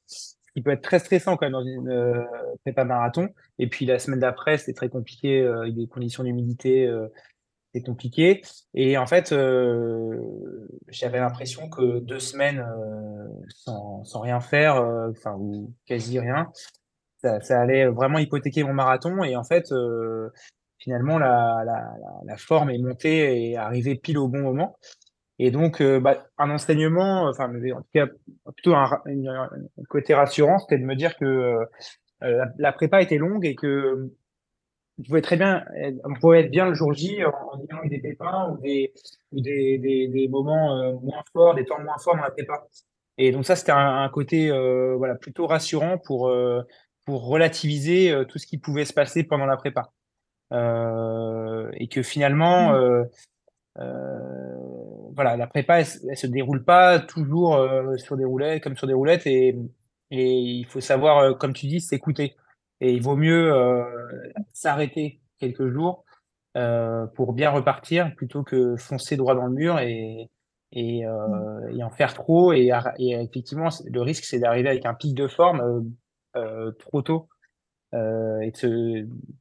qui 0.54 0.62
peut 0.62 0.72
être 0.72 0.82
très 0.82 1.00
stressant 1.00 1.38
quand 1.38 1.46
même 1.46 1.54
dans 1.54 1.64
une 1.64 1.90
euh, 1.90 2.24
prépa 2.64 2.84
marathon. 2.84 3.30
Et 3.58 3.68
puis 3.68 3.86
la 3.86 4.00
semaine 4.00 4.20
d'après, 4.20 4.58
c'était 4.58 4.74
très 4.74 4.90
compliqué 4.90 5.46
avec 5.46 5.76
des 5.76 5.88
conditions 5.88 6.24
d'humidité. 6.24 6.92
c'est 7.74 7.82
compliqué. 7.82 8.42
Et 8.74 8.98
en 8.98 9.06
fait, 9.06 9.30
j'avais 10.88 11.20
l'impression 11.20 11.70
que 11.70 12.00
deux 12.00 12.20
semaines 12.20 12.66
sans, 13.50 14.04
rien 14.16 14.40
faire, 14.40 14.76
enfin 15.10 15.36
ou 15.36 15.74
quasi 15.86 16.20
rien, 16.20 16.52
ça, 17.22 17.62
allait 17.62 17.88
vraiment 17.88 18.20
hypothéquer 18.20 18.64
mon 18.64 18.74
marathon. 18.74 19.24
Et 19.24 19.36
en 19.36 19.44
fait, 19.44 19.72
finalement, 20.80 21.20
la, 21.20 21.64
la, 21.66 21.96
la, 22.26 22.38
forme 22.38 22.70
est 22.72 22.78
montée 22.78 23.52
et 23.52 23.58
arrivée 23.58 23.96
pile 23.96 24.18
au 24.18 24.28
bon 24.28 24.40
moment. 24.40 24.78
Et 25.38 25.52
donc, 25.52 25.82
bah, 25.82 26.26
un 26.38 26.50
enseignement, 26.50 27.30
enfin, 27.30 27.50
en 27.50 27.82
tout 27.82 27.88
cas, 27.94 28.08
plutôt 28.56 28.76
un, 28.76 28.90
côté 29.88 30.14
rassurant, 30.14 30.60
c'était 30.60 30.78
de 30.78 30.86
me 30.86 30.96
dire 30.96 31.18
que 31.18 31.60
la, 32.22 32.74
prépa 32.74 33.02
était 33.02 33.18
longue 33.18 33.46
et 33.46 33.56
que 33.56 34.10
on 35.00 35.04
pouvait 35.04 35.22
très 35.22 35.38
bien, 35.38 35.64
on 36.04 36.14
pouvait 36.16 36.42
être 36.42 36.52
bien 36.52 36.68
le 36.68 36.74
jour 36.74 36.94
J 36.94 37.24
en, 37.24 37.32
ayant 37.62 37.86
des 37.86 38.00
pépins 38.00 38.50
ou 38.52 38.58
des, 38.62 38.92
des, 39.32 40.08
des, 40.10 40.28
moments 40.28 41.00
moins 41.02 41.24
forts, 41.32 41.56
des 41.56 41.64
temps 41.64 41.82
moins 41.82 41.98
forts 41.98 42.18
dans 42.18 42.24
la 42.24 42.32
prépa. 42.32 42.68
Et 43.18 43.32
donc 43.32 43.46
ça, 43.46 43.56
c'était 43.56 43.72
un, 43.72 44.10
côté 44.10 44.50
voilà 44.98 45.16
plutôt 45.16 45.48
rassurant 45.48 45.98
pour 45.98 46.34
pour 47.06 47.28
relativiser 47.28 48.14
tout 48.28 48.40
ce 48.40 48.46
qui 48.46 48.58
pouvait 48.58 48.84
se 48.84 48.94
passer 48.94 49.24
pendant 49.24 49.46
la 49.46 49.56
prépa. 49.56 49.90
Euh, 50.52 51.70
et 51.74 51.88
que 51.88 52.02
finalement, 52.02 52.72
mmh. 52.72 52.76
euh, 52.76 53.04
euh, 53.80 55.10
voilà, 55.14 55.38
la 55.38 55.48
prépa, 55.48 55.80
elle, 55.80 55.86
se 55.86 56.28
déroule 56.28 56.64
pas 56.64 57.00
toujours 57.00 57.60
sur 57.98 58.18
des 58.18 58.26
roulettes, 58.26 58.64
comme 58.64 58.76
sur 58.76 58.88
des 58.88 58.94
roulettes, 58.94 59.28
et, 59.28 59.56
et 60.12 60.34
il 60.34 60.66
faut 60.66 60.82
savoir, 60.82 61.38
comme 61.38 61.54
tu 61.54 61.68
dis, 61.68 61.82
s'écouter. 61.82 62.36
Et 62.82 62.94
il 62.94 63.02
vaut 63.02 63.18
mieux 63.18 63.54
s'arrêter 64.54 65.20
quelques 65.40 65.70
jours 65.70 66.06
pour 67.16 67.34
bien 67.34 67.52
repartir 67.52 68.14
plutôt 68.16 68.44
que 68.44 68.76
foncer 68.78 69.18
droit 69.18 69.36
dans 69.36 69.46
le 69.46 69.54
mur 69.54 69.80
et, 69.80 70.30
et, 70.72 71.06
euh, 71.06 71.70
et 71.72 71.84
en 71.84 71.90
faire 71.90 72.14
trop. 72.14 72.54
Et, 72.54 72.72
et 72.98 73.12
effectivement, 73.12 73.70
le 73.86 74.02
risque, 74.02 74.26
c'est 74.26 74.40
d'arriver 74.40 74.70
avec 74.70 74.86
un 74.86 74.94
pic 74.94 75.16
de 75.16 75.28
forme 75.28 75.92
euh, 76.36 76.72
trop 76.80 77.02
tôt 77.02 77.28
euh, 77.96 78.42
et 78.42 78.52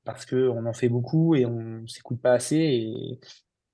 parce 0.05 0.25
que 0.25 0.49
on 0.49 0.65
en 0.65 0.73
fait 0.73 0.89
beaucoup 0.89 1.35
et 1.35 1.45
on 1.45 1.87
s'écoute 1.87 2.21
pas 2.21 2.33
assez 2.33 2.57
et, 2.57 3.21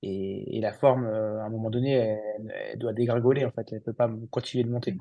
et, 0.03 0.57
et, 0.57 0.61
la 0.61 0.73
forme 0.73 1.07
euh, 1.07 1.41
à 1.41 1.45
un 1.45 1.49
moment 1.49 1.71
donné 1.71 1.93
elle, 1.93 2.79
doit 2.79 2.93
dégringoler 2.93 3.45
en 3.45 3.53
fait. 3.53 3.73
Elle 3.73 3.83
peut 3.83 3.93
pas 3.93 4.11
continuer 4.31 4.65
de 4.65 4.71
monter. 4.71 4.97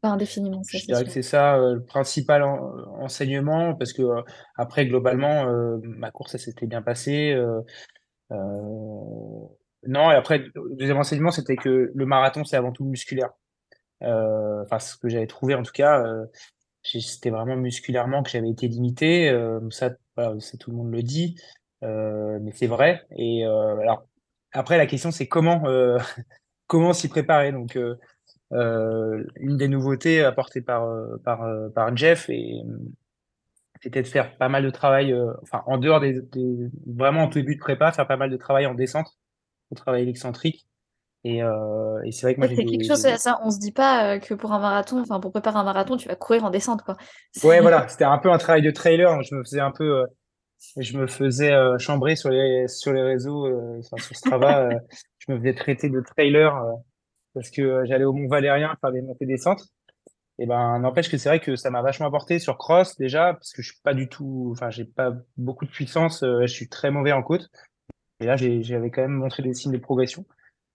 Pas 0.00 0.08
indéfiniment 0.08 0.62
je 0.66 0.84
dirais 0.84 1.04
que 1.04 1.10
c'est 1.10 1.22
ça 1.22 1.56
euh, 1.56 1.74
le 1.74 1.84
principal 1.84 2.42
enseignement 2.42 3.74
parce 3.76 3.92
que 3.92 4.02
après 4.56 4.86
globalement 4.86 5.46
ma 5.82 6.10
course 6.10 6.32
ça 6.32 6.38
s'était 6.38 6.66
bien 6.66 6.82
passé 6.82 7.40
non 8.30 10.10
et 10.10 10.14
après 10.14 10.38
le 10.38 10.76
deuxième 10.76 10.98
enseignement 10.98 11.30
c'était 11.30 11.56
que 11.56 11.92
le 11.94 12.06
marathon 12.06 12.44
c'est 12.44 12.56
avant 12.56 12.72
tout 12.72 12.84
musculaire. 12.84 13.30
Enfin 14.00 14.80
ce 14.80 14.96
que 14.96 15.08
j'avais 15.08 15.28
trouvé 15.28 15.54
en 15.54 15.62
tout 15.62 15.72
cas 15.72 16.02
c'était 16.82 17.30
vraiment 17.30 17.56
musculairement 17.56 18.22
que 18.22 18.30
j'avais 18.30 18.50
été 18.50 18.68
limité. 18.68 19.28
Euh, 19.28 19.60
ça, 19.70 19.90
voilà, 20.16 20.36
tout 20.58 20.70
le 20.70 20.76
monde 20.76 20.92
le 20.92 21.02
dit, 21.02 21.40
euh, 21.82 22.38
mais 22.42 22.52
c'est 22.52 22.66
vrai. 22.66 23.06
Et 23.16 23.46
euh, 23.46 23.78
alors, 23.78 24.06
après, 24.52 24.76
la 24.76 24.86
question, 24.86 25.10
c'est 25.10 25.28
comment, 25.28 25.62
comment 26.66 26.92
s'y 26.92 27.08
préparer. 27.08 27.52
Donc, 27.52 27.78
une 28.50 29.56
des 29.56 29.68
nouveautés 29.68 30.22
apportées 30.22 30.62
par, 30.62 30.88
par, 31.24 31.46
par 31.74 31.96
Jeff, 31.96 32.28
c'était 33.82 34.02
de 34.02 34.06
faire 34.06 34.36
pas 34.36 34.48
mal 34.48 34.64
de 34.64 34.70
travail, 34.70 35.14
enfin, 35.42 35.62
en 35.66 35.78
dehors 35.78 36.00
des, 36.00 36.20
vraiment 36.86 37.24
en 37.24 37.28
début 37.28 37.54
de 37.56 37.60
prépa, 37.60 37.92
faire 37.92 38.06
pas 38.06 38.16
mal 38.16 38.30
de 38.30 38.36
travail 38.36 38.66
en 38.66 38.74
descente, 38.74 39.08
pour 39.68 39.78
travailler 39.78 40.04
l'excentrique. 40.04 40.66
Et, 41.24 41.40
euh, 41.40 42.02
et 42.04 42.10
c'est 42.10 42.26
vrai 42.26 42.34
que 42.34 42.40
moi 42.40 42.48
j'ai 42.48 42.64
quelque 42.64 42.84
chose 42.84 43.06
ça 43.16 43.38
on 43.44 43.50
se 43.50 43.60
dit 43.60 43.70
pas 43.70 44.14
euh, 44.14 44.18
que 44.18 44.34
pour 44.34 44.52
un 44.52 44.58
marathon 44.58 45.00
enfin 45.02 45.20
pour 45.20 45.30
préparer 45.30 45.56
un 45.56 45.62
marathon 45.62 45.96
tu 45.96 46.08
vas 46.08 46.16
courir 46.16 46.42
en 46.44 46.50
descente 46.50 46.82
quoi. 46.82 46.96
Ouais 47.44 47.60
voilà 47.60 47.86
c'était 47.86 48.04
un 48.04 48.18
peu 48.18 48.32
un 48.32 48.38
travail 48.38 48.62
de 48.62 48.72
trailer 48.72 49.22
je 49.22 49.36
me 49.36 49.44
faisais 49.44 49.60
un 49.60 49.70
peu 49.70 50.00
euh, 50.00 50.06
je 50.76 50.98
me 50.98 51.06
faisais 51.06 51.52
euh, 51.52 51.78
chambrer 51.78 52.16
sur 52.16 52.30
les 52.30 52.66
sur 52.66 52.92
les 52.92 53.02
réseaux 53.02 53.46
euh, 53.46 53.80
sur 53.82 53.98
Strava 54.16 54.70
je 55.18 55.32
me 55.32 55.38
faisais 55.38 55.54
traiter 55.54 55.90
de 55.90 56.00
trailer 56.00 56.52
parce 57.34 57.50
que 57.50 57.84
j'allais 57.84 58.04
au 58.04 58.12
Mont 58.12 58.26
Valérien 58.26 58.74
faire 58.80 58.90
des 58.90 59.00
montées 59.00 59.26
descentes 59.26 59.62
et 60.40 60.46
ben 60.46 60.80
n'empêche 60.80 61.08
que 61.08 61.18
c'est 61.18 61.28
vrai 61.28 61.38
que 61.38 61.54
ça 61.54 61.70
m'a 61.70 61.82
vachement 61.82 62.08
apporté 62.08 62.40
sur 62.40 62.58
cross 62.58 62.96
déjà 62.96 63.34
parce 63.34 63.52
que 63.52 63.62
je 63.62 63.70
suis 63.70 63.80
pas 63.84 63.94
du 63.94 64.08
tout 64.08 64.48
enfin 64.56 64.70
j'ai 64.70 64.86
pas 64.86 65.12
beaucoup 65.36 65.66
de 65.66 65.70
puissance 65.70 66.22
je 66.22 66.46
suis 66.46 66.68
très 66.68 66.90
mauvais 66.90 67.12
en 67.12 67.22
côte. 67.22 67.48
Et 68.18 68.26
là 68.26 68.36
j'avais 68.36 68.90
quand 68.90 69.02
même 69.02 69.12
montré 69.12 69.44
des 69.44 69.54
signes 69.54 69.72
de 69.72 69.78
progression 69.78 70.24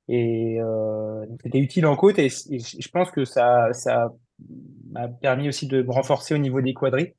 et 0.08 0.60
euh, 0.62 1.26
c'était 1.43 1.60
utile 1.60 1.86
en 1.86 1.96
côte 1.96 2.20
et, 2.20 2.30
je 2.30 2.89
pense 2.89 3.12
que 3.12 3.26
ça, 3.26 3.74
ça 3.74 4.13
m'a 4.91 5.08
permis 5.08 5.50
aussi 5.50 5.67
de 5.67 5.82
me 5.82 5.91
renforcer 5.91 6.34
au 6.34 6.38
niveau 6.38 6.62
des 6.62 6.74
quadris. 6.74 7.13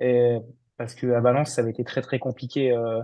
Et, 0.00 0.38
parce 0.76 0.94
que 0.94 1.12
à 1.12 1.20
Valence, 1.20 1.50
ça 1.50 1.62
avait 1.62 1.70
été 1.70 1.84
très 1.84 2.02
très 2.02 2.18
compliqué 2.18 2.72
euh, 2.72 3.00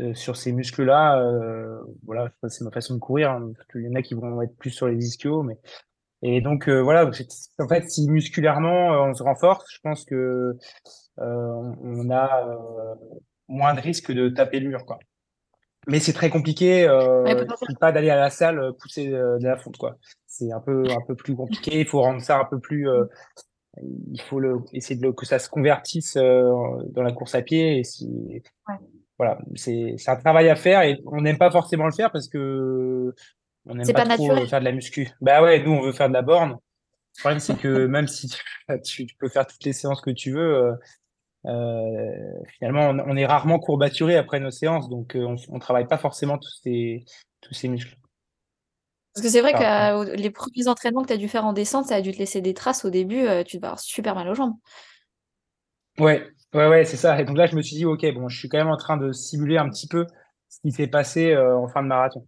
euh 0.00 0.14
sur 0.14 0.36
ces 0.36 0.52
muscles-là. 0.52 1.20
Euh, 1.20 1.80
voilà, 2.04 2.32
c'est 2.48 2.64
ma 2.64 2.70
façon 2.70 2.94
de 2.94 3.00
courir. 3.00 3.30
Hein. 3.30 3.52
Il 3.74 3.82
y 3.82 3.88
en 3.88 3.94
a 3.94 4.02
qui 4.02 4.14
vont 4.14 4.42
être 4.42 4.56
plus 4.56 4.70
sur 4.70 4.88
les 4.88 5.04
ischios, 5.04 5.42
mais 5.42 5.58
et 6.22 6.40
donc 6.40 6.68
euh, 6.68 6.80
voilà. 6.82 7.10
En 7.58 7.68
fait, 7.68 7.88
si 7.88 8.08
musculairement 8.10 8.90
on 9.04 9.14
se 9.14 9.22
renforce, 9.22 9.66
je 9.72 9.80
pense 9.82 10.04
que 10.04 10.56
on 11.18 12.10
a 12.10 12.58
moins 13.48 13.74
de 13.74 13.80
risque 13.80 14.12
de 14.12 14.28
taper 14.28 14.60
le 14.60 14.68
mur, 14.70 14.84
quoi 14.86 14.98
mais 15.86 16.00
c'est 16.00 16.12
très 16.12 16.30
compliqué. 16.30 16.86
Euh, 16.88 17.44
pas 17.80 17.92
d'aller 17.92 18.10
à 18.10 18.16
la 18.16 18.30
salle 18.30 18.58
euh, 18.58 18.72
pousser 18.72 19.12
euh, 19.12 19.38
de 19.38 19.44
la 19.44 19.56
fonte 19.56 19.76
quoi. 19.76 19.96
C'est 20.26 20.52
un 20.52 20.60
peu 20.60 20.84
un 20.90 21.00
peu 21.06 21.14
plus 21.14 21.36
compliqué. 21.36 21.80
Il 21.80 21.86
faut 21.86 22.00
rendre 22.00 22.22
ça 22.22 22.38
un 22.38 22.44
peu 22.44 22.58
plus. 22.58 22.88
Euh, 22.88 23.04
il 24.12 24.20
faut 24.20 24.40
le 24.40 24.58
essayer 24.72 24.98
de 24.98 25.10
que 25.10 25.26
ça 25.26 25.38
se 25.38 25.48
convertisse 25.48 26.16
dans 26.16 27.02
la 27.02 27.12
course 27.12 27.34
à 27.34 27.42
pied. 27.42 27.78
Et 27.78 27.84
si, 27.84 28.06
ouais. 28.68 28.74
voilà, 29.18 29.38
c'est 29.56 29.94
c'est 29.98 30.10
un 30.10 30.16
travail 30.16 30.48
à 30.48 30.56
faire 30.56 30.82
et 30.82 31.00
on 31.06 31.20
n'aime 31.20 31.38
pas 31.38 31.50
forcément 31.50 31.86
le 31.86 31.92
faire 31.92 32.12
parce 32.12 32.28
que 32.28 33.14
on 33.66 33.74
n'aime 33.74 33.86
pas, 33.92 34.06
pas, 34.06 34.16
trop 34.16 34.46
faire 34.46 34.60
de 34.60 34.64
la 34.64 34.72
muscu. 34.72 35.08
Bah 35.20 35.42
ouais, 35.42 35.62
nous 35.62 35.72
on 35.72 35.82
veut 35.82 35.92
faire 35.92 36.08
de 36.08 36.14
la 36.14 36.22
borne. 36.22 36.50
Le 37.16 37.20
problème 37.20 37.40
c'est 37.40 37.56
que 37.56 37.86
même 37.86 38.06
si 38.08 38.28
tu, 38.28 38.42
tu, 39.06 39.06
peux 39.18 39.28
faire 39.28 39.46
toutes 39.46 39.64
les 39.64 39.72
séances 39.72 40.00
que 40.00 40.10
tu 40.10 40.32
veux, 40.32 40.54
euh, 40.54 40.72
finalement, 41.44 42.90
on, 43.06 43.16
est 43.16 43.26
rarement 43.26 43.58
courbaturé 43.58 44.16
après 44.16 44.40
nos 44.40 44.50
séances, 44.50 44.88
donc 44.88 45.14
euh, 45.14 45.36
on 45.48 45.54
ne 45.54 45.60
travaille 45.60 45.86
pas 45.86 45.98
forcément 45.98 46.38
tous 46.38 46.60
ces, 46.62 47.04
tous 47.42 47.54
ces 47.54 47.68
muscles. 47.68 47.96
Parce 49.14 49.26
que 49.26 49.30
c'est 49.30 49.42
vrai 49.42 49.52
que 49.52 50.16
les 50.16 50.30
premiers 50.30 50.66
entraînements 50.68 51.02
que 51.02 51.08
tu 51.08 51.12
as 51.12 51.18
dû 51.18 51.28
faire 51.28 51.44
en 51.44 51.52
descente, 51.52 51.86
ça 51.86 51.96
a 51.96 52.00
dû 52.00 52.12
te 52.12 52.18
laisser 52.18 52.40
des 52.40 52.54
traces 52.54 52.84
au 52.84 52.90
début, 52.90 53.26
euh, 53.26 53.44
tu 53.44 53.58
vas 53.58 53.68
avoir 53.68 53.80
super 53.80 54.14
mal 54.14 54.28
aux 54.28 54.34
jambes. 54.34 54.54
Ouais, 55.98 56.26
ouais, 56.54 56.66
ouais, 56.66 56.84
c'est 56.84 56.96
ça. 56.96 57.20
Et 57.20 57.24
donc 57.24 57.36
là, 57.36 57.46
je 57.46 57.54
me 57.54 57.62
suis 57.62 57.76
dit, 57.76 57.84
ok, 57.84 58.04
bon, 58.14 58.28
je 58.28 58.38
suis 58.38 58.48
quand 58.48 58.58
même 58.58 58.70
en 58.70 58.76
train 58.76 58.96
de 58.96 59.12
simuler 59.12 59.58
un 59.58 59.68
petit 59.68 59.86
peu 59.86 60.06
ce 60.48 60.60
qui 60.62 60.72
s'est 60.72 60.88
passé 60.88 61.36
en 61.36 61.68
fin 61.68 61.82
de 61.82 61.88
marathon. 61.88 62.26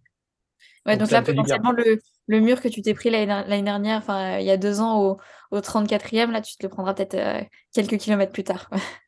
Ouais, 0.85 0.95
donc, 0.95 1.11
là, 1.11 1.21
potentiellement, 1.21 1.71
le, 1.71 1.99
le, 2.27 2.39
mur 2.39 2.61
que 2.61 2.69
tu 2.69 2.81
t'es 2.81 2.93
pris 2.93 3.09
l'année 3.09 3.61
dernière, 3.63 3.97
enfin, 3.97 4.37
il 4.37 4.45
y 4.45 4.51
a 4.51 4.55
deux 4.55 4.79
ans 4.79 5.01
au, 5.01 5.17
au 5.51 5.59
34e, 5.59 6.31
là, 6.31 6.41
tu 6.41 6.55
te 6.55 6.63
le 6.63 6.69
prendras 6.69 6.93
peut-être 6.93 7.45
quelques 7.73 7.97
kilomètres 7.97 8.31
plus 8.31 8.45
tard. 8.45 8.69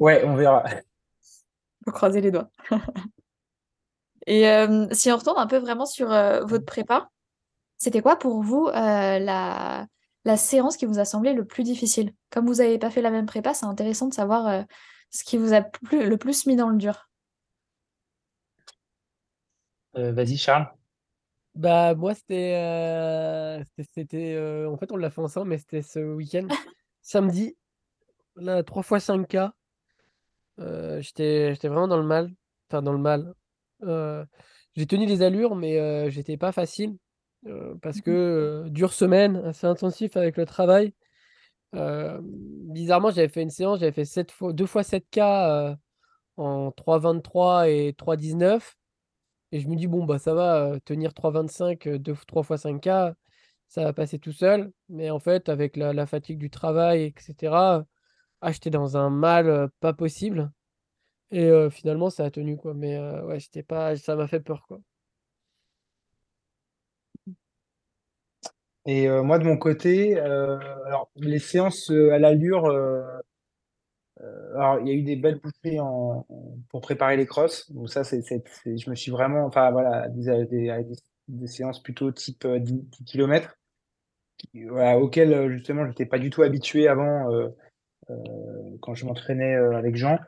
Ouais, 0.00 0.24
on 0.24 0.34
verra. 0.34 0.64
Faut 1.84 1.92
croiser 1.92 2.22
les 2.22 2.30
doigts. 2.30 2.50
Et 4.26 4.48
euh, 4.48 4.86
si 4.92 5.12
on 5.12 5.16
retourne 5.16 5.38
un 5.38 5.46
peu 5.46 5.58
vraiment 5.58 5.86
sur 5.86 6.10
euh, 6.10 6.42
votre 6.44 6.64
prépa, 6.64 7.10
c'était 7.76 8.00
quoi 8.00 8.16
pour 8.16 8.42
vous 8.42 8.66
euh, 8.68 9.18
la, 9.18 9.86
la 10.24 10.36
séance 10.36 10.76
qui 10.76 10.86
vous 10.86 10.98
a 10.98 11.04
semblé 11.04 11.34
le 11.34 11.44
plus 11.44 11.64
difficile? 11.64 12.14
Comme 12.30 12.46
vous 12.46 12.56
n'avez 12.56 12.78
pas 12.78 12.90
fait 12.90 13.02
la 13.02 13.10
même 13.10 13.26
prépa, 13.26 13.52
c'est 13.52 13.66
intéressant 13.66 14.08
de 14.08 14.14
savoir 14.14 14.64
ce 15.10 15.24
qui 15.24 15.36
vous 15.36 15.52
a 15.52 15.60
le 15.92 16.16
plus 16.16 16.46
mis 16.46 16.56
dans 16.56 16.68
le 16.68 16.78
dur. 16.78 17.08
vas-y, 19.94 20.36
Charles. 20.36 20.70
Bah 21.56 21.94
moi 21.96 22.14
c'était 22.14 23.60
c'était 23.92 24.38
en 24.68 24.76
fait 24.76 24.92
on 24.92 24.96
l'a 24.96 25.10
fait 25.10 25.20
ensemble 25.20 25.48
mais 25.48 25.58
c'était 25.58 25.82
ce 25.82 25.98
week-end 25.98 26.46
samedi 27.02 27.56
là 28.36 28.62
3 28.62 28.84
fois 28.84 28.98
5K 28.98 29.50
euh, 30.60 31.00
j'étais 31.00 31.54
j'étais 31.54 31.68
vraiment 31.68 31.88
dans 31.88 31.96
le 31.96 32.04
mal, 32.06 32.32
enfin 32.70 32.82
dans 32.82 32.92
le 32.92 32.98
mal. 32.98 33.34
Euh, 33.82 34.24
j'ai 34.76 34.86
tenu 34.86 35.06
les 35.06 35.22
allures, 35.22 35.56
mais 35.56 35.78
euh, 35.80 36.10
j'étais 36.10 36.36
pas 36.36 36.52
facile, 36.52 36.96
parce 37.82 37.98
mmh 37.98 38.02
que, 38.02 38.64
dure 38.70 38.92
semaine, 38.92 39.36
assez 39.46 39.66
intensif 39.66 40.16
avec 40.16 40.36
le 40.36 40.46
travail. 40.46 40.94
bizarrement, 41.72 43.10
j'avais 43.10 43.28
fait 43.28 43.42
une 43.42 43.50
séance, 43.50 43.80
j'avais 43.80 43.92
fait 43.92 44.04
7 44.04 44.30
fois 44.32 44.52
2 44.52 44.66
fois 44.66 44.82
7 44.82 45.06
K, 45.10 45.18
en 46.36 46.70
3,23 46.72 47.68
et 47.70 47.92
3,19 47.92 48.76
et 49.52 49.60
je 49.60 49.68
me 49.68 49.76
dis: 49.76 49.86
«Bon, 49.88 50.04
bah, 50.04 50.18
ça 50.18 50.34
va, 50.34 50.78
tenir 50.84 51.12
3,25, 51.14 51.98
2 51.98 52.14
3 52.26 52.42
fois 52.44 52.58
5 52.58 52.80
K, 52.82 53.14
ça 53.68 53.84
va 53.84 53.92
passer 53.92 54.18
tout 54.18 54.32
seul». 54.32 54.72
Mais 54.88 55.10
en 55.10 55.18
fait, 55.20 55.48
avec 55.48 55.76
la 55.76 55.92
la 55.92 56.06
fatigue 56.06 56.38
du 56.38 56.50
travail 56.50 57.02
et 57.04 57.14
cetera, 57.18 57.84
ah, 58.42 58.52
j'étais 58.52 58.70
dans 58.70 58.96
un 58.96 59.10
mal, 59.10 59.70
pas 59.80 59.92
possible 59.94 60.52
et 61.30 61.50
finalement 61.70 62.10
ça 62.10 62.24
a 62.24 62.30
tenu 62.30 62.56
quoi, 62.56 62.74
mais 62.74 62.98
ouais, 63.22 63.38
pas 63.66 63.96
ça 63.96 64.16
m'a 64.16 64.28
fait 64.28 64.40
peur 64.40 64.64
quoi. 64.66 64.80
Et 68.86 69.08
moi 69.08 69.38
de 69.38 69.44
mon 69.44 69.56
côté, 69.56 70.18
alors 70.18 71.10
les 71.16 71.38
séances, 71.38 71.90
à 71.90 72.18
l'allure, 72.18 72.66
alors, 74.54 74.80
il 74.80 74.88
y 74.88 74.90
a 74.90 74.94
eu 74.94 75.02
des 75.02 75.16
belles 75.16 75.40
bouchées 75.40 75.80
en, 75.80 76.26
pour 76.68 76.80
préparer 76.80 77.16
les 77.16 77.26
crosses. 77.26 77.70
Donc 77.72 77.88
ça, 77.88 78.02
je 78.02 78.90
me 78.90 78.94
suis 78.94 79.10
vraiment, 79.10 79.46
enfin 79.46 79.70
voilà, 79.70 80.08
des, 80.08 81.46
séances 81.46 81.82
plutôt 81.82 82.10
type 82.12 82.46
10, 82.46 82.72
10 82.72 83.04
km, 83.04 83.56
auxquelles 84.54 85.50
justement, 85.50 85.84
je 85.84 85.88
n'étais 85.90 86.06
pas 86.06 86.18
du 86.18 86.30
tout 86.30 86.42
habitué 86.42 86.88
avant 86.88 87.30
quand 88.80 88.94
je 88.94 89.06
m'entraînais 89.06 89.54
avec 89.54 89.96
Jean. 89.96 90.18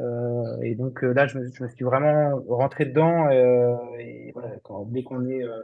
Euh, 0.00 0.60
et 0.62 0.74
donc 0.74 1.02
là, 1.02 1.26
je 1.26 1.38
me, 1.38 1.50
je 1.52 1.62
me, 1.62 1.68
suis 1.68 1.84
vraiment 1.84 2.42
rentré 2.48 2.86
dedans. 2.86 3.30
et 3.30 4.30
voilà, 4.32 4.50
quand, 4.62 4.84
dès 4.86 5.02
qu'on 5.02 5.28
est 5.28 5.44
à 5.44 5.56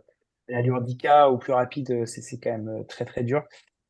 l'allure 0.49 0.83
10K 0.83 1.31
au 1.31 1.39
plus 1.39 1.53
rapide, 1.53 2.07
c'est 2.07 2.39
quand 2.39 2.51
même 2.51 2.85
très 2.87 3.05
très 3.05 3.23
dur. 3.25 3.45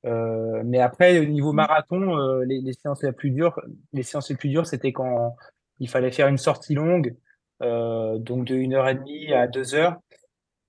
Euh, 0.06 0.62
mais 0.64 0.80
après, 0.80 1.18
au 1.18 1.24
niveau 1.24 1.52
marathon, 1.52 2.18
euh, 2.18 2.44
les, 2.44 2.60
les, 2.60 2.72
séances 2.72 3.02
les 3.02 3.12
plus 3.12 3.30
dures, 3.30 3.60
les 3.92 4.02
séances 4.02 4.30
les 4.30 4.36
plus 4.36 4.48
dures, 4.48 4.66
c'était 4.66 4.92
quand 4.92 5.36
il 5.78 5.88
fallait 5.88 6.12
faire 6.12 6.28
une 6.28 6.38
sortie 6.38 6.74
longue, 6.74 7.16
euh, 7.62 8.18
donc 8.18 8.46
de 8.46 8.54
1h30 8.56 9.34
à 9.34 9.46
2h, 9.46 9.96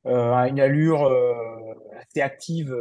euh, 0.08 0.34
à 0.34 0.48
une 0.50 0.60
allure 0.60 1.06
euh, 1.06 1.34
assez 2.00 2.22
active, 2.22 2.76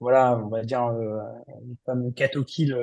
voilà, 0.00 0.38
on 0.38 0.48
va 0.48 0.62
dire 0.62 0.82
une 0.82 1.76
fameux 1.84 2.12
kill 2.12 2.74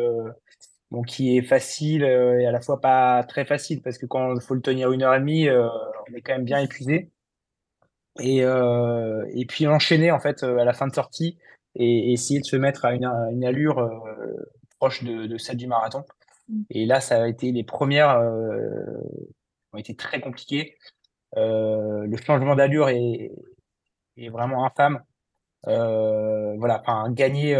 bon, 0.93 1.01
qui 1.01 1.37
est 1.37 1.41
facile 1.41 2.03
et 2.03 2.45
à 2.45 2.51
la 2.51 2.61
fois 2.61 2.79
pas 2.79 3.23
très 3.25 3.43
facile, 3.45 3.81
parce 3.81 3.97
que 3.97 4.05
quand 4.05 4.35
il 4.35 4.41
faut 4.41 4.53
le 4.55 4.61
tenir 4.61 4.89
1h30, 4.89 5.51
on 6.09 6.15
est 6.15 6.21
quand 6.21 6.33
même 6.33 6.45
bien 6.45 6.59
épuisé. 6.59 7.11
Et, 8.19 8.37
et 8.39 9.45
puis 9.47 9.67
enchaîner 9.67 10.11
en 10.11 10.19
fait 10.19 10.43
à 10.43 10.63
la 10.63 10.73
fin 10.73 10.87
de 10.87 10.93
sortie 10.93 11.37
et, 11.75 12.13
essayer 12.13 12.39
de 12.39 12.45
se 12.45 12.55
mettre 12.55 12.85
à 12.85 12.93
une, 12.93 13.05
une 13.05 13.45
allure 13.45 13.79
euh, 13.79 14.51
proche 14.79 15.03
de, 15.03 15.27
de, 15.27 15.37
celle 15.37 15.57
du 15.57 15.67
marathon. 15.67 16.03
Mm. 16.47 16.61
Et 16.69 16.85
là, 16.85 17.01
ça 17.01 17.23
a 17.23 17.27
été 17.27 17.51
les 17.51 17.63
premières 17.63 18.17
euh, 18.17 19.01
ont 19.73 19.77
été 19.77 19.95
très 19.95 20.21
compliquées. 20.21 20.77
Euh, 21.37 22.05
le 22.05 22.17
changement 22.17 22.55
d'allure 22.55 22.89
est, 22.89 23.31
est, 24.17 24.29
vraiment 24.29 24.65
infâme. 24.65 25.03
Euh, 25.67 26.55
voilà, 26.57 26.81
enfin, 26.81 27.09
gagner 27.11 27.55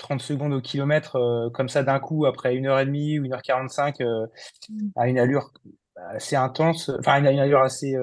30 0.00 0.20
secondes 0.20 0.52
au 0.52 0.60
kilomètre 0.60 1.50
comme 1.54 1.68
ça 1.68 1.82
d'un 1.82 2.00
coup 2.00 2.26
après 2.26 2.56
une 2.56 2.66
heure 2.66 2.80
et 2.80 2.86
demie 2.86 3.18
ou 3.18 3.24
une 3.24 3.32
heure 3.32 3.42
45 3.42 4.00
mm. 4.00 4.26
à 4.96 5.08
une 5.08 5.18
allure 5.18 5.52
assez 5.96 6.36
intense, 6.36 6.90
enfin 6.98 7.18
une, 7.18 7.26
une 7.26 7.38
allure 7.38 7.60
assez 7.60 7.96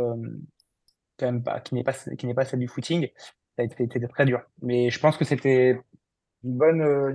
quand 1.17 1.25
même 1.25 1.43
pas 1.43 1.59
qui 1.59 1.75
n'est 1.75 1.83
pas 1.83 1.93
qui 1.93 2.25
n'est 2.25 2.33
pas 2.33 2.45
celle 2.45 2.59
du 2.59 2.67
footing 2.67 3.09
ça 3.57 3.63
a 3.63 3.83
été, 3.83 4.07
très 4.07 4.25
dur. 4.25 4.41
Mais 4.61 4.89
je 4.89 4.99
pense 4.99 5.17
que 5.17 5.25
c'était 5.25 5.79
une 6.43 6.57
bonne, 6.57 6.81
euh, 6.81 7.13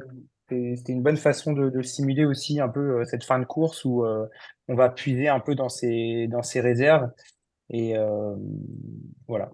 c'était 0.49 0.93
une 0.93 1.03
bonne 1.03 1.17
façon 1.17 1.53
de, 1.53 1.71
de, 1.71 1.83
simuler 1.83 2.25
aussi 2.25 2.61
un 2.61 2.69
peu 2.69 3.01
euh, 3.01 3.05
cette 3.05 3.25
fin 3.25 3.39
de 3.39 3.45
course 3.45 3.85
où 3.85 4.05
euh, 4.05 4.27
on 4.69 4.75
va 4.75 4.89
puiser 4.89 5.29
un 5.29 5.41
peu 5.41 5.55
dans 5.55 5.69
ses, 5.69 6.27
dans 6.29 6.43
ses 6.43 6.61
réserves. 6.61 7.11
Et 7.71 7.95
voilà. 9.29 9.51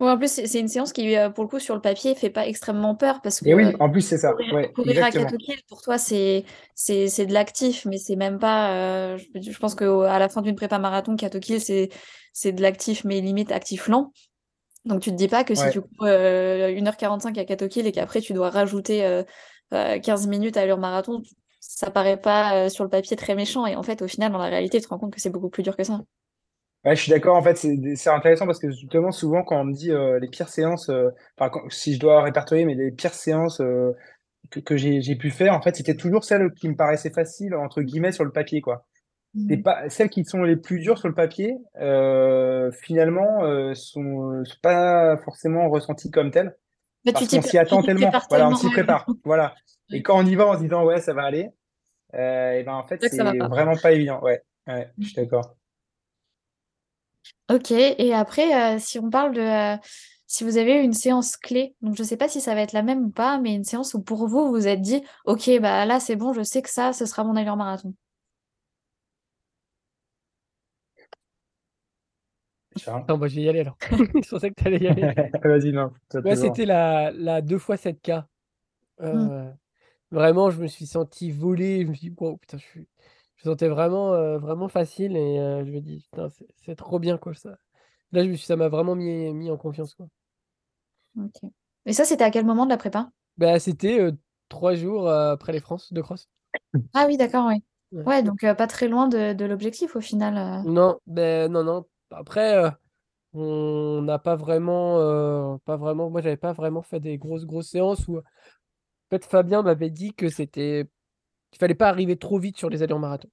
Ouais, 0.00 0.10
en 0.10 0.16
plus, 0.16 0.30
c'est 0.30 0.60
une 0.60 0.68
séance 0.68 0.92
qui, 0.92 1.16
pour 1.34 1.44
le 1.44 1.48
coup, 1.48 1.58
sur 1.58 1.74
le 1.74 1.80
papier, 1.80 2.14
fait 2.14 2.30
pas 2.30 2.46
extrêmement 2.46 2.94
peur 2.94 3.20
parce 3.20 3.40
que. 3.40 3.48
Et 3.48 3.54
oui, 3.54 3.64
en 3.80 3.90
plus, 3.90 4.02
c'est 4.02 4.18
ça. 4.18 4.32
Courir, 4.32 4.54
ouais, 4.54 4.72
courir 4.72 5.04
à 5.04 5.10
pour 5.68 5.82
toi, 5.82 5.98
c'est 5.98 6.44
de 6.86 7.32
l'actif, 7.32 7.84
mais 7.84 7.98
c'est 7.98 8.16
même 8.16 8.38
pas. 8.38 9.16
je, 9.16 9.24
je, 9.34 9.58
pense 9.58 9.74
qu'à 9.74 10.18
la 10.18 10.28
fin 10.28 10.42
d'une 10.42 10.54
prépa 10.54 10.78
marathon, 10.78 11.16
Kill, 11.16 11.60
c'est 11.60 12.52
de 12.52 12.62
l'actif, 12.62 13.04
mais 13.04 13.20
limite 13.20 13.50
actif 13.50 13.88
lent. 13.88 14.12
Donc 14.84 15.02
tu 15.02 15.10
te 15.10 15.16
dis 15.16 15.28
pas 15.28 15.44
que 15.44 15.54
si 15.54 15.68
tu 15.70 15.80
cours 15.80 16.06
1h45 16.06 17.36
euh, 17.36 17.42
à 17.42 17.44
Katokill 17.44 17.86
et 17.86 17.92
qu'après 17.92 18.20
tu 18.20 18.32
dois 18.32 18.50
rajouter 18.50 19.22
15 19.70 20.26
euh, 20.26 20.30
minutes 20.30 20.56
à 20.56 20.66
l'heure 20.66 20.78
marathon, 20.78 21.22
ça 21.60 21.90
paraît 21.90 22.20
pas 22.20 22.54
euh, 22.54 22.68
sur 22.68 22.84
le 22.84 22.90
papier 22.90 23.16
très 23.16 23.34
méchant. 23.34 23.66
Et 23.66 23.76
en 23.76 23.82
fait, 23.82 24.00
au 24.02 24.08
final, 24.08 24.32
dans 24.32 24.38
la 24.38 24.46
réalité, 24.46 24.80
tu 24.80 24.84
te 24.84 24.88
rends 24.88 24.98
compte 24.98 25.12
que 25.12 25.20
c'est 25.20 25.30
beaucoup 25.30 25.50
plus 25.50 25.62
dur 25.62 25.76
que 25.76 25.84
ça. 25.84 26.00
Ouais, 26.84 26.94
je 26.94 27.02
suis 27.02 27.10
d'accord. 27.10 27.36
En 27.36 27.42
fait, 27.42 27.56
c'est 27.56 28.10
intéressant 28.10 28.46
parce 28.46 28.58
que 28.58 28.70
justement, 28.70 29.10
souvent, 29.10 29.42
quand 29.42 29.60
on 29.60 29.64
me 29.64 29.72
dit 29.72 29.90
les 30.20 30.28
pires 30.28 30.48
séances, 30.48 30.90
si 31.70 31.94
je 31.94 32.00
dois 32.00 32.22
répertorier, 32.22 32.64
mais 32.64 32.74
les 32.74 32.92
pires 32.92 33.14
séances 33.14 33.58
que, 34.50 34.60
que 34.60 34.76
j'ai 34.76 35.16
pu 35.16 35.30
faire, 35.30 35.54
en 35.54 35.60
fait, 35.60 35.76
c'était 35.76 35.96
toujours 35.96 36.24
celles 36.24 36.52
qui 36.54 36.68
me 36.68 36.76
paraissaient 36.76 37.10
faciles, 37.10 37.54
entre 37.54 37.82
guillemets, 37.82 38.12
sur 38.12 38.24
le 38.24 38.30
papier, 38.30 38.60
quoi. 38.60 38.86
Mm. 39.34 39.62
pas 39.62 39.90
celles 39.90 40.08
qui 40.08 40.24
sont 40.24 40.42
les 40.42 40.56
plus 40.56 40.80
dures 40.80 40.98
sur 40.98 41.08
le 41.08 41.14
papier 41.14 41.58
euh, 41.80 42.70
finalement 42.72 43.44
euh, 43.44 43.74
sont, 43.74 44.42
sont, 44.44 44.56
pas 44.62 45.18
forcément 45.18 45.68
ressenties 45.68 46.10
comme 46.10 46.30
telles. 46.30 46.56
Mais 47.04 47.12
parce 47.12 47.28
qu'on 47.28 47.42
s'y 47.42 47.58
attend 47.58 47.82
tellement. 47.82 48.10
voilà 48.30 48.48
on 48.48 48.54
s'y 48.54 48.70
prépare. 48.70 49.06
Voilà. 49.24 49.54
Et 49.92 50.02
quand 50.02 50.18
on 50.18 50.26
y 50.26 50.34
va 50.34 50.46
en 50.46 50.54
se 50.54 50.60
disant 50.60 50.84
ouais 50.84 51.00
ça 51.00 51.12
va 51.12 51.24
aller 51.24 51.50
euh, 52.14 52.52
et 52.52 52.64
ben 52.64 52.72
en 52.72 52.86
fait 52.86 52.98
c'est 53.02 53.22
vraiment 53.22 53.76
pas 53.76 53.92
évident. 53.92 54.20
Ouais, 54.22 54.42
ouais 54.66 54.90
je 54.98 55.08
suis 55.08 55.14
d'accord 55.14 55.57
ok 57.50 57.70
et 57.70 58.14
après 58.14 58.76
euh, 58.76 58.78
si 58.78 58.98
on 58.98 59.10
parle 59.10 59.34
de 59.34 59.40
euh, 59.40 59.76
si 60.26 60.44
vous 60.44 60.58
avez 60.58 60.82
une 60.82 60.92
séance 60.92 61.36
clé 61.36 61.74
donc 61.80 61.96
je 61.96 62.02
sais 62.02 62.16
pas 62.16 62.28
si 62.28 62.40
ça 62.40 62.54
va 62.54 62.60
être 62.60 62.72
la 62.72 62.82
même 62.82 63.04
ou 63.06 63.10
pas 63.10 63.38
mais 63.38 63.54
une 63.54 63.64
séance 63.64 63.94
où 63.94 64.02
pour 64.02 64.26
vous 64.28 64.46
vous 64.46 64.50
vous 64.50 64.68
êtes 64.68 64.80
dit 64.80 65.02
ok 65.24 65.60
bah 65.60 65.86
là 65.86 66.00
c'est 66.00 66.16
bon 66.16 66.32
je 66.32 66.42
sais 66.42 66.62
que 66.62 66.70
ça 66.70 66.92
ce 66.92 67.06
sera 67.06 67.24
mon 67.24 67.36
allure 67.36 67.56
marathon 67.56 67.94
Non, 72.86 73.18
moi 73.18 73.28
je 73.28 73.36
vais 73.36 73.42
y 73.42 73.48
aller 73.48 73.60
alors. 73.60 73.76
je 73.90 74.28
pensais 74.28 74.50
que 74.50 74.60
tu 74.60 74.66
allais 74.66 74.78
y 74.78 74.86
aller. 74.86 75.12
Vas-y, 75.44 75.72
non. 75.72 75.90
Ouais, 76.14 76.36
c'était 76.36 76.64
la, 76.64 77.10
la 77.10 77.40
2 77.40 77.56
x 77.56 77.66
7K. 77.66 78.24
Euh, 79.00 79.50
Vraiment, 80.10 80.50
je 80.50 80.62
me 80.62 80.66
suis 80.66 80.86
senti 80.86 81.30
voler. 81.30 81.82
Je 81.82 81.88
me 81.88 81.94
suis 81.94 82.08
dit, 82.08 82.16
wow, 82.18 82.36
putain, 82.36 82.58
je, 82.58 82.64
suis... 82.64 82.88
je 83.38 83.44
sentais 83.44 83.68
vraiment, 83.68 84.12
euh, 84.14 84.38
vraiment 84.38 84.68
facile 84.68 85.16
et 85.16 85.38
euh, 85.40 85.64
je 85.64 85.70
me 85.70 85.80
dis, 85.80 86.06
putain, 86.10 86.28
c'est 86.56 86.76
trop 86.76 86.98
bien 86.98 87.18
quoi 87.18 87.34
ça. 87.34 87.56
Là, 88.12 88.24
je 88.24 88.28
me 88.28 88.36
suis... 88.36 88.46
ça 88.46 88.56
m'a 88.56 88.68
vraiment 88.68 88.94
mis, 88.94 89.32
mis 89.32 89.50
en 89.50 89.56
confiance. 89.56 89.94
Quoi. 89.94 90.06
Ok. 91.16 91.50
Et 91.86 91.92
ça, 91.92 92.04
c'était 92.04 92.24
à 92.24 92.30
quel 92.30 92.44
moment 92.44 92.64
de 92.64 92.70
la 92.70 92.76
prépa? 92.76 93.10
Bah, 93.36 93.58
C'était 93.58 94.00
euh, 94.00 94.12
trois 94.48 94.74
jours 94.74 95.08
après 95.10 95.52
les 95.52 95.60
France 95.60 95.92
de 95.92 96.02
cross. 96.02 96.28
Ah 96.94 97.04
oui, 97.06 97.16
d'accord, 97.16 97.46
oui. 97.46 97.62
Ouais, 97.92 98.22
donc 98.22 98.40
pas 98.40 98.66
très 98.66 98.88
loin 98.88 99.08
de, 99.08 99.32
de 99.32 99.44
l'objectif 99.46 99.96
au 99.96 100.00
final. 100.00 100.62
Non, 100.68 100.98
ben 101.06 101.50
non, 101.50 101.64
non, 101.64 101.86
après, 102.10 102.70
on 103.32 104.02
n'a 104.02 104.18
pas 104.18 104.36
vraiment, 104.36 105.58
pas 105.64 105.76
vraiment. 105.76 106.10
Moi, 106.10 106.20
j'avais 106.20 106.36
pas 106.36 106.52
vraiment 106.52 106.82
fait 106.82 107.00
des 107.00 107.16
grosses, 107.16 107.46
grosses 107.46 107.68
séances 107.70 108.06
où, 108.08 108.18
en 108.18 108.22
fait, 109.10 109.24
Fabien 109.24 109.62
m'avait 109.62 109.90
dit 109.90 110.12
que 110.14 110.28
c'était, 110.28 110.86
qu'il 111.50 111.58
fallait 111.58 111.74
pas 111.74 111.88
arriver 111.88 112.16
trop 112.16 112.38
vite 112.38 112.56
sur 112.56 112.70
les 112.70 112.82
allures 112.82 112.98
marathon. 112.98 113.28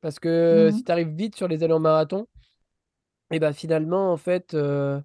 Parce 0.00 0.18
que 0.18 0.70
si 0.72 0.80
mmh 0.80 0.84
tu 0.84 0.92
arrives 0.92 1.08
vite 1.08 1.36
sur 1.36 1.48
les 1.48 1.62
allures 1.62 1.80
marathon, 1.80 2.26
et 3.30 3.38
ben 3.40 3.52
finalement, 3.52 4.12
en 4.12 4.16
fait, 4.16 4.54
euh, 4.54 5.00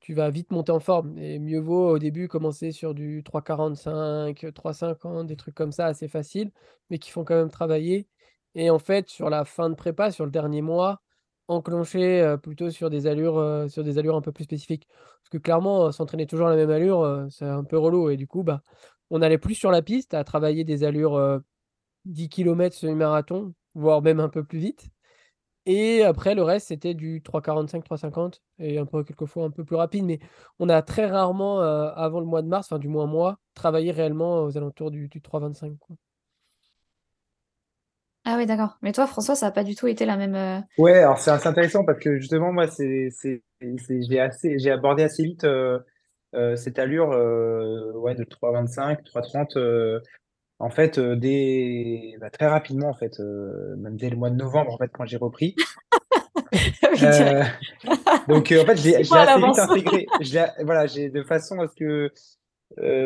tu 0.00 0.14
vas 0.14 0.30
vite 0.30 0.50
monter 0.50 0.72
en 0.72 0.80
forme. 0.80 1.16
Et 1.18 1.38
mieux 1.38 1.60
vaut 1.60 1.90
au 1.90 1.98
début 1.98 2.28
commencer 2.28 2.72
sur 2.72 2.94
du 2.94 3.22
3,45, 3.22 4.52
3,50, 4.52 5.26
des 5.26 5.36
trucs 5.36 5.54
comme 5.54 5.72
ça 5.72 5.86
assez 5.86 6.08
faciles, 6.08 6.50
mais 6.90 6.98
qui 6.98 7.10
font 7.10 7.24
quand 7.24 7.36
même 7.36 7.50
travailler. 7.50 8.08
Et 8.54 8.70
en 8.70 8.78
fait, 8.78 9.08
sur 9.08 9.30
la 9.30 9.44
fin 9.44 9.70
de 9.70 9.74
prépa, 9.74 10.10
sur 10.10 10.24
le 10.24 10.30
dernier 10.30 10.62
mois, 10.62 11.02
enclencher, 11.48 12.36
plutôt 12.42 12.70
sur 12.70 12.90
des 12.90 13.06
allures, 13.06 13.66
sur 13.68 13.84
des 13.84 13.98
allures 13.98 14.16
un 14.16 14.22
peu 14.22 14.32
plus 14.32 14.44
spécifiques. 14.44 14.88
Parce 14.88 15.28
que 15.30 15.38
clairement, 15.38 15.92
s'entraîner 15.92 16.26
toujours 16.26 16.48
à 16.48 16.50
la 16.50 16.56
même 16.56 16.70
allure, 16.70 17.26
c'est 17.30 17.44
un 17.44 17.64
peu 17.64 17.78
relou 17.78 18.10
et 18.10 18.16
du 18.16 18.26
coup, 18.26 18.42
bah, 18.42 18.62
on 19.10 19.22
allait 19.22 19.38
plus 19.38 19.54
sur 19.54 19.70
la 19.70 19.82
piste 19.82 20.14
à 20.14 20.24
travailler 20.24 20.64
des 20.64 20.84
allures, 20.84 21.40
10 22.06 22.28
km 22.28 22.74
semi-marathon, 22.76 23.54
voire 23.74 24.02
même 24.02 24.20
un 24.20 24.28
peu 24.28 24.44
plus 24.44 24.58
vite 24.58 24.88
et 25.68 26.04
après 26.04 26.36
le 26.36 26.44
reste, 26.44 26.68
c'était 26.68 26.94
du 26.94 27.20
3,45, 27.20 27.82
3,50 27.84 28.40
et 28.60 28.78
un 28.78 28.86
peu 28.86 29.02
quelquefois 29.02 29.44
un 29.46 29.50
peu 29.50 29.64
plus 29.64 29.74
rapide, 29.74 30.04
mais 30.04 30.20
on 30.60 30.68
a 30.68 30.80
très 30.80 31.06
rarement, 31.06 31.60
avant 31.60 32.20
le 32.20 32.26
mois 32.26 32.42
de 32.42 32.46
mars, 32.46 32.68
enfin 32.68 32.78
du 32.78 32.86
moins 32.86 33.04
un 33.04 33.08
mois, 33.08 33.40
travaillé 33.54 33.90
réellement 33.90 34.44
aux 34.44 34.56
alentours 34.56 34.92
du 34.92 35.08
du 35.08 35.20
3,25 35.20 35.76
quoi. 35.78 35.96
Ah 38.28 38.34
oui, 38.36 38.44
d'accord. 38.44 38.76
Mais 38.82 38.90
toi, 38.90 39.06
François, 39.06 39.36
ça 39.36 39.46
n'a 39.46 39.52
pas 39.52 39.62
du 39.62 39.76
tout 39.76 39.86
été 39.86 40.04
la 40.04 40.16
même. 40.16 40.34
Euh, 40.34 40.58
ouais, 40.78 40.98
alors 40.98 41.16
c'est 41.16 41.30
assez 41.30 41.46
intéressant 41.46 41.84
parce 41.84 42.00
que 42.00 42.18
justement, 42.18 42.52
moi, 42.52 42.66
c'est, 42.66 43.08
c'est, 43.12 43.40
j'ai 43.60 44.18
assez, 44.18 44.58
j'ai 44.58 44.72
abordé 44.72 45.04
assez 45.04 45.22
vite 45.22 45.44
euh, 45.44 45.78
euh, 46.34 46.56
cette 46.56 46.80
allure 46.80 47.10
ouais, 47.94 48.16
de 48.16 48.24
3,25, 48.24 49.04
3,30. 49.04 50.00
En 50.58 50.70
fait, 50.70 50.98
dès, 50.98 52.16
bah, 52.20 52.30
très 52.30 52.46
rapidement, 52.46 52.88
en 52.88 52.94
fait, 52.94 53.18
même 53.18 53.96
dès 53.96 54.10
le 54.10 54.16
mois 54.16 54.30
de 54.30 54.36
novembre, 54.36 54.72
en 54.72 54.78
fait, 54.78 54.90
quand 54.92 55.04
j'ai 55.06 55.18
repris. 55.18 55.54
donc, 58.28 58.52
en 58.52 58.64
fait, 58.64 58.76
j'ai, 58.76 58.96
assez 58.96 59.40
vite 59.40 59.58
intégré. 59.58 60.06
voilà, 60.64 60.86
j'ai 60.86 61.10
de 61.10 61.22
façon 61.22 61.60
à 61.60 61.68
ce 61.68 61.74
que 61.74 62.10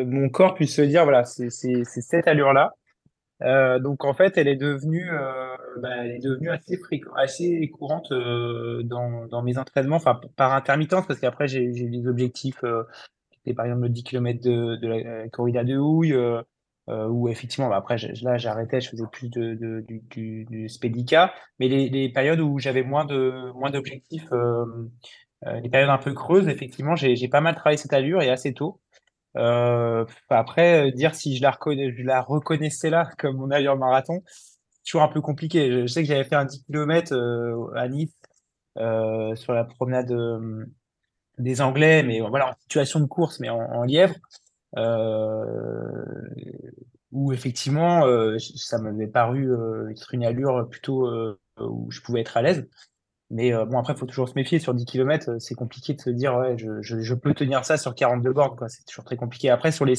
mon 0.05 0.29
corps 0.29 0.55
puisse 0.55 0.75
se 0.75 0.83
dire, 0.83 1.05
voilà, 1.05 1.25
c'est, 1.25 1.51
c'est, 1.51 1.85
c'est 1.85 2.03
cette 2.03 2.29
allure-là. 2.29 2.75
Euh, 3.43 3.79
donc 3.79 4.05
en 4.05 4.13
fait, 4.13 4.37
elle 4.37 4.49
est 4.49 4.57
devenue, 4.57 5.11
euh, 5.11 5.57
bah, 5.79 6.05
elle 6.05 6.13
est 6.13 6.19
devenue 6.19 6.51
assez 6.51 6.77
fréquente, 6.77 7.15
assez 7.17 7.71
courante 7.71 8.13
euh, 8.13 8.83
dans, 8.83 9.27
dans 9.27 9.43
mes 9.43 9.57
entraînements, 9.57 9.97
enfin 9.97 10.21
par 10.37 10.53
intermittence, 10.53 11.07
parce 11.07 11.21
qu'après 11.21 11.49
j'ai 11.49 11.67
des 11.71 12.07
objectifs, 12.07 12.63
euh, 12.65 12.85
qui 13.31 13.41
étaient 13.41 13.55
par 13.55 13.65
exemple 13.65 13.83
le 13.83 13.89
10 13.89 14.05
km 14.05 14.41
de, 14.41 14.77
de 14.77 14.89
la 14.89 15.29
corrida 15.31 15.65
de 15.65 15.77
houille, 15.79 16.15
euh, 16.89 17.07
où 17.09 17.29
effectivement, 17.29 17.69
bah, 17.69 17.77
après, 17.77 17.97
là, 18.23 18.39
j'arrêtais, 18.39 18.81
je 18.81 18.91
faisais 18.91 19.05
plus 19.13 19.29
de, 19.31 19.85
du, 19.87 20.47
du, 20.47 20.69
spédica, 20.69 21.33
mais 21.59 21.69
les, 21.69 22.09
périodes 22.11 22.41
où 22.41 22.59
j'avais 22.59 22.83
moins 22.83 23.05
de 23.05 23.53
moins 23.55 23.71
d'objectifs, 23.71 24.27
euh, 24.33 24.65
euh, 25.47 25.61
les 25.61 25.69
périodes 25.69 25.91
un 25.91 25.99
peu 25.99 26.15
creuses, 26.15 26.49
effectivement, 26.49 26.97
j'ai 26.97 27.29
pas 27.29 27.41
mal 27.41 27.55
travaillé 27.55 27.77
cette 27.77 27.93
allure 27.93 28.23
et 28.23 28.31
assez 28.31 28.55
tôt. 28.55 28.81
Euh, 29.37 30.05
après, 30.31 30.91
dire 30.93 31.15
si 31.15 31.37
je 31.37 31.43
la, 31.43 32.21
reconnaissais 32.23 32.91
là 32.91 33.09
comme 33.19 33.37
mon 33.37 33.51
allure 33.51 33.77
marathon, 33.77 34.23
toujours 34.85 35.03
un 35.03 35.09
peu 35.09 35.21
compliqué. 35.21 35.71
Je, 35.83 35.87
sais 35.87 36.03
que 36.03 36.09
j'avais 36.09 36.25
fait 36.25 36.37
un 36.37 36.47
10 36.47 36.65
km 36.65 37.15
à 37.77 37.89
Nice 37.89 38.17
sur 38.77 39.53
la 39.53 39.65
promenade 39.65 40.13
des 41.39 41.61
Anglais, 41.61 42.03
mais 42.03 42.21
voilà, 42.21 42.51
en 42.51 42.55
situation 42.63 43.01
de 43.01 43.07
course, 43.07 43.39
mais 43.41 43.51
en 43.51 43.85
lièvre. 43.85 44.15
Euh, 44.77 46.05
où 47.13 47.33
effectivement, 47.33 48.07
euh, 48.07 48.39
ça 48.39 48.79
m'avait 48.79 49.09
paru 49.09 49.51
euh, 49.53 49.91
être 49.91 50.15
une 50.15 50.25
allure 50.25 50.69
plutôt 50.71 51.11
où 51.59 51.91
je 51.91 52.01
pouvais 52.01 52.21
être 52.21 52.37
à 52.37 52.43
l'aise. 52.43 52.69
Mais 53.31 53.53
bon, 53.53 53.79
après, 53.79 53.93
il 53.93 53.99
faut 53.99 54.07
toujours 54.07 54.29
se 54.29 54.35
méfier. 54.35 54.59
Sur 54.59 54.75
10 54.75 54.85
km, 54.85 55.37
c'est 55.39 55.55
compliqué 55.55 55.95
de 55.95 56.01
se 56.01 56.11
dire, 56.11 56.37
ouais, 56.37 56.57
je, 56.59 57.15
peux 57.15 57.33
tenir 57.33 57.65
ça 57.65 57.77
sur 57.77 57.95
42 57.95 58.33
bornes. 58.33 58.57
C'est 58.69 58.85
toujours 58.85 59.05
très 59.05 59.17
compliqué. 59.17 59.51
Après, 59.51 59.71
sur 59.71 59.85
les 59.85 59.95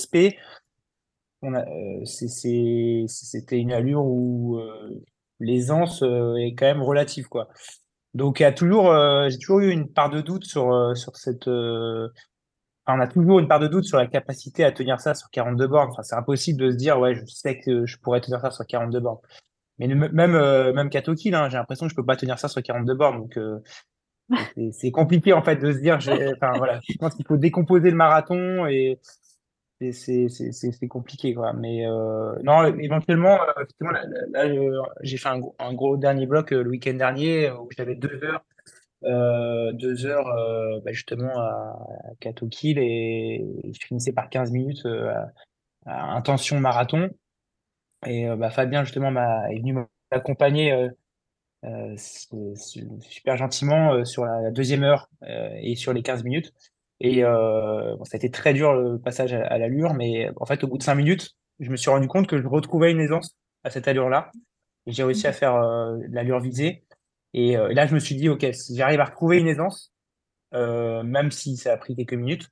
c'était 2.05 3.57
une 3.57 3.71
allure 3.71 4.03
où 4.03 4.59
l'aisance 5.39 6.01
est 6.01 6.55
quand 6.57 6.65
même 6.65 6.83
relative, 6.83 7.29
quoi. 7.29 7.47
Donc, 8.13 8.41
il 8.41 8.43
y 8.43 8.45
a 8.45 8.51
toujours, 8.51 8.93
j'ai 9.29 9.37
toujours 9.37 9.61
eu 9.61 9.71
une 9.71 9.87
part 9.87 10.09
de 10.09 10.19
doute 10.19 10.43
sur, 10.43 10.97
sur 10.97 11.15
cette, 11.15 11.47
on 12.87 12.99
a 12.99 13.07
toujours 13.07 13.39
une 13.39 13.47
part 13.47 13.59
de 13.59 13.67
doute 13.67 13.85
sur 13.85 13.97
la 13.97 14.07
capacité 14.07 14.63
à 14.63 14.71
tenir 14.71 14.99
ça 14.99 15.13
sur 15.13 15.29
42 15.29 15.67
bornes. 15.67 15.89
Enfin, 15.91 16.03
c'est 16.03 16.15
impossible 16.15 16.61
de 16.61 16.71
se 16.71 16.75
dire, 16.75 16.99
ouais, 16.99 17.15
je 17.15 17.25
sais 17.25 17.59
que 17.59 17.85
je 17.85 17.97
pourrais 17.97 18.21
tenir 18.21 18.41
ça 18.41 18.51
sur 18.51 18.65
42 18.65 18.99
bornes. 18.99 19.19
Mais 19.79 19.87
même, 19.87 20.35
euh, 20.35 20.73
même 20.73 20.89
Katoki, 20.89 21.33
hein, 21.33 21.49
j'ai 21.49 21.57
l'impression 21.57 21.85
que 21.87 21.91
je 21.91 21.95
peux 21.95 22.05
pas 22.05 22.15
tenir 22.15 22.37
ça 22.39 22.47
sur 22.47 22.61
42 22.61 22.93
bornes. 22.93 23.17
Donc, 23.19 23.37
euh, 23.37 23.59
c'est 24.71 24.91
compliqué, 24.91 25.33
en 25.33 25.41
fait, 25.41 25.57
de 25.57 25.71
se 25.71 25.79
dire, 25.79 25.97
enfin, 25.97 26.53
voilà, 26.57 26.79
je 26.87 26.97
pense 26.97 27.15
qu'il 27.15 27.25
faut 27.25 27.37
décomposer 27.37 27.89
le 27.89 27.97
marathon 27.97 28.65
et 28.67 28.99
c'est 29.91 30.87
compliqué, 30.87 31.33
quoi. 31.33 31.53
Mais, 31.53 31.87
euh, 31.87 32.35
non, 32.43 32.65
éventuellement, 32.77 33.39
euh, 33.41 33.63
là, 33.79 34.03
là, 34.45 34.83
j'ai 35.01 35.17
fait 35.17 35.29
un, 35.29 35.41
un, 35.59 35.73
gros 35.73 35.97
dernier 35.97 36.27
bloc 36.27 36.51
le 36.51 36.69
week-end 36.69 36.93
dernier 36.93 37.51
où 37.51 37.67
j'avais 37.75 37.95
deux 37.95 38.23
heures 38.23 38.43
euh, 39.03 39.71
deux 39.73 40.05
heures 40.05 40.27
euh, 40.27 40.79
bah, 40.85 40.91
justement 40.91 41.39
à, 41.39 41.75
à 42.09 42.29
et 42.53 43.45
je 43.73 43.87
finissais 43.87 44.13
par 44.13 44.29
15 44.29 44.51
minutes 44.51 44.85
euh, 44.85 45.11
à, 45.85 46.11
à, 46.11 46.15
intention 46.15 46.59
marathon. 46.59 47.09
Et 48.05 48.27
bah, 48.35 48.49
Fabien 48.49 48.83
justement 48.83 49.11
m'a 49.11 49.51
est 49.51 49.59
venu 49.59 49.75
m'accompagner 50.11 50.89
super 52.99 53.37
gentiment 53.37 54.03
sur 54.05 54.25
la, 54.25 54.41
la 54.41 54.51
deuxième 54.51 54.83
heure 54.83 55.09
et 55.21 55.75
sur 55.75 55.93
les 55.93 56.01
15 56.01 56.23
minutes. 56.23 56.51
Et 56.99 57.21
bon, 57.23 58.03
ça 58.05 58.15
a 58.15 58.17
été 58.17 58.31
très 58.31 58.53
dur 58.53 58.73
le 58.73 58.99
passage 58.99 59.33
à, 59.33 59.45
à 59.45 59.57
l'allure, 59.59 59.93
mais 59.93 60.29
en 60.37 60.45
fait 60.45 60.63
au 60.63 60.67
bout 60.67 60.79
de 60.79 60.83
5 60.83 60.95
minutes, 60.95 61.35
je 61.59 61.69
me 61.69 61.75
suis 61.75 61.91
rendu 61.91 62.07
compte 62.07 62.25
que 62.25 62.41
je 62.41 62.47
retrouvais 62.47 62.91
une 62.91 62.99
aisance 62.99 63.37
à 63.63 63.69
cette 63.69 63.87
allure-là. 63.87 64.31
Et 64.87 64.91
j'ai 64.93 65.03
réussi 65.03 65.27
à 65.27 65.33
faire 65.33 65.61
l'allure 66.09 66.39
visée. 66.39 66.83
Et, 67.33 67.57
euh, 67.57 67.73
là, 67.73 67.87
je 67.87 67.93
me 67.93 67.99
suis 67.99 68.15
dit, 68.15 68.29
OK, 68.29 68.45
si 68.53 68.75
j'arrive 68.75 68.99
à 68.99 69.05
retrouver 69.05 69.37
une 69.37 69.47
aisance, 69.47 69.93
euh, 70.53 71.03
même 71.03 71.31
si 71.31 71.57
ça 71.57 71.73
a 71.73 71.77
pris 71.77 71.95
quelques 71.95 72.13
minutes, 72.13 72.49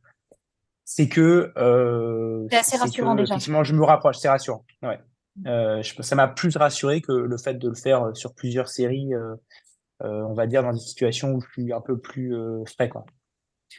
c'est 0.85 1.09
que. 1.09 1.51
Euh, 1.57 2.47
c'est 2.49 2.57
assez 2.57 2.77
rassurant 2.77 3.15
que, 3.15 3.21
déjà. 3.21 3.35
Effectivement, 3.35 3.63
je 3.63 3.73
me 3.75 3.83
rapproche, 3.83 4.17
c'est 4.17 4.29
rassurant. 4.29 4.65
Ouais. 4.81 4.99
Euh, 5.47 5.81
je, 5.81 6.01
ça 6.01 6.15
m'a 6.15 6.27
plus 6.27 6.55
rassuré 6.57 7.01
que 7.01 7.11
le 7.11 7.37
fait 7.37 7.53
de 7.53 7.69
le 7.69 7.75
faire 7.75 8.15
sur 8.15 8.33
plusieurs 8.33 8.67
séries, 8.67 9.13
euh, 9.13 9.35
euh, 10.03 10.23
on 10.23 10.33
va 10.33 10.47
dire, 10.47 10.63
dans 10.63 10.73
des 10.73 10.79
situations 10.79 11.31
où 11.33 11.41
je 11.41 11.47
suis 11.51 11.73
un 11.73 11.81
peu 11.81 11.97
plus 11.97 12.33
frais. 12.65 12.89
Quoi. 12.89 13.05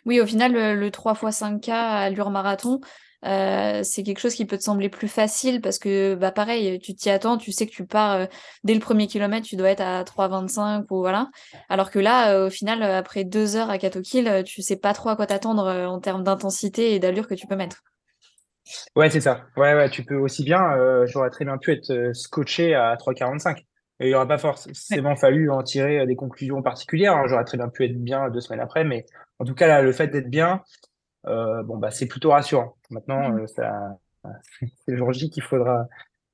Oui, 0.06 0.20
au 0.20 0.26
final, 0.26 0.52
le, 0.52 0.74
le 0.74 0.90
3 0.90 1.14
x 1.14 1.42
5K 1.42 1.70
à 1.72 2.10
l'ur 2.10 2.30
marathon, 2.30 2.80
euh, 3.24 3.82
c'est 3.82 4.02
quelque 4.02 4.18
chose 4.18 4.34
qui 4.34 4.46
peut 4.46 4.56
te 4.56 4.62
sembler 4.62 4.88
plus 4.88 5.08
facile 5.08 5.60
parce 5.60 5.78
que 5.78 6.14
bah 6.14 6.32
pareil, 6.32 6.78
tu 6.78 6.94
t'y 6.94 7.10
attends, 7.10 7.36
tu 7.36 7.52
sais 7.52 7.66
que 7.66 7.72
tu 7.72 7.84
pars 7.86 8.12
euh, 8.12 8.26
dès 8.64 8.74
le 8.74 8.80
premier 8.80 9.06
kilomètre, 9.06 9.46
tu 9.46 9.56
dois 9.56 9.70
être 9.70 9.82
à 9.82 10.02
3,25 10.04 10.86
ou 10.90 11.00
voilà. 11.00 11.28
Alors 11.68 11.90
que 11.90 11.98
là, 11.98 12.32
euh, 12.32 12.46
au 12.46 12.50
final, 12.50 12.82
après 12.82 13.24
deux 13.24 13.56
heures 13.56 13.70
à 13.70 13.78
Katokill, 13.78 14.42
tu 14.44 14.62
sais 14.62 14.76
pas 14.76 14.94
trop 14.94 15.10
à 15.10 15.16
quoi 15.16 15.26
t'attendre 15.26 15.66
en 15.66 16.00
termes 16.00 16.24
d'intensité 16.24 16.94
et 16.94 16.98
d'allure 16.98 17.28
que 17.28 17.34
tu 17.34 17.46
peux 17.46 17.56
mettre. 17.56 17.82
Ouais, 18.96 19.10
c'est 19.10 19.20
ça. 19.20 19.46
Ouais, 19.56 19.74
ouais, 19.74 19.90
tu 19.90 20.04
peux 20.04 20.16
aussi 20.16 20.44
bien. 20.44 20.60
J'aurais 21.06 21.30
très 21.30 21.44
bien 21.44 21.58
pu 21.58 21.72
être 21.72 22.12
scotché 22.14 22.74
à 22.74 22.94
3,45. 22.94 23.56
Et 24.00 24.06
il 24.06 24.08
n'y 24.08 24.14
aurait 24.14 24.28
pas 24.28 24.38
forcément 24.38 25.10
ouais. 25.10 25.16
fallu 25.16 25.50
en 25.50 25.62
tirer 25.62 26.06
des 26.06 26.16
conclusions 26.16 26.62
particulières. 26.62 27.16
Hein. 27.16 27.24
J'aurais 27.26 27.44
très 27.44 27.58
bien 27.58 27.68
pu 27.68 27.84
être 27.84 28.02
bien 28.02 28.30
deux 28.30 28.40
semaines 28.40 28.60
après, 28.60 28.82
mais 28.82 29.04
en 29.38 29.44
tout 29.44 29.54
cas, 29.54 29.66
là, 29.66 29.82
le 29.82 29.92
fait 29.92 30.08
d'être 30.08 30.30
bien, 30.30 30.62
bon 31.24 31.78
bah 31.78 31.90
c'est 31.90 32.06
plutôt 32.06 32.30
rassurant. 32.30 32.76
Maintenant, 32.90 33.30
mmh. 33.30 33.38
euh, 33.40 33.46
ça, 33.46 33.98
c'est 34.60 34.92
le 34.92 34.96
jour 34.96 35.12
J 35.12 35.30
qu'il 35.30 35.42
faudra. 35.42 35.86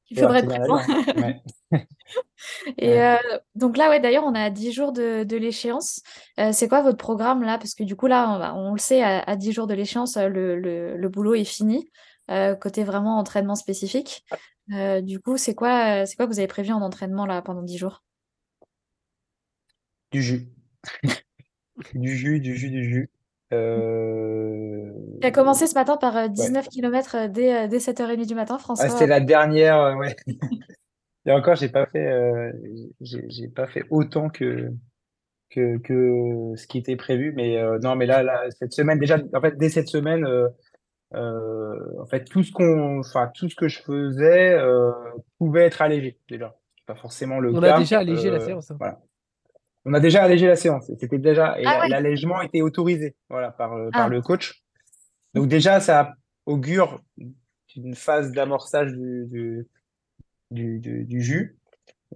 Il 0.09 0.21
faudrait 0.21 0.39
être 0.39 0.49
présent. 0.49 0.81
Ouais. 1.17 1.43
Et. 2.79 3.01
Euh, 3.03 3.17
donc 3.57 3.77
là, 3.77 3.91
ouais, 3.91 3.99
d'ailleurs, 3.99 4.25
on 4.25 4.35
a 4.35 4.43
à 4.43 4.51
10 4.51 4.73
jours 4.73 4.93
de, 4.93 5.25
de 5.25 5.37
l'échéance. 5.37 6.01
Euh, 6.39 6.53
c'est 6.53 6.69
quoi 6.69 6.81
votre 6.81 6.97
programme 6.97 7.43
là? 7.43 7.59
Parce 7.59 7.75
que 7.75 7.83
du 7.83 7.97
coup, 7.97 8.07
là, 8.07 8.55
on, 8.55 8.69
on 8.69 8.73
le 8.73 8.79
sait, 8.79 9.03
à, 9.03 9.19
à, 9.19 9.35
10 9.35 9.53
jours 9.53 9.67
de 9.67 9.75
l'échéance, 9.75 10.17
le, 10.17 10.59
le, 10.61 10.97
le, 10.97 11.09
boulot 11.09 11.35
est 11.35 11.45
fini. 11.45 11.91
côté 12.61 12.85
vraiment 12.85 13.19
entraînement 13.19 13.57
spécifique. 13.57 14.25
du 14.69 15.19
coup, 15.19 15.37
c'est 15.37 15.57
quoi, 15.57 16.07
c'est 16.07 16.15
quoi 16.15 16.27
que 16.27 16.33
vous 16.33 16.39
avez 16.39 16.49
prévu 16.49 16.73
en 16.73 16.83
entraînement 16.83 17.27
là 17.27 17.43
pendant 17.43 17.63
10 17.63 17.77
jours? 17.79 18.03
Du 20.13 20.23
jus. 20.23 20.49
du 21.95 22.17
jus, 22.17 22.39
du 22.39 22.57
jus, 22.57 22.71
du 22.71 22.85
jus. 22.85 23.11
Euh... 23.53 24.91
Tu 25.21 25.27
as 25.27 25.31
commencé 25.31 25.67
ce 25.67 25.75
matin 25.75 25.97
par 25.97 26.29
19 26.29 26.65
ouais. 26.65 26.69
km 26.71 27.29
dès, 27.29 27.69
dès 27.69 27.79
7h30 27.79 28.27
du 28.27 28.35
matin, 28.35 28.59
François. 28.59 28.87
Ah, 28.87 28.91
C'était 28.91 29.07
la 29.07 29.21
dernière, 29.21 29.81
euh, 29.81 29.95
ouais. 29.95 30.17
Et 31.27 31.33
encore, 31.33 31.57
j'ai 31.57 31.69
pas 31.69 31.87
fait, 31.87 32.07
euh, 32.07 32.53
j'ai 33.01 33.49
pas 33.49 33.67
fait 33.67 33.83
autant 33.91 34.29
que, 34.29 34.71
que, 35.51 35.79
que 35.79 36.53
ce 36.57 36.67
qui 36.69 36.79
était 36.79 36.95
prévu, 36.95 37.33
mais 37.35 37.59
euh, 37.59 37.79
non, 37.81 37.97
mais 37.97 38.07
là, 38.07 38.23
là, 38.23 38.45
cette 38.51 38.73
semaine, 38.73 38.99
déjà, 38.99 39.19
en 39.35 39.41
fait, 39.41 39.57
dès 39.57 39.69
cette 39.69 39.89
semaine, 39.89 40.25
en 41.15 42.07
fait, 42.07 42.25
tout 42.25 42.45
ce 42.45 42.53
qu'on, 42.53 43.01
enfin, 43.01 43.31
tout 43.35 43.49
ce 43.49 43.57
que 43.57 43.67
je 43.67 43.81
faisais 43.83 44.57
pouvait 45.39 45.65
être 45.65 45.83
allégé 45.83 46.19
déjà. 46.29 46.55
Pas 46.87 46.95
forcément 46.95 47.41
le 47.41 47.53
On 47.53 47.61
cas. 47.61 47.75
a 47.75 47.79
déjà 47.81 47.99
allégé 47.99 48.31
la 48.31 48.39
séance. 48.39 48.71
Hein. 48.71 48.77
Voilà. 48.79 49.01
On 49.87 49.95
a 49.95 50.01
déjà 50.01 50.25
allégé 50.25 50.49
la 50.49 50.57
séance. 50.57 50.91
C'était 50.99 51.19
déjà 51.19 51.59
et 51.61 51.65
ah 51.65 51.81
ouais. 51.81 51.89
l'allègement 51.89 52.43
était 52.43 52.61
autorisé, 52.61 53.15
voilà, 53.31 53.53
par 53.53 53.73
ah. 53.73 53.89
par 53.93 54.09
le 54.09 54.21
coach. 54.21 54.63
Donc 55.33 55.49
déjà, 55.49 55.79
ça 55.81 56.15
augure 56.45 57.01
une 57.77 57.95
phase 57.95 58.33
d'amorçage 58.33 58.93
du 58.93 59.27
du, 59.31 59.69
du, 60.51 60.81
du, 60.81 61.05
du, 61.05 61.23
jus, 61.23 61.57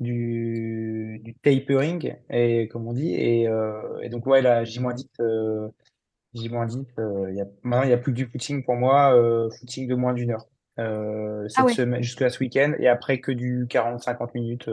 du, 0.00 1.36
tapering, 1.42 2.16
et 2.28 2.66
comme 2.68 2.88
on 2.88 2.92
dit. 2.92 3.14
Et, 3.14 3.46
euh, 3.46 4.00
et 4.02 4.08
donc 4.08 4.26
ouais, 4.26 4.42
la 4.42 4.64
J-10, 4.64 5.06
euh, 5.20 5.68
J-10, 6.34 6.86
euh, 6.98 7.32
y 7.32 7.40
a, 7.40 7.46
maintenant 7.62 7.84
il 7.84 7.88
n'y 7.88 7.94
a 7.94 7.98
plus 7.98 8.12
que 8.12 8.16
du 8.16 8.26
footing 8.26 8.64
pour 8.64 8.74
moi, 8.74 9.14
euh, 9.14 9.48
footing 9.60 9.86
de 9.88 9.94
moins 9.94 10.12
d'une 10.12 10.32
heure. 10.32 10.46
Euh, 10.78 11.46
cette 11.48 11.58
ah 11.58 11.64
ouais. 11.66 11.74
semaine 11.74 12.02
jusqu'à 12.02 12.30
ce 12.30 12.40
week-end, 12.40 12.72
et 12.80 12.88
après 12.88 13.20
que 13.20 13.30
du 13.30 13.66
40-50 13.66 14.30
minutes. 14.34 14.68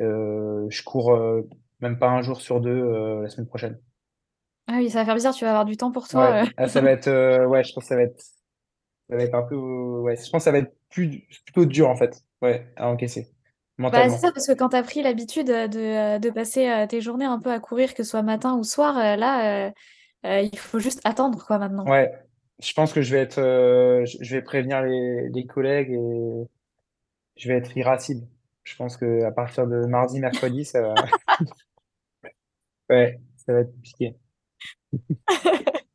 Euh, 0.00 0.66
je 0.70 0.82
cours 0.84 1.18
même 1.80 1.98
pas 1.98 2.08
un 2.08 2.22
jour 2.22 2.40
sur 2.40 2.60
deux 2.60 2.70
euh, 2.70 3.22
la 3.22 3.28
semaine 3.28 3.46
prochaine. 3.46 3.78
Ah 4.66 4.76
oui, 4.76 4.90
ça 4.90 4.98
va 4.98 5.04
faire 5.06 5.14
bizarre, 5.14 5.34
tu 5.34 5.44
vas 5.44 5.50
avoir 5.50 5.64
du 5.64 5.76
temps 5.76 5.92
pour 5.92 6.08
toi. 6.08 6.30
Ouais, 6.30 6.42
euh. 6.42 6.50
ah, 6.56 6.68
ça 6.68 6.80
va 6.80 6.90
être, 6.90 7.08
euh, 7.08 7.46
ouais, 7.46 7.64
je 7.64 7.72
pense 7.72 7.84
que 7.84 7.88
ça 7.88 7.96
va 7.96 8.02
être, 8.02 8.20
ça 9.08 9.16
va 9.16 9.22
être 9.22 9.34
un 9.34 9.42
peu, 9.42 9.56
ouais, 9.56 10.16
je 10.16 10.30
pense 10.30 10.40
que 10.40 10.44
ça 10.44 10.52
va 10.52 10.58
être 10.58 10.74
plus, 10.90 11.26
plutôt 11.44 11.64
dur 11.64 11.88
en 11.88 11.96
fait, 11.96 12.22
ouais, 12.42 12.66
à 12.76 12.88
encaisser. 12.88 13.28
Bah, 13.78 13.90
c'est 14.08 14.18
ça, 14.18 14.32
parce 14.32 14.48
que 14.48 14.54
quand 14.54 14.70
tu 14.70 14.76
as 14.76 14.82
pris 14.82 15.02
l'habitude 15.02 15.46
de, 15.46 16.18
de, 16.18 16.30
passer 16.30 16.86
tes 16.88 17.00
journées 17.00 17.26
un 17.26 17.38
peu 17.38 17.52
à 17.52 17.60
courir, 17.60 17.94
que 17.94 18.02
ce 18.02 18.10
soit 18.10 18.22
matin 18.22 18.56
ou 18.56 18.64
soir, 18.64 18.96
là, 19.16 19.72
il 20.24 20.58
faut 20.58 20.80
juste 20.80 21.00
attendre 21.04 21.46
quoi 21.46 21.58
maintenant. 21.58 21.86
Ouais, 21.86 22.12
je 22.58 22.72
pense 22.72 22.92
que 22.92 23.02
je 23.02 23.14
vais 23.14 23.20
être, 23.20 23.40
je 23.40 24.34
vais 24.34 24.42
prévenir 24.42 24.82
les, 24.82 25.28
les 25.28 25.46
collègues 25.46 25.92
et 25.92 26.48
je 27.36 27.48
vais 27.48 27.54
être 27.54 27.76
irascible. 27.76 28.26
Je 28.64 28.76
pense 28.76 28.96
que 28.96 29.22
à 29.22 29.30
partir 29.30 29.68
de 29.68 29.86
mardi, 29.86 30.20
mercredi, 30.20 30.64
ça 30.64 30.82
va. 30.82 30.94
Ouais, 32.90 33.20
ça 33.36 33.52
va 33.52 33.60
être 33.60 33.72
compliqué. 33.72 34.16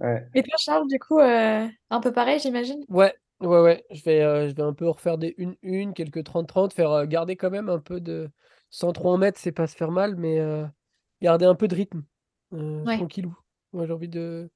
ouais. 0.00 0.28
Et 0.34 0.42
toi, 0.42 0.54
Charles, 0.58 0.88
du 0.88 0.98
coup, 0.98 1.18
euh, 1.18 1.66
un 1.90 2.00
peu 2.00 2.12
pareil, 2.12 2.38
j'imagine? 2.38 2.84
Ouais, 2.88 3.14
ouais, 3.40 3.60
ouais. 3.60 3.84
Je 3.90 4.02
vais, 4.04 4.22
euh, 4.22 4.48
je 4.48 4.54
vais 4.54 4.62
un 4.62 4.72
peu 4.72 4.88
refaire 4.88 5.18
des 5.18 5.34
1-1, 5.38 5.92
quelques 5.92 6.24
30-30, 6.24 6.72
faire 6.72 6.90
euh, 6.90 7.06
garder 7.06 7.36
quand 7.36 7.50
même 7.50 7.68
un 7.68 7.80
peu 7.80 8.00
de. 8.00 8.30
Sans 8.70 8.92
trop 8.92 9.10
en 9.12 9.18
mettre, 9.18 9.38
c'est 9.38 9.52
pas 9.52 9.66
se 9.66 9.76
faire 9.76 9.90
mal, 9.90 10.16
mais 10.16 10.40
garder 11.20 11.44
un 11.44 11.54
peu 11.54 11.68
de 11.68 11.74
rythme. 11.74 12.04
Ouais. 12.52 12.96
Tranquillou. 12.96 13.36
Moi, 13.74 13.86
j'ai 13.86 13.92
envie 13.92 14.08
de. 14.08 14.50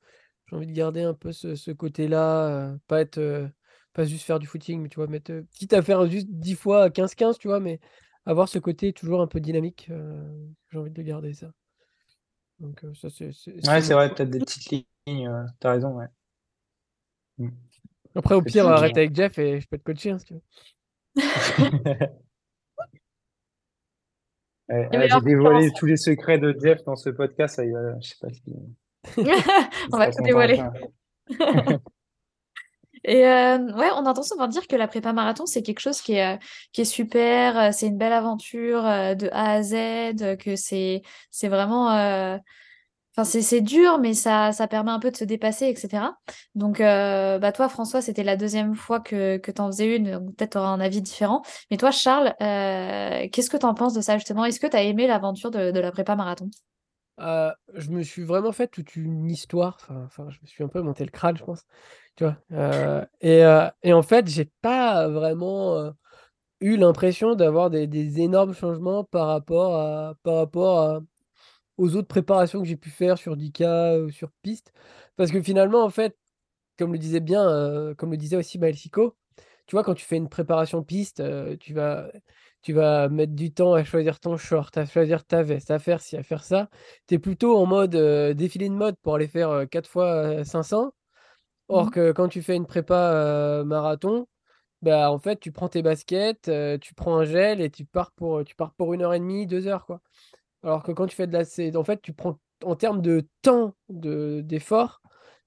J'ai 0.46 0.56
envie 0.56 0.66
de 0.66 0.72
garder 0.72 1.02
un 1.02 1.12
peu 1.12 1.32
ce, 1.32 1.54
ce 1.54 1.70
côté-là, 1.70 2.76
pas 2.86 3.02
être 3.02 3.50
pas 3.96 4.04
juste 4.04 4.26
faire 4.26 4.38
du 4.38 4.46
footing, 4.46 4.82
mais 4.82 4.88
tu 4.90 4.96
vois, 4.96 5.06
mettre, 5.06 5.32
quitte 5.52 5.72
à 5.72 5.80
faire 5.80 6.06
juste 6.06 6.28
10 6.28 6.54
fois 6.54 6.90
15-15, 6.90 7.38
tu 7.38 7.48
vois, 7.48 7.60
mais 7.60 7.80
avoir 8.26 8.48
ce 8.48 8.58
côté 8.58 8.92
toujours 8.92 9.22
un 9.22 9.26
peu 9.26 9.40
dynamique, 9.40 9.90
j'ai 10.70 10.78
envie 10.78 10.90
de 10.90 11.02
garder 11.02 11.32
ça. 11.32 11.50
Donc, 12.60 12.84
ça, 12.94 13.08
c'est. 13.10 13.30
Ouais, 13.68 13.80
c'est 13.80 13.94
vrai, 13.94 14.12
peut-être 14.12 14.30
des 14.30 14.40
petites 14.40 14.86
lignes, 15.06 15.30
t'as 15.60 15.72
raison, 15.72 15.96
ouais. 15.96 16.06
Mmh. 17.38 17.50
Après, 18.14 18.34
au 18.34 18.42
pire, 18.42 18.66
arrête 18.66 18.96
avec 18.96 19.14
Jeff 19.14 19.38
et 19.38 19.60
je 19.60 19.68
peux 19.68 19.78
te 19.78 19.82
coacher 19.82 20.10
hein, 20.10 20.18
si 20.18 20.24
tu 20.26 20.34
veux. 20.34 20.42
J'ai 24.68 25.20
dévoilé 25.22 25.70
tous 25.76 25.86
les 25.86 25.96
secrets 25.96 26.38
de 26.38 26.56
Jeff 26.60 26.82
dans 26.84 26.96
ce 26.96 27.10
podcast. 27.10 27.56
Ça, 27.56 27.64
je 27.64 28.08
sais 28.08 28.16
pas 28.20 28.30
si. 28.30 28.42
on 29.92 29.98
va 29.98 30.10
tout 30.10 30.22
dévoiler. 30.22 30.60
Et 33.06 33.24
euh, 33.24 33.58
ouais, 33.58 33.88
on 33.94 34.04
entend 34.04 34.24
souvent 34.24 34.48
dire 34.48 34.66
que 34.66 34.74
la 34.74 34.88
prépa 34.88 35.12
marathon, 35.12 35.46
c'est 35.46 35.62
quelque 35.62 35.78
chose 35.78 36.00
qui 36.00 36.14
est, 36.14 36.34
euh, 36.34 36.38
qui 36.72 36.80
est 36.80 36.84
super, 36.84 37.56
euh, 37.56 37.70
c'est 37.72 37.86
une 37.86 37.96
belle 37.96 38.12
aventure 38.12 38.82
de 38.82 39.28
A 39.32 39.52
à 39.52 39.62
Z, 39.62 40.36
que 40.38 40.56
c'est, 40.56 41.02
c'est 41.30 41.48
vraiment. 41.48 42.40
Enfin, 43.18 43.24
c'est 43.24 43.62
dur, 43.62 43.98
mais 43.98 44.12
ça, 44.12 44.52
ça 44.52 44.68
permet 44.68 44.90
un 44.90 44.98
peu 44.98 45.10
de 45.10 45.16
se 45.16 45.24
dépasser, 45.24 45.68
etc. 45.68 46.18
Donc, 46.54 46.80
bah 46.80 47.52
toi, 47.52 47.68
François, 47.70 48.02
c'était 48.02 48.24
la 48.24 48.36
deuxième 48.36 48.74
fois 48.74 49.00
que, 49.00 49.38
que 49.38 49.50
tu 49.50 49.60
en 49.62 49.68
faisais 49.68 49.96
une, 49.96 50.12
donc 50.12 50.36
peut-être 50.36 50.52
tu 50.52 50.58
auras 50.58 50.68
un 50.68 50.80
avis 50.80 51.00
différent. 51.00 51.42
Mais 51.70 51.78
toi, 51.78 51.90
Charles, 51.92 52.34
qu'est-ce 52.38 53.48
que 53.48 53.56
tu 53.56 53.64
en 53.66 53.72
penses 53.74 53.94
de 53.94 54.02
ça, 54.02 54.18
justement? 54.18 54.44
Est-ce 54.44 54.60
que 54.60 54.66
tu 54.66 54.76
as 54.76 54.82
aimé 54.82 55.06
l'aventure 55.06 55.50
de, 55.50 55.70
de 55.70 55.80
la 55.80 55.92
prépa 55.92 56.14
marathon? 56.16 56.50
Je 57.18 57.90
me 57.90 58.02
suis 58.02 58.22
vraiment 58.22 58.52
fait 58.52 58.68
toute 58.68 58.96
une 58.96 59.30
histoire. 59.30 59.78
Enfin, 60.04 60.28
je 60.30 60.38
me 60.42 60.46
suis 60.46 60.64
un 60.64 60.68
peu 60.68 60.80
monté 60.82 61.04
le 61.04 61.10
crâne, 61.10 61.36
je 61.36 61.44
pense. 61.44 61.64
Tu 62.16 62.24
vois? 62.24 62.36
et, 63.20 63.42
et 63.82 63.92
en 63.92 64.02
fait, 64.02 64.28
j'ai 64.28 64.50
pas 64.62 65.08
vraiment 65.08 65.92
eu 66.60 66.76
l'impression 66.76 67.34
d'avoir 67.34 67.70
des, 67.70 68.20
énormes 68.20 68.54
changements 68.54 69.04
par 69.04 69.28
rapport 69.28 69.76
à, 69.76 70.14
par 70.22 70.36
rapport 70.36 71.02
aux 71.78 71.96
autres 71.96 72.08
préparations 72.08 72.60
que 72.62 72.68
j'ai 72.68 72.76
pu 72.76 72.90
faire 72.90 73.18
sur 73.18 73.36
10K 73.36 74.04
ou 74.04 74.10
sur 74.10 74.30
piste. 74.42 74.72
Parce 75.16 75.30
que 75.30 75.42
finalement, 75.42 75.84
en 75.84 75.90
fait, 75.90 76.16
comme 76.78 76.92
le 76.92 76.98
disait 76.98 77.20
bien, 77.20 77.94
comme 77.96 78.10
le 78.10 78.16
disait 78.16 78.36
aussi 78.36 78.58
Maël 78.58 78.76
tu 79.66 79.74
vois, 79.74 79.82
quand 79.82 79.94
tu 79.94 80.04
fais 80.04 80.16
une 80.16 80.28
préparation 80.28 80.82
piste, 80.84 81.22
tu 81.58 81.74
vas 81.74 82.08
tu 82.66 82.72
vas 82.72 83.08
mettre 83.08 83.32
du 83.32 83.52
temps 83.52 83.74
à 83.74 83.84
choisir 83.84 84.18
ton 84.18 84.36
short, 84.36 84.76
à 84.76 84.86
choisir 84.86 85.24
ta 85.24 85.44
veste, 85.44 85.70
à 85.70 85.78
faire 85.78 86.00
ci, 86.00 86.16
à 86.16 86.24
faire 86.24 86.42
ça. 86.42 86.68
Tu 87.06 87.14
es 87.14 87.18
plutôt 87.20 87.56
en 87.56 87.64
mode 87.64 87.94
défilé 88.34 88.68
de 88.68 88.74
mode 88.74 88.96
pour 89.02 89.14
aller 89.14 89.28
faire 89.28 89.66
4 89.70 89.88
fois 89.88 90.44
500. 90.44 90.92
Or 91.68 91.86
mmh 91.86 91.90
que 91.90 92.10
quand 92.10 92.26
tu 92.26 92.42
fais 92.42 92.56
une 92.56 92.66
prépa 92.66 93.62
marathon, 93.64 94.26
bah, 94.82 95.12
en 95.12 95.18
fait, 95.20 95.38
tu 95.38 95.52
prends 95.52 95.68
tes 95.68 95.80
baskets, 95.80 96.50
tu 96.80 96.94
prends 96.94 97.18
un 97.18 97.24
gel 97.24 97.60
et 97.60 97.70
tu 97.70 97.84
pars 97.84 98.10
pour, 98.10 98.42
tu 98.44 98.56
pars 98.56 98.74
pour 98.74 98.94
une 98.94 99.02
heure 99.02 99.14
et 99.14 99.20
demie, 99.20 99.46
deux 99.46 99.68
heures. 99.68 99.86
Quoi. 99.86 100.00
Alors 100.64 100.82
que 100.82 100.90
quand 100.90 101.06
tu 101.06 101.14
fais 101.14 101.28
de 101.28 101.32
la... 101.32 101.78
En 101.78 101.84
fait, 101.84 102.02
tu 102.02 102.14
prends 102.14 102.36
en 102.64 102.74
termes 102.74 103.00
de 103.00 103.28
temps 103.42 103.76
d'effort, 103.88 105.02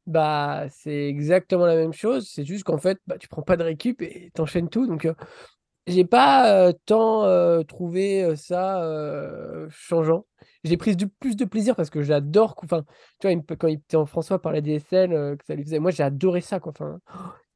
bah, 0.07 0.67
c'est 0.70 1.09
exactement 1.09 1.65
la 1.65 1.76
même 1.76 1.91
chose. 1.91 2.30
C'est 2.34 2.45
juste 2.45 2.63
qu'en 2.63 2.78
fait, 2.78 2.97
bah, 3.07 3.17
tu 3.17 3.28
prends 3.28 3.41
pas 3.41 3.57
de 3.57 3.63
récup 3.63 4.01
et 4.01 4.32
tu 4.34 4.39
enchaînes 4.39 4.70
tout. 4.70 4.88
Donc, 4.88 5.05
j'ai 5.90 6.06
pas 6.06 6.72
tant 6.86 7.64
trouvé 7.66 8.36
ça 8.36 8.84
changeant. 9.70 10.26
J'ai 10.64 10.78
pris 10.78 10.96
du, 10.96 11.08
plus 11.08 11.36
de 11.36 11.46
plaisir 11.46 11.76
parce 11.76 11.90
que 11.90 12.02
j'adore. 12.02 12.56
Enfin, 12.64 12.84
tu 13.20 13.28
vois, 13.32 13.56
quand 13.58 13.68
il 13.68 13.76
était 13.76 13.98
en 13.98 14.06
François 14.06 14.42
parlait 14.42 14.62
des 14.62 14.80
scènes 14.80 15.38
que 15.38 15.46
ça 15.46 15.56
lui 15.56 15.64
faisait. 15.64 15.80
Moi, 15.80 15.92
j'ai 15.92 16.04
adoré 16.04 16.42
ça. 16.42 16.60
Quoi. 16.60 16.72
Enfin, 16.72 17.00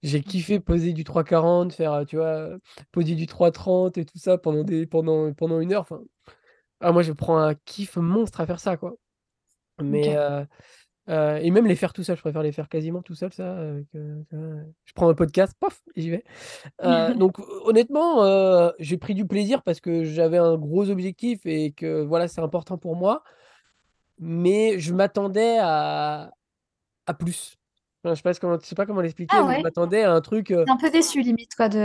j'ai 0.04 0.22
kiffé 0.22 0.60
poser 0.60 0.94
du 0.94 1.04
3,40, 1.04 1.72
faire, 1.72 2.06
tu 2.06 2.18
vois, 2.18 2.50
poser 2.92 3.16
du 3.16 3.26
3,30 3.26 4.00
et 4.00 4.06
tout 4.06 4.18
ça 4.18 4.38
pendant, 4.38 4.64
des, 4.64 4.86
pendant, 4.86 5.34
pendant 5.34 5.60
une 5.60 5.74
heure. 5.74 5.82
Enfin, 5.82 6.02
ah, 6.82 6.92
moi, 6.92 7.02
je 7.02 7.14
prends 7.14 7.38
un 7.38 7.56
kiff 7.56 7.96
monstre 7.98 8.42
à 8.42 8.46
faire 8.46 8.60
ça, 8.60 8.78
quoi. 8.78 8.96
Mais, 9.82 10.16
et 11.08 11.52
même 11.52 11.66
les 11.66 11.76
faire 11.76 11.94
tout 11.94 12.04
seul, 12.04 12.16
je 12.16 12.22
préfère 12.22 12.44
les 12.44 12.52
faire 12.52 12.70
quasiment 12.70 13.02
tout 13.02 13.16
seul, 13.16 13.34
ça. 13.34 13.58
je 13.94 14.94
prends 14.96 15.10
un 15.10 15.14
podcast, 15.14 15.54
paf, 15.60 15.82
j'y 15.96 16.10
vais. 16.10 16.24
donc 17.18 17.40
honnêtement, 17.66 18.72
j'ai 18.80 18.98
pris 18.98 19.14
du 19.14 19.26
plaisir 19.26 19.64
parce 19.64 19.80
que 19.80 20.04
j'avais 20.04 20.38
un 20.38 20.58
gros 20.58 20.90
objectif 20.90 21.46
et 21.46 21.72
que 21.72 22.02
voilà, 22.02 22.28
c'est 22.28 22.42
important 22.42 22.78
pour 22.78 22.96
moi. 22.96 23.24
Mais 24.20 24.80
je 24.80 24.94
m'attendais 24.94 25.58
à, 25.60 26.32
à 27.08 27.14
plus. 27.14 27.58
je 28.06 28.14
sais 28.14 28.22
pas 28.22 28.34
comment, 28.36 28.58
je 28.60 28.66
sais 28.66 28.76
pas 28.76 28.86
comment 28.86 29.02
l'expliquer, 29.02 29.36
ah 29.38 29.44
mais 29.46 29.58
je 29.58 29.64
m'attendais 29.64 30.04
à 30.04 30.14
un 30.14 30.22
truc. 30.22 30.52
un 30.52 30.78
peu 30.78 30.90
déçu 30.90 31.22
limite 31.22 31.56
quoi 31.56 31.68
de. 31.68 31.78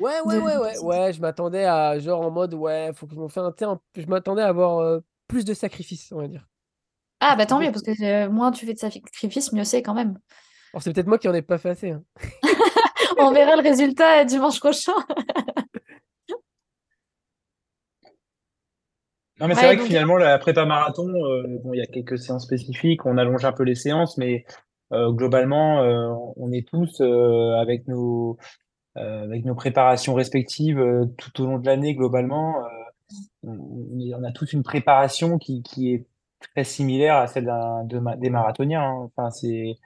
ouais 0.00 0.20
ouais 0.24 0.38
ouais 0.38 0.56
ouais 0.56 0.78
ouais, 0.78 1.12
je 1.12 1.20
m'attendais 1.20 1.64
à 1.64 1.98
genre 1.98 2.22
en 2.22 2.30
mode 2.30 2.54
ouais, 2.54 2.92
faut 2.94 3.06
que 3.06 3.14
je 3.14 3.20
m'en 3.20 3.28
fasse 3.28 3.44
un. 3.62 3.80
Je 3.96 4.06
m'attendais 4.06 4.42
à 4.42 4.48
avoir 4.48 5.00
plus 5.26 5.44
de 5.44 5.52
sacrifices, 5.52 6.10
on 6.12 6.20
va 6.20 6.28
dire. 6.28 6.47
Ah, 7.20 7.34
bah 7.36 7.46
tant 7.46 7.60
mieux, 7.60 7.72
parce 7.72 7.82
que 7.82 8.04
euh, 8.04 8.30
moins 8.30 8.52
tu 8.52 8.64
fais 8.64 8.74
de 8.74 8.78
sacrifices, 8.78 9.52
mieux 9.52 9.64
c'est 9.64 9.82
quand 9.82 9.94
même. 9.94 10.18
Alors, 10.72 10.82
c'est 10.82 10.92
peut-être 10.92 11.08
moi 11.08 11.18
qui 11.18 11.28
en 11.28 11.34
ai 11.34 11.42
pas 11.42 11.58
fait 11.58 11.70
assez. 11.70 11.90
Hein. 11.90 12.02
On 13.18 13.32
verra 13.32 13.56
le 13.56 13.62
résultat 13.62 14.20
euh, 14.20 14.24
dimanche 14.24 14.60
prochain. 14.60 14.92
Non, 19.40 19.46
mais 19.46 19.54
c'est 19.54 19.66
vrai 19.66 19.76
que 19.76 19.84
finalement, 19.84 20.16
la 20.16 20.36
prépa 20.38 20.64
marathon, 20.64 21.08
euh, 21.08 21.44
bon, 21.62 21.72
il 21.72 21.78
y 21.78 21.82
a 21.82 21.86
quelques 21.86 22.18
séances 22.18 22.44
spécifiques, 22.44 23.06
on 23.06 23.18
allonge 23.18 23.44
un 23.44 23.52
peu 23.52 23.62
les 23.62 23.76
séances, 23.76 24.18
mais 24.18 24.44
globalement, 24.90 25.80
on 26.36 26.50
est 26.50 26.66
tous 26.66 27.00
avec 27.60 27.86
nos 27.86 28.36
avec 28.96 29.44
nos 29.44 29.54
préparations 29.54 30.14
respectives 30.14 30.82
tout 31.16 31.42
au 31.42 31.46
long 31.46 31.58
de 31.58 31.66
l'année, 31.66 31.94
globalement, 31.94 32.64
on, 33.44 34.24
a 34.24 34.32
toute 34.32 34.52
une 34.52 34.64
préparation 34.64 35.38
qui, 35.38 35.62
qui 35.62 35.94
est 35.94 36.06
très 36.40 36.64
similaire 36.64 37.16
à 37.16 37.26
celle 37.26 37.50
des 37.86 38.30
marathoniens. 38.30 38.82
Hein. 38.82 39.10
Enfin, 39.16 39.30
c'est 39.30 39.76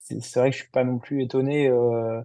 c'est 0.00 0.40
vrai 0.40 0.50
que 0.50 0.56
je 0.56 0.62
suis 0.62 0.70
pas 0.70 0.84
non 0.84 0.98
plus 0.98 1.22
étonné. 1.22 1.68
Euh... 1.68 2.22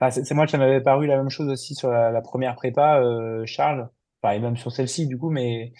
Enfin, 0.00 0.10
c'est 0.10 0.34
moi 0.34 0.46
ça 0.46 0.58
m'avait 0.58 0.80
paru 0.80 1.06
la 1.06 1.16
même 1.16 1.30
chose 1.30 1.48
aussi 1.48 1.74
sur 1.74 1.90
la, 1.90 2.20
première 2.22 2.56
prépa, 2.56 3.00
euh, 3.00 3.44
Charles. 3.46 3.90
Enfin, 4.22 4.34
et 4.34 4.40
même 4.40 4.56
sur 4.56 4.72
celle-ci, 4.72 5.06
du 5.06 5.18
coup, 5.18 5.30
mais 5.30 5.72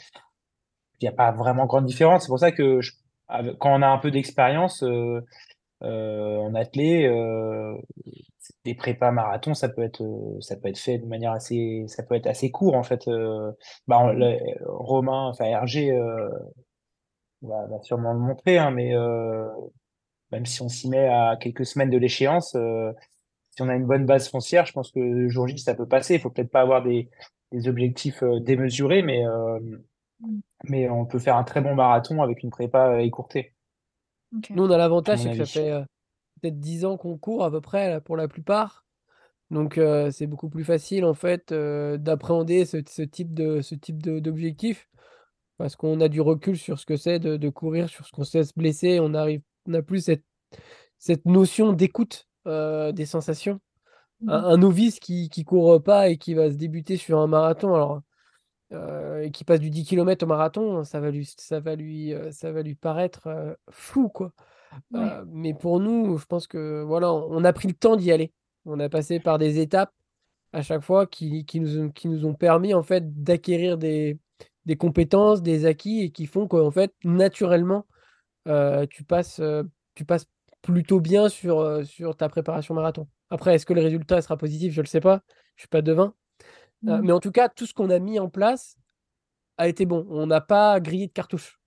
il 1.01 1.05
n'y 1.05 1.09
a 1.09 1.13
pas 1.13 1.33
vraiment 1.33 1.67
grande 1.67 1.87
différence. 1.87 2.23
C'est 2.23 2.29
pour 2.29 2.39
ça 2.39 2.53
que 2.53 2.81
quand 3.59 3.75
on 3.75 3.83
a 3.83 3.89
un 3.89 3.99
peu 3.99 4.11
d'expérience 4.11 4.83
euh, 4.83 5.23
en 5.83 6.55
athlée, 6.55 7.09
des 8.65 8.75
prépas 8.75 9.11
marathon, 9.11 9.55
ça 9.55 9.69
peut 9.69 9.83
être 9.83 10.03
ça 10.41 10.57
peut 10.57 10.69
être 10.69 10.79
fait 10.79 10.99
de 10.99 11.07
manière 11.07 11.33
assez 11.33 11.85
ça 11.89 12.03
peut 12.03 12.15
être 12.15 12.27
assez 12.27 12.51
court 12.51 12.75
en 12.77 12.83
fait. 12.83 13.09
Bah, 13.87 14.13
Romain, 14.67 15.29
enfin 15.29 15.47
Hergé 15.47 15.91
va, 17.43 17.67
va 17.67 17.83
sûrement 17.83 18.13
le 18.13 18.19
montrer, 18.19 18.59
hein, 18.59 18.71
mais 18.71 18.95
euh, 18.95 19.47
même 20.33 20.47
si 20.47 20.63
on 20.63 20.69
s'y 20.69 20.89
met 20.89 21.09
à 21.09 21.37
quelques 21.41 21.67
semaines 21.67 21.91
de 21.91 21.99
l'échéance, 21.99 22.55
euh, 22.55 22.93
si 23.51 23.63
on 23.63 23.69
a 23.69 23.75
une 23.75 23.87
bonne 23.87 24.07
base 24.07 24.29
foncière, 24.29 24.67
je 24.67 24.73
pense 24.73 24.91
que 24.91 25.01
le 25.01 25.29
jour 25.29 25.49
J, 25.49 25.59
ça 25.59 25.75
peut 25.75 25.87
passer. 25.87 26.15
Il 26.15 26.21
faut 26.21 26.31
peut-être 26.31 26.51
pas 26.51 26.61
avoir 26.61 26.83
des, 26.83 27.11
des 27.53 27.69
objectifs 27.69 28.23
euh, 28.23 28.41
démesurés, 28.41 29.03
mais, 29.03 29.25
mm. 30.21 30.41
mais 30.65 30.89
on 30.89 31.07
peut 31.07 31.19
faire 31.19 31.37
un 31.37 31.45
très 31.45 31.61
bon 31.61 31.75
marathon 31.75 32.23
avec 32.23 32.43
une 32.43 32.51
prépa 32.51 33.03
écourtée. 33.03 33.55
Nous, 34.51 34.65
on 34.65 34.71
a 34.71 34.79
l'avantage, 34.79 35.21
c'est 35.21 35.31
que 35.31 35.45
ça 35.45 35.47
fait 35.47 35.85
peut-être 36.41 36.61
10 36.61 36.85
ans 36.85 36.97
qu'on 36.97 37.19
court 37.19 37.45
à 37.45 37.51
peu 37.51 37.61
près 37.61 37.89
là, 37.89 38.01
pour 38.01 38.17
la 38.17 38.29
plupart. 38.29 38.85
Donc 39.51 39.81
c'est 40.13 40.29
beaucoup 40.29 40.49
plus 40.49 40.63
facile 40.63 41.05
en 41.05 41.15
fait 41.15 41.53
d'appréhender 41.53 42.65
ce, 42.65 42.77
ce, 42.87 43.03
type 43.03 43.35
de 43.35 43.61
ce 43.63 43.75
type 43.75 44.01
d'objectif 44.01 44.89
parce 45.61 45.77
qu'on 45.77 46.01
a 46.01 46.09
du 46.09 46.23
recul 46.23 46.57
sur 46.57 46.81
ce 46.81 46.87
que 46.87 46.97
c'est 46.97 47.19
de, 47.19 47.49
courir, 47.51 47.91
sur 47.91 48.07
ce 48.07 48.13
qu'on 48.13 48.25
sait 48.25 48.45
se 48.45 48.55
blesser. 48.57 48.99
On 48.99 49.13
arrive, 49.13 49.43
n'a 49.67 49.83
plus 49.83 50.01
cette, 50.01 50.25
cette 50.97 51.27
notion 51.27 51.75
d'écoute 51.75 52.29
euh, 52.47 52.93
des 52.93 53.05
sensations. 53.05 53.61
Mmh 54.23 54.31
un, 54.31 54.57
novice 54.57 55.01
qui 55.01 55.31
ne 55.37 55.43
court 55.43 55.83
pas 55.83 56.09
et 56.09 56.17
qui 56.17 56.33
va 56.33 56.51
se 56.51 56.57
débuter 56.57 56.97
sur 56.97 57.19
un 57.19 57.27
marathon, 57.27 57.75
alors 57.75 58.01
euh, 58.73 59.21
et 59.21 59.31
qui 59.31 59.45
passe 59.45 59.61
du 59.61 59.69
10 59.69 59.85
km 59.85 60.25
au 60.25 60.29
marathon, 60.29 60.83
ça 60.83 60.99
va 60.99 61.11
lui, 61.11 61.31
ça 61.37 61.61
va 61.61 61.77
lui, 61.77 62.15
euh, 62.15 62.33
ça 62.33 62.53
va 62.53 62.63
lui 62.63 62.75
paraître 62.75 63.29
flou, 63.69 64.09
quoi. 64.09 64.33
mais 65.27 65.53
pour 65.53 65.79
nous, 65.79 66.17
je 66.17 66.25
pense 66.25 66.47
que 66.47 66.83
voilà, 66.83 67.13
on 67.13 67.45
a 67.45 67.53
pris 67.53 67.69
le 67.69 67.75
temps 67.75 67.97
d'y 67.97 68.13
aller. 68.13 68.33
On 68.65 68.81
a 68.81 68.89
passé 68.89 69.21
par 69.21 69.37
des 69.37 69.59
étapes 69.59 69.93
à 70.55 70.63
chaque 70.63 70.83
fois 70.83 71.07
qui, 71.07 71.45
qui, 71.45 71.61
nous, 71.61 71.93
qui 71.93 72.09
nous 72.09 72.25
ont 72.25 72.35
permis 72.35 72.73
en 72.73 72.83
fait 72.83 73.23
d'acquérir 73.23 73.77
des, 73.77 74.19
des 74.67 74.77
compétences, 74.77 75.43
des 75.43 75.67
acquis 75.67 76.03
et 76.03 76.11
qui 76.11 76.27
font 76.27 76.47
qu'en 76.47 76.71
fait, 76.71 76.93
naturellement, 77.05 77.87
euh, 78.49 78.87
tu, 78.89 79.05
passes, 79.05 79.41
euh, 79.41 79.63
tu 79.95 80.05
passes 80.05 80.27
plutôt 80.63 81.01
bien 81.01 81.29
sur, 81.29 81.61
euh, 81.61 81.85
sur 81.85 82.17
ta 82.17 82.29
préparation 82.29 82.75
marathon. 82.75 83.09
Après, 83.31 83.55
est-ce 83.55 83.67
que 83.67 83.73
le 83.73 83.83
résultat 83.83 84.21
sera 84.23 84.37
positif? 84.37 84.73
Je 84.73 84.81
ne 84.81 84.85
le 84.85 84.89
sais 84.89 85.01
pas. 85.01 85.23
Je 85.57 85.61
ne 85.61 85.63
suis 85.63 85.69
pas 85.69 85.83
devin. 85.83 86.15
Mmh. 86.83 87.01
mais 87.03 87.13
en 87.13 87.21
tout 87.21 87.31
cas, 87.31 87.51
tout 87.51 87.67
ce 87.67 87.75
qu'on 87.75 87.91
a 87.91 87.99
mis 87.99 88.19
en 88.19 88.31
place 88.31 88.79
a 89.59 89.69
été 89.69 89.85
bon. 89.85 90.07
On 90.09 90.27
n'a 90.27 90.41
pas 90.41 90.81
grillé 90.81 91.07
de 91.09 91.13
cartouches. 91.13 91.61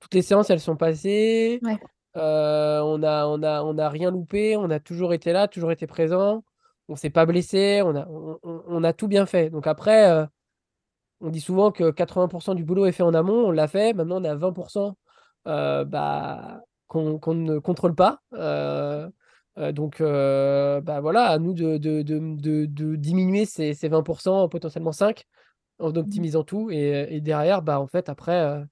Toutes 0.00 0.12
les 0.12 0.20
séances, 0.20 0.50
elles 0.50 0.60
sont 0.60 0.76
passées. 0.76 1.60
on 2.14 2.98
n'a 2.98 3.28
on 3.28 3.42
a, 3.42 3.62
on 3.62 3.78
a 3.78 3.88
rien 3.88 4.10
loupé. 4.10 4.56
On 4.56 4.68
a 4.70 4.78
toujours 4.78 5.14
été 5.14 5.32
là, 5.32 5.48
toujours 5.48 5.72
été 5.72 5.86
présent. 5.86 6.44
on 6.88 6.96
s'est 6.96 7.10
pas 7.10 7.24
blessé, 7.26 7.80
on 7.82 7.96
a, 7.96 8.06
on, 8.42 8.84
a 8.84 8.92
tout 8.92 9.08
bien 9.08 9.24
fait. 9.26 9.50
Donc 9.50 9.66
après, 9.66 10.10
euh, 10.10 10.26
on 11.22 11.30
dit 11.30 11.40
souvent 11.40 11.70
que 11.70 11.90
80% 11.90 12.54
du 12.54 12.64
boulot 12.64 12.86
est 12.86 12.92
fait 12.92 13.02
en 13.02 13.14
amont, 13.14 13.46
on 13.46 13.50
l'a 13.52 13.68
fait. 13.68 13.94
Maintenant, 13.94 14.20
on 14.20 14.24
est 14.24 14.28
à 14.28 14.36
20% 14.36 14.94
euh, 15.46 15.84
bah, 15.84 16.62
qu'on 16.88 17.34
ne 17.34 17.58
contrôle 17.58 17.94
pas. 17.94 18.20
Euh, 18.34 19.08
donc, 19.72 20.00
bah, 20.00 21.00
voilà, 21.00 21.26
à 21.26 21.38
nous 21.38 21.54
de, 21.54 21.78
de, 21.78 22.02
de, 22.02 22.66
de 22.66 22.96
diminuer 22.96 23.44
ces, 23.46 23.74
ces, 23.74 23.88
20%, 23.88 24.48
potentiellement 24.48 24.92
5, 24.92 25.24
en 25.78 25.90
mmh 25.90 25.96
optimisant 25.96 26.44
tout. 26.44 26.70
Et, 26.70 27.14
et, 27.14 27.20
derrière, 27.20 27.62
bah, 27.62 27.80
en 27.80 27.86
fait, 27.86 28.08
après, 28.08 28.64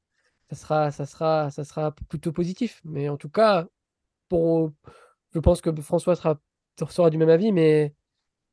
ça, 0.50 0.56
sera, 0.56 0.90
ça, 0.90 1.06
sera, 1.06 1.50
ça 1.50 1.64
sera 1.64 1.92
plutôt 2.08 2.32
positif. 2.32 2.80
Mais 2.84 3.08
en 3.08 3.16
tout 3.16 3.30
cas, 3.30 3.66
pour, 4.28 4.72
je 5.34 5.38
pense 5.38 5.60
que 5.60 5.74
François 5.80 6.16
sera, 6.16 6.38
sera 6.88 7.10
du 7.10 7.18
même 7.18 7.28
avis, 7.28 7.52
mais 7.52 7.94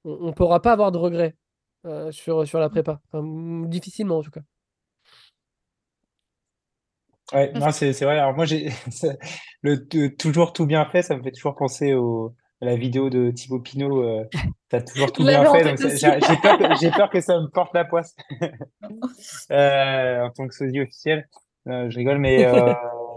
on 0.03 0.27
ne 0.27 0.31
pourra 0.31 0.61
pas 0.61 0.73
avoir 0.73 0.91
de 0.91 0.97
regrets 0.97 1.35
euh, 1.87 2.11
sur, 2.11 2.47
sur 2.47 2.59
la 2.59 2.69
prépa. 2.69 2.99
difficilement, 3.13 4.17
en 4.17 4.23
tout 4.23 4.31
cas. 4.31 4.41
Ouais, 7.33 7.51
non, 7.53 7.71
c'est, 7.71 7.91
vrai. 8.01 8.19
Alors, 8.19 8.33
moi, 8.33 8.45
j'ai 8.45 8.69
le, 9.61 10.07
toujours 10.15 10.53
tout 10.53 10.65
bien 10.65 10.85
fait, 10.85 11.01
ça 11.01 11.15
me 11.17 11.23
fait 11.23 11.31
toujours 11.31 11.55
penser 11.55 11.93
au, 11.93 12.33
à 12.61 12.65
la 12.65 12.75
vidéo 12.75 13.09
de 13.09 13.31
Thibaut 13.31 13.59
Pinot. 13.59 14.03
Euh, 14.03 14.23
tu 14.69 14.75
as 14.75 14.81
toujours 14.81 15.11
tout 15.11 15.23
bien 15.23 15.43
fait. 15.51 15.63
Donc 15.63 15.77
j'ai, 16.79 16.91
peur 16.91 17.09
que, 17.09 17.19
ça 17.19 17.39
me 17.39 17.47
porte 17.47 17.73
la 17.73 17.85
poisse 17.85 18.15
euh, 19.51 20.21
en 20.21 20.29
tant 20.31 20.47
que 20.47 20.55
sosie 20.55 20.81
officiel. 20.81 21.27
je 21.65 21.97
rigole, 21.97 22.19
mais 22.19 22.45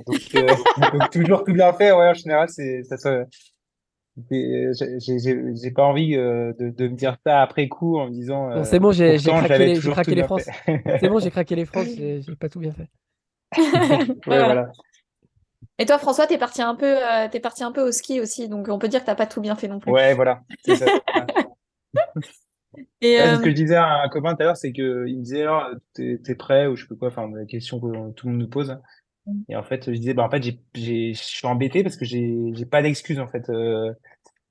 donc, 0.07 1.11
toujours 1.12 1.45
tout 1.45 1.53
bien 1.53 1.73
fait. 1.73 1.93
Ouais, 1.93 2.09
en 2.09 2.14
général, 2.14 2.49
c'est, 2.49 2.83
ça, 2.83 3.25
j'ai 4.31 5.71
pas 5.71 5.85
envie 5.85 6.17
euh, 6.17 6.53
de, 6.59 6.71
de, 6.71 6.89
me 6.89 6.95
dire 6.95 7.17
ça 7.25 7.43
après 7.43 7.69
coup 7.69 7.99
en 7.99 8.07
me 8.07 8.11
disant. 8.11 8.51
Euh, 8.51 8.65
c'est 8.65 8.79
bon, 8.79 8.93
j'ai 8.93 9.17
craqué, 9.19 9.59
les, 9.59 9.81
craqué 9.91 10.15
les 10.15 10.25
France. 10.25 10.49
c'est 10.67 11.09
bon, 11.09 11.19
j'ai 11.19 11.31
craqué 11.31 11.55
les 11.55 11.65
France, 11.65 11.87
j'ai 11.97 12.23
pas 12.39 12.49
tout 12.49 12.61
bien 12.61 12.73
fait. 12.73 12.89
voilà. 14.27 14.71
Et 15.79 15.87
toi, 15.87 15.99
François, 15.99 16.27
t'es 16.27 16.39
parti 16.39 16.61
un 16.61 16.75
peu, 16.75 16.99
euh, 16.99 17.29
es 17.33 17.41
parti 17.41 17.65
un 17.65 17.73
peu 17.73 17.83
au 17.83 17.93
ski 17.93 18.21
aussi, 18.21 18.49
donc 18.49 18.69
on 18.69 18.79
peut 18.79 18.89
dire 18.89 19.01
que 19.01 19.07
t'as 19.07 19.15
pas 19.15 19.27
tout 19.27 19.41
bien 19.41 19.57
fait 19.57 19.69
non 19.69 19.81
plus. 19.81 19.91
Ouais, 19.91 20.15
voilà. 20.15 20.43
C'est 20.65 20.77
ça. 20.77 20.87
Et 23.01 23.19
ce 23.19 23.41
que 23.41 23.51
je 23.51 23.55
disais 23.55 23.75
à 23.75 24.03
un 24.03 24.09
copain 24.09 24.35
tout 24.35 24.43
à 24.43 24.45
l'heure, 24.45 24.57
c'est 24.57 24.73
qu'il 24.73 24.85
me 24.85 25.23
disait 25.23 25.43
alors, 25.43 25.71
t'es 25.95 26.21
es 26.25 26.35
prêt 26.35 26.67
ou 26.67 26.77
je 26.77 26.83
sais 26.83 26.89
pas 26.89 26.95
quoi, 26.95 27.09
enfin, 27.09 27.29
la 27.35 27.45
question 27.45 27.81
que 27.81 28.13
tout 28.13 28.27
le 28.27 28.33
monde 28.33 28.43
nous 28.43 28.49
pose. 28.49 28.79
Et 29.49 29.57
en 29.57 29.62
fait, 29.62 29.87
je 29.87 29.97
disais, 29.97 30.14
bah, 30.14 30.24
en 30.24 30.31
fait, 30.31 30.43
je 30.74 31.12
suis 31.14 31.47
embêté 31.47 31.83
parce 31.83 31.97
que 31.97 32.05
j'ai 32.05 32.66
pas 32.70 32.83
d'excuses, 32.83 33.20
en 33.20 33.26
fait. 33.26 33.49
Euh, 33.51 33.93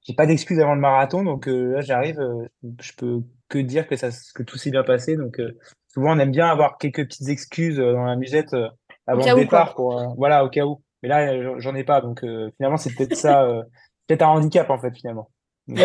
j'ai 0.04 0.14
pas 0.14 0.26
d'excuses 0.26 0.60
avant 0.60 0.76
le 0.76 0.82
marathon, 0.82 1.24
donc 1.24 1.48
euh, 1.48 1.74
là, 1.74 1.82
j'arrive, 1.82 2.20
euh, 2.20 2.48
je 2.82 2.94
peux 2.94 3.22
que 3.48 3.60
dire 3.60 3.88
que, 3.88 3.96
ça, 3.96 4.10
que 4.34 4.44
tout 4.44 4.58
s'est 4.58 4.72
bien 4.72 4.84
passé. 4.84 5.18
Donc, 5.18 5.40
euh, 5.40 5.58
souvent, 5.88 6.16
on 6.16 6.20
aime 6.20 6.32
bien 6.32 6.48
avoir 6.48 6.78
quelques 6.78 7.06
petites 7.06 7.30
excuses 7.30 7.78
dans 7.78 8.06
la 8.06 8.16
musette 8.16 8.56
avant 9.06 9.26
le 9.26 9.36
départ, 9.36 9.76
pour, 9.76 10.16
voilà, 10.18 10.46
au 10.46 10.50
cas 10.50 10.66
où. 10.66 10.82
Mais 11.04 11.10
là, 11.10 11.60
j'en 11.60 11.76
ai 11.76 11.84
pas, 11.84 12.02
donc 12.02 12.26
finalement, 12.58 12.78
c'est 12.78 12.94
peut-être 12.94 13.16
ça, 13.16 13.48
peut-être 14.08 14.22
un 14.22 14.30
handicap, 14.30 14.70
en 14.70 14.80
fait, 14.80 14.96
finalement. 14.96 15.30
j'ai 15.68 15.76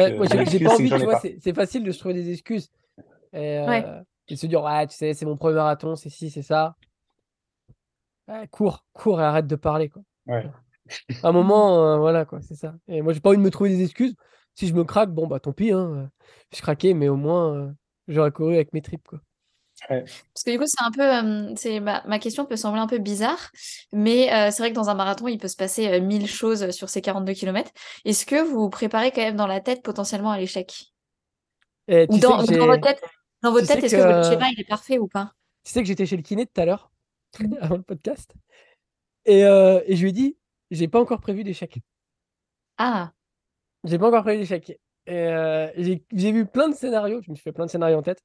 pas 0.61 0.75
envie, 0.75 0.91
tu 0.91 1.05
vois, 1.05 1.21
c'est 1.21 1.55
facile 1.55 1.85
de 1.85 1.93
se 1.93 1.99
trouver 1.99 2.15
des 2.15 2.31
excuses. 2.31 2.71
Et, 3.33 3.61
et 4.29 4.37
se 4.37 4.47
dire, 4.47 4.63
ouais, 4.63 4.87
tu 4.87 4.97
sais, 4.97 5.13
c'est 5.13 5.27
mon 5.27 5.37
premier 5.37 5.57
marathon, 5.57 5.97
c'est 5.97 6.09
ci, 6.09 6.31
c'est 6.31 6.43
ça 6.43 6.77
cours, 8.51 8.85
cours 8.93 9.21
et 9.21 9.25
arrête 9.25 9.47
de 9.47 9.57
parler. 9.57 9.89
Quoi. 9.89 10.03
Ouais. 10.27 10.45
À 11.23 11.29
un 11.29 11.33
moment, 11.33 11.85
euh, 11.85 11.99
voilà, 11.99 12.25
quoi, 12.25 12.41
c'est 12.43 12.55
ça. 12.55 12.75
Et 12.89 13.03
moi, 13.03 13.13
j'ai 13.13 13.21
pas 13.21 13.31
envie 13.31 13.39
de 13.39 13.43
me 13.43 13.51
trouver 13.51 13.71
des 13.71 13.83
excuses. 13.83 14.15
Si 14.55 14.67
je 14.67 14.75
me 14.75 14.85
craque, 14.85 15.11
bon, 15.11 15.27
bah 15.27 15.41
tant 15.41 15.53
pis, 15.53 15.73
hein, 15.73 16.11
je 16.55 16.61
craquais, 16.61 16.95
mais 16.95 17.09
au 17.09 17.17
moins, 17.17 17.55
euh, 17.55 17.71
j'aurais 18.07 18.31
couru 18.31 18.55
avec 18.55 18.73
mes 18.73 18.83
tripes. 18.83 19.07
Quoi. 19.09 19.21
Parce 19.89 20.45
que 20.47 20.51
du 20.53 20.59
coup, 20.59 20.67
c'est 20.67 20.85
un 20.85 20.93
peu, 20.93 21.55
c'est 21.57 21.81
ma, 21.81 22.05
ma, 22.07 22.19
question 22.21 22.45
peut 22.45 22.57
sembler 22.57 22.81
un 22.81 22.87
peu 22.87 22.99
bizarre, 22.99 23.51
mais 23.93 24.33
euh, 24.33 24.51
c'est 24.53 24.63
vrai 24.63 24.71
que 24.71 24.77
dans 24.77 24.89
un 24.89 24.95
marathon, 24.95 25.27
il 25.27 25.39
peut 25.39 25.49
se 25.49 25.57
passer 25.57 26.01
mille 26.01 26.29
choses 26.29 26.71
sur 26.71 26.89
ces 26.89 27.01
42 27.01 27.33
km. 27.33 27.71
Est-ce 28.05 28.25
que 28.25 28.41
vous 28.41 28.61
vous 28.61 28.71
préparez 28.71 29.11
quand 29.11 29.23
même 29.23 29.37
dans 29.37 29.49
la 29.49 29.61
tête 29.61 29.83
potentiellement 29.83 30.31
à 30.31 30.39
l'échec? 30.39 30.93
Ou 31.89 32.19
dans, 32.19 32.43
dans, 32.45 32.67
votre 32.67 32.81
tête, 32.81 33.03
dans 33.43 33.53
votre 33.53 33.67
tête 33.67 33.83
est-ce 33.83 33.97
que, 33.97 34.01
votre 34.01 34.31
schéma 34.31 34.47
il 34.53 34.61
est 34.61 34.69
parfait 34.69 34.99
ou 34.99 35.09
pas? 35.09 35.33
Tu 35.65 35.73
sais 35.73 35.83
que 35.83 35.89
j'étais 35.89 36.07
chez 36.07 36.17
le 36.17 36.23
kiné 36.23 36.47
tout 36.47 36.61
à 36.61 36.65
l'heure? 36.65 36.91
avant 37.61 37.77
le 37.77 37.83
podcast. 37.83 38.35
Et, 39.27 39.45
euh, 39.45 39.81
et, 39.87 39.97
je 39.97 40.03
lui 40.03 40.11
ai 40.11 40.13
dit, 40.13 40.37
j'ai 40.71 40.89
pas 40.89 41.01
encore 41.01 41.21
prévu 41.21 41.45
d'échec. 41.45 41.79
Ah. 42.79 43.13
J'ai 43.85 43.99
pas 43.99 44.09
encore 44.09 44.23
prévu 44.23 44.41
d'échec. 44.41 44.79
Euh, 45.09 45.71
j'ai 45.77 46.33
vu 46.33 46.47
plein 46.47 46.69
de 46.69 46.75
scénarios, 46.75 47.21
je 47.23 47.31
me 47.31 47.37
suis 47.37 47.43
fait 47.43 47.53
plein 47.53 47.67
de 47.67 47.71
scénarios 47.71 47.99
en 47.99 48.03
tête. 48.03 48.23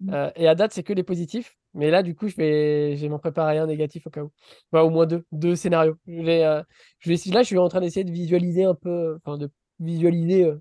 Mmh. 0.00 0.14
Euh, 0.14 0.30
et 0.36 0.46
à 0.46 0.54
date, 0.54 0.72
c'est 0.72 0.82
que 0.82 0.92
les 0.92 1.02
positifs. 1.02 1.56
Mais 1.74 1.90
là, 1.90 2.02
du 2.02 2.14
coup, 2.14 2.28
je 2.28 2.36
vais, 2.36 2.96
je 2.96 3.02
vais 3.02 3.08
m'en 3.08 3.18
préparer 3.18 3.58
un 3.58 3.66
négatif 3.66 4.06
au 4.06 4.10
cas 4.10 4.22
où. 4.22 4.30
au 4.72 4.90
moins 4.90 5.06
deux, 5.06 5.24
deux 5.32 5.56
scénarios. 5.56 5.96
Je 6.06 6.22
vais, 6.22 6.62
je 7.00 7.10
vais, 7.10 7.32
là, 7.32 7.42
je 7.42 7.46
suis 7.46 7.58
en 7.58 7.68
train 7.68 7.80
d'essayer 7.80 8.04
de 8.04 8.12
visualiser 8.12 8.64
un 8.64 8.74
peu, 8.74 9.16
enfin, 9.16 9.38
de 9.38 9.50
visualiser 9.80 10.52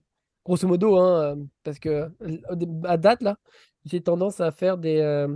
grosso 0.46 0.68
modo, 0.68 0.98
hein, 0.98 1.38
parce 1.64 1.80
que 1.80 2.12
à 2.86 2.98
date, 2.98 3.22
là, 3.22 3.38
j'ai 3.86 4.02
tendance 4.02 4.40
à 4.40 4.52
faire 4.52 4.78
des, 4.78 5.28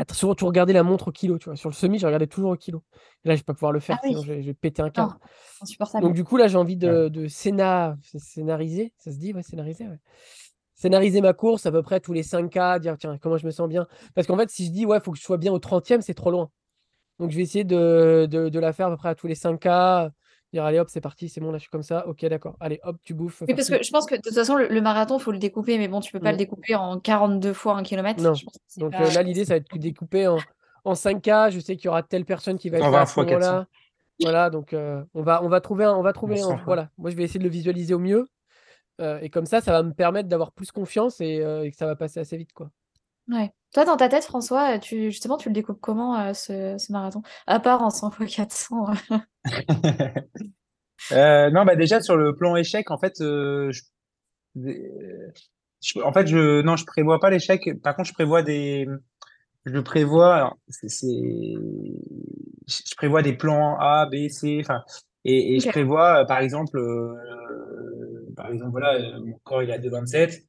Attention, 0.00 0.32
tu 0.34 0.44
regardais 0.44 0.72
la 0.72 0.84
montre 0.84 1.08
au 1.08 1.12
kilo, 1.12 1.38
tu 1.38 1.46
vois. 1.46 1.56
Sur 1.56 1.68
le 1.68 1.74
semi, 1.74 1.98
j'ai 1.98 2.06
regardé 2.06 2.28
toujours 2.28 2.52
au 2.52 2.56
kilo. 2.56 2.84
là, 3.24 3.34
je 3.34 3.40
vais 3.40 3.44
pas 3.44 3.54
pouvoir 3.54 3.72
le 3.72 3.80
faire, 3.80 3.98
ah 4.00 4.06
sinon 4.06 4.22
je, 4.22 4.32
vais, 4.32 4.54
péter 4.54 4.80
un 4.80 4.90
câble. 4.90 5.14
Donc, 6.00 6.14
du 6.14 6.22
coup, 6.22 6.36
là, 6.36 6.46
j'ai 6.46 6.56
envie 6.56 6.76
de, 6.76 7.08
de 7.08 7.26
scénariser. 7.26 8.92
Ça 8.96 9.10
se 9.10 9.18
dit, 9.18 9.32
ouais, 9.32 9.42
scénariser, 9.42 9.88
ouais. 9.88 9.98
Scénariser 10.76 11.20
ma 11.20 11.32
course 11.32 11.66
à 11.66 11.72
peu 11.72 11.82
près 11.82 11.98
tous 11.98 12.12
les 12.12 12.22
5K, 12.22 12.78
dire, 12.78 12.96
tiens, 12.96 13.18
comment 13.18 13.36
je 13.36 13.44
me 13.44 13.50
sens 13.50 13.68
bien. 13.68 13.88
Parce 14.14 14.28
qu'en 14.28 14.36
fait, 14.36 14.48
si 14.48 14.66
je 14.66 14.70
dis, 14.70 14.86
ouais, 14.86 14.98
il 14.98 15.02
faut 15.02 15.10
que 15.10 15.18
je 15.18 15.24
sois 15.24 15.36
bien 15.36 15.52
au 15.52 15.58
30e, 15.58 16.00
c'est 16.00 16.14
trop 16.14 16.30
loin. 16.30 16.48
Donc, 17.18 17.32
je 17.32 17.36
vais 17.36 17.42
essayer 17.42 17.64
de, 17.64 18.28
de, 18.30 18.48
de, 18.48 18.58
la 18.60 18.72
faire 18.72 18.86
à 18.86 18.90
peu 18.90 18.96
près 18.96 19.08
à 19.08 19.16
tous 19.16 19.26
les 19.26 19.34
5K, 19.34 20.10
Dire, 20.52 20.64
allez 20.64 20.78
hop, 20.78 20.88
c'est 20.88 21.02
parti, 21.02 21.28
c'est 21.28 21.40
bon, 21.40 21.52
là 21.52 21.58
je 21.58 21.62
suis 21.62 21.70
comme 21.70 21.82
ça. 21.82 22.06
Ok, 22.06 22.24
d'accord. 22.24 22.56
Allez, 22.60 22.80
hop, 22.82 22.96
tu 23.04 23.12
bouffes. 23.12 23.42
Oui, 23.46 23.54
parce 23.54 23.68
que 23.68 23.82
je 23.82 23.90
pense 23.90 24.06
que 24.06 24.14
de 24.14 24.20
toute 24.22 24.34
façon, 24.34 24.56
le, 24.56 24.80
marathon, 24.80 25.18
il 25.18 25.22
faut 25.22 25.32
le 25.32 25.38
découper, 25.38 25.76
mais 25.76 25.88
bon, 25.88 26.00
tu 26.00 26.10
peux 26.10 26.20
pas 26.20 26.30
le 26.30 26.36
mm. 26.36 26.38
découper 26.38 26.74
en 26.74 26.98
42 26.98 27.52
fois 27.52 27.76
un 27.76 27.82
kilomètre. 27.82 28.22
Non. 28.22 28.32
Donc 28.78 28.94
euh, 28.94 29.10
là, 29.12 29.22
l'idée, 29.22 29.44
ça 29.44 29.54
va 29.54 29.56
être 29.58 29.76
découpé 29.76 30.26
en, 30.26 30.38
en 30.84 30.94
5K. 30.94 31.50
Je 31.50 31.60
sais 31.60 31.76
qu'il 31.76 31.86
y 31.86 31.88
aura 31.88 32.02
telle 32.02 32.24
personne 32.24 32.58
qui 32.58 32.70
va 32.70 32.78
être 32.78 32.90
là 32.90 33.02
à 33.02 33.06
ce 33.06 33.20
moment-là. 33.20 33.66
Voilà, 34.20 34.50
donc 34.50 34.72
euh, 34.72 35.04
on, 35.14 35.22
va, 35.22 35.44
on 35.44 35.48
va 35.48 35.60
trouver 35.60 35.84
un. 35.84 35.92
On 35.92 36.02
va 36.02 36.14
trouver 36.14 36.40
un, 36.40 36.56
voilà. 36.64 36.88
Moi, 36.96 37.10
je 37.10 37.16
vais 37.16 37.24
essayer 37.24 37.38
de 37.38 37.44
le 37.44 37.50
visualiser 37.50 37.92
au 37.92 37.98
mieux. 37.98 38.26
Euh, 39.00 39.20
et 39.20 39.28
comme 39.28 39.46
ça, 39.46 39.60
ça 39.60 39.72
va 39.72 39.82
me 39.82 39.92
permettre 39.92 40.28
d'avoir 40.28 40.52
plus 40.52 40.72
confiance 40.72 41.20
et, 41.20 41.36
et, 41.62 41.70
que 41.70 41.76
ça 41.76 41.86
va 41.86 41.94
passer 41.94 42.20
assez 42.20 42.38
vite, 42.38 42.52
quoi. 42.54 42.70
Ouais. 43.28 43.50
Toi, 43.74 43.84
dans 43.84 43.96
ta 43.96 44.08
tête, 44.08 44.24
François, 44.24 44.78
tu, 44.78 45.10
justement, 45.10 45.36
tu 45.36 45.48
le 45.48 45.54
découpes 45.54 45.80
comment, 45.80 46.32
ce, 46.32 46.76
ce, 46.78 46.92
marathon? 46.92 47.22
À 47.46 47.60
part 47.60 47.82
en 47.82 47.90
100 47.90 48.12
x 48.20 48.36
400. 48.36 48.86
Euh, 51.12 51.50
non, 51.50 51.64
bah 51.64 51.76
déjà 51.76 52.00
sur 52.00 52.16
le 52.16 52.34
plan 52.34 52.56
échec, 52.56 52.90
en 52.90 52.98
fait, 52.98 53.20
euh, 53.20 53.70
je, 55.80 56.00
en 56.00 56.12
fait, 56.12 56.26
je 56.26 56.60
non, 56.62 56.76
je 56.76 56.84
prévois 56.84 57.20
pas 57.20 57.30
l'échec. 57.30 57.62
Par 57.82 57.94
contre, 57.96 58.08
je 58.08 58.14
prévois 58.14 58.42
des, 58.42 58.86
je 59.64 59.78
prévois, 59.80 60.56
c'est, 60.68 60.88
je 62.66 62.94
prévois 62.96 63.22
des 63.22 63.32
plans 63.34 63.76
A, 63.78 64.06
B, 64.06 64.28
C, 64.28 64.58
enfin, 64.60 64.82
et, 65.24 65.56
et 65.56 65.60
je 65.60 65.68
prévois, 65.68 66.22
euh, 66.22 66.24
par 66.24 66.40
exemple, 66.40 66.78
euh, 66.78 67.14
par 68.36 68.50
exemple, 68.50 68.70
voilà, 68.72 68.98
mon 69.20 69.38
corps 69.44 69.62
il 69.62 69.70
est 69.70 69.74
à 69.74 69.78
2,27, 69.78 70.44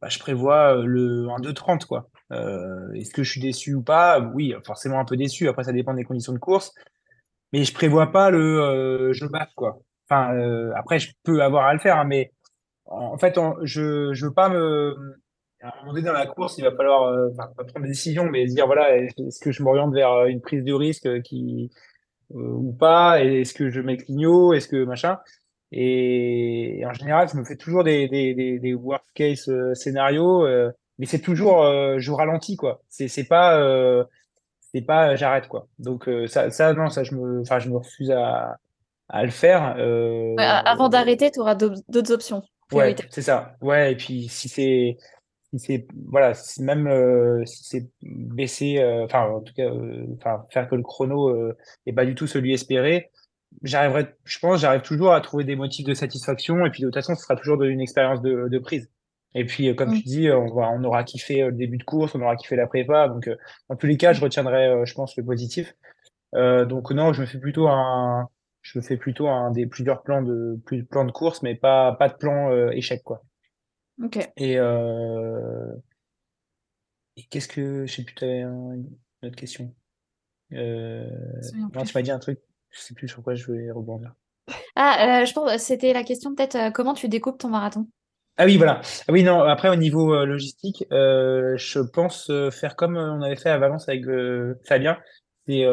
bah, 0.00 0.08
je 0.08 0.18
prévois 0.18 0.76
le 0.84 1.28
un 1.28 1.40
2,30 1.40 1.86
quoi. 1.86 2.08
Euh, 2.32 2.92
est-ce 2.92 3.12
que 3.12 3.22
je 3.22 3.30
suis 3.30 3.40
déçu 3.40 3.74
ou 3.74 3.82
pas? 3.82 4.20
Oui, 4.20 4.54
forcément 4.64 5.00
un 5.00 5.04
peu 5.04 5.16
déçu. 5.16 5.48
Après, 5.48 5.64
ça 5.64 5.72
dépend 5.72 5.94
des 5.94 6.04
conditions 6.04 6.32
de 6.32 6.38
course, 6.38 6.74
mais 7.52 7.64
je 7.64 7.72
prévois 7.74 8.12
pas 8.12 8.30
le 8.30 9.12
je 9.12 9.26
bats 9.26 9.48
quoi. 9.56 9.80
Enfin, 10.10 10.34
euh, 10.34 10.72
après, 10.74 10.98
je 10.98 11.12
peux 11.22 11.42
avoir 11.42 11.66
à 11.66 11.74
le 11.74 11.80
faire, 11.80 11.98
hein, 11.98 12.04
mais 12.04 12.32
en 12.86 13.18
fait, 13.18 13.38
je 13.62 14.12
je 14.14 14.26
veux 14.26 14.32
pas 14.32 14.48
me 14.48 14.96
à 15.60 15.68
un 15.68 15.80
moment 15.80 15.92
donné 15.92 16.06
dans 16.06 16.12
la 16.12 16.26
course, 16.26 16.56
il 16.58 16.64
va 16.64 16.74
falloir 16.74 17.04
euh, 17.04 17.30
pas 17.36 17.48
prendre 17.48 17.82
des 17.82 17.88
décisions, 17.88 18.24
mais 18.24 18.46
se 18.48 18.54
dire 18.54 18.66
voilà, 18.66 18.96
est-ce 18.96 19.40
que 19.40 19.52
je 19.52 19.62
m'oriente 19.62 19.92
vers 19.92 20.12
euh, 20.12 20.26
une 20.26 20.40
prise 20.40 20.64
de 20.64 20.72
risque 20.72 21.22
qui 21.22 21.70
ou 22.30 22.72
pas? 22.72 23.22
Est-ce 23.22 23.54
que 23.54 23.70
je 23.70 23.80
mets 23.80 23.96
clignot 23.96 24.52
Est-ce 24.54 24.68
que 24.68 24.84
machin? 24.84 25.18
Et, 25.72 26.82
en 26.86 26.92
général, 26.94 27.28
je 27.28 27.36
me 27.36 27.44
fais 27.44 27.56
toujours 27.56 27.84
des 27.84 28.08
des 28.08 28.34
des, 28.34 28.58
des 28.58 28.74
worst 28.74 29.06
case 29.14 29.50
scénarios, 29.74 30.46
mais 30.98 31.06
c'est 31.06 31.20
toujours 31.20 31.62
je 31.98 32.10
ralentis 32.10 32.56
quoi. 32.56 32.82
C'est 32.88 33.08
c'est 33.08 33.24
pas 33.24 33.60
c'est 34.72 34.82
pas 34.82 35.16
j'arrête 35.16 35.48
quoi. 35.48 35.66
Donc 35.78 36.08
ça 36.26 36.50
ça 36.50 36.72
non 36.74 36.88
ça 36.90 37.04
je 37.04 37.14
me 37.14 37.40
enfin 37.40 37.58
je 37.58 37.68
me 37.68 37.76
refuse 37.76 38.10
à 38.10 38.56
à 39.08 39.24
le 39.24 39.30
faire. 39.30 39.76
Euh... 39.78 40.34
avant 40.36 40.88
d'arrêter, 40.88 41.30
tu 41.30 41.40
auras 41.40 41.54
d'autres 41.54 42.12
options. 42.12 42.42
Ouais, 42.72 42.94
c'est 43.10 43.22
ça. 43.22 43.56
Ouais, 43.62 43.92
et 43.92 43.96
puis 43.96 44.28
si 44.28 44.48
c'est 44.48 44.98
si 45.50 45.58
c'est 45.58 45.86
voilà, 46.10 46.34
si 46.34 46.62
même 46.62 46.86
euh, 46.86 47.44
si 47.46 47.64
c'est 47.64 47.88
baisser, 48.02 48.78
euh, 48.78 49.04
enfin 49.04 49.22
en 49.22 49.40
tout 49.40 49.54
cas, 49.54 49.70
euh, 49.70 50.06
enfin 50.18 50.44
faire 50.50 50.68
que 50.68 50.74
le 50.74 50.82
chrono 50.82 51.30
euh, 51.30 51.56
est 51.86 51.92
pas 51.92 52.04
du 52.04 52.14
tout 52.14 52.26
celui 52.26 52.52
espéré, 52.52 53.10
j'arriverai, 53.62 54.14
je 54.24 54.38
pense, 54.38 54.60
j'arrive 54.60 54.82
toujours 54.82 55.12
à 55.12 55.20
trouver 55.22 55.44
des 55.44 55.56
motifs 55.56 55.86
de 55.86 55.94
satisfaction 55.94 56.66
et 56.66 56.70
puis 56.70 56.82
de 56.82 56.88
toute 56.88 56.94
façon, 56.94 57.14
ce 57.14 57.22
sera 57.22 57.36
toujours 57.36 57.62
une 57.62 57.80
expérience 57.80 58.20
de, 58.20 58.48
de 58.48 58.58
prise. 58.58 58.90
Et 59.34 59.44
puis, 59.44 59.74
comme 59.76 59.90
Mm. 59.90 59.96
tu 59.96 60.02
dis, 60.02 60.30
on, 60.30 60.54
va, 60.54 60.70
on 60.70 60.82
aura 60.84 61.04
kiffé 61.04 61.42
le 61.42 61.52
début 61.52 61.78
de 61.78 61.84
course, 61.84 62.14
on 62.14 62.20
aura 62.22 62.36
kiffé 62.36 62.56
la 62.56 62.66
prépa. 62.66 63.08
Donc, 63.08 63.30
dans 63.68 63.76
tous 63.76 63.86
les 63.86 63.96
cas, 63.96 64.12
je 64.12 64.20
retiendrai, 64.20 64.84
je 64.84 64.94
pense, 64.94 65.16
le 65.16 65.24
positif. 65.24 65.74
donc, 66.32 66.90
non, 66.90 67.12
je 67.12 67.20
me 67.20 67.26
fais 67.26 67.38
plutôt 67.38 67.68
un, 67.68 68.28
je 68.62 68.78
me 68.78 68.82
fais 68.82 68.96
plutôt 68.96 69.28
un 69.28 69.50
des 69.50 69.66
plusieurs 69.66 70.02
plans 70.02 70.22
de, 70.22 70.58
plus 70.64 70.84
plans 70.84 71.04
de 71.04 71.12
course, 71.12 71.42
mais 71.42 71.54
pas, 71.54 71.92
pas 71.92 72.08
de 72.08 72.14
plan 72.14 72.70
échec, 72.70 73.02
quoi. 73.02 73.22
Ok. 74.02 74.16
Et, 74.36 74.58
euh... 74.58 75.72
et 77.16 77.24
qu'est-ce 77.24 77.48
que. 77.48 77.86
Je 77.86 77.92
sais 77.92 78.04
plus, 78.04 78.14
tu 78.14 78.24
avais 78.24 78.40
une 78.40 78.86
autre 79.22 79.36
question. 79.36 79.74
Euh... 80.52 81.08
Non, 81.74 81.82
tu 81.84 81.92
m'as 81.94 82.02
dit 82.02 82.10
un 82.10 82.18
truc, 82.18 82.40
je 82.70 82.80
sais 82.80 82.94
plus 82.94 83.08
sur 83.08 83.22
quoi 83.22 83.34
je 83.34 83.44
voulais 83.44 83.70
rebondir. 83.70 84.14
Ah, 84.76 85.22
euh, 85.22 85.24
je 85.26 85.32
pense 85.32 85.54
c'était 85.58 85.92
la 85.92 86.04
question 86.04 86.34
peut-être 86.34 86.54
euh, 86.54 86.70
comment 86.70 86.94
tu 86.94 87.08
découpes 87.08 87.38
ton 87.38 87.48
marathon? 87.48 87.86
Ah 88.40 88.44
oui, 88.44 88.56
voilà. 88.56 88.80
Ah 89.08 89.12
oui, 89.12 89.24
non, 89.24 89.42
après, 89.42 89.68
au 89.68 89.74
niveau 89.74 90.14
euh, 90.14 90.24
logistique, 90.24 90.84
euh, 90.92 91.56
je 91.56 91.80
pense 91.80 92.30
euh, 92.30 92.52
faire 92.52 92.76
comme 92.76 92.96
on 92.96 93.20
avait 93.20 93.34
fait 93.34 93.50
à 93.50 93.58
Valence 93.58 93.88
avec 93.88 94.04
Fabien, 94.64 94.96
c'est 95.48 95.64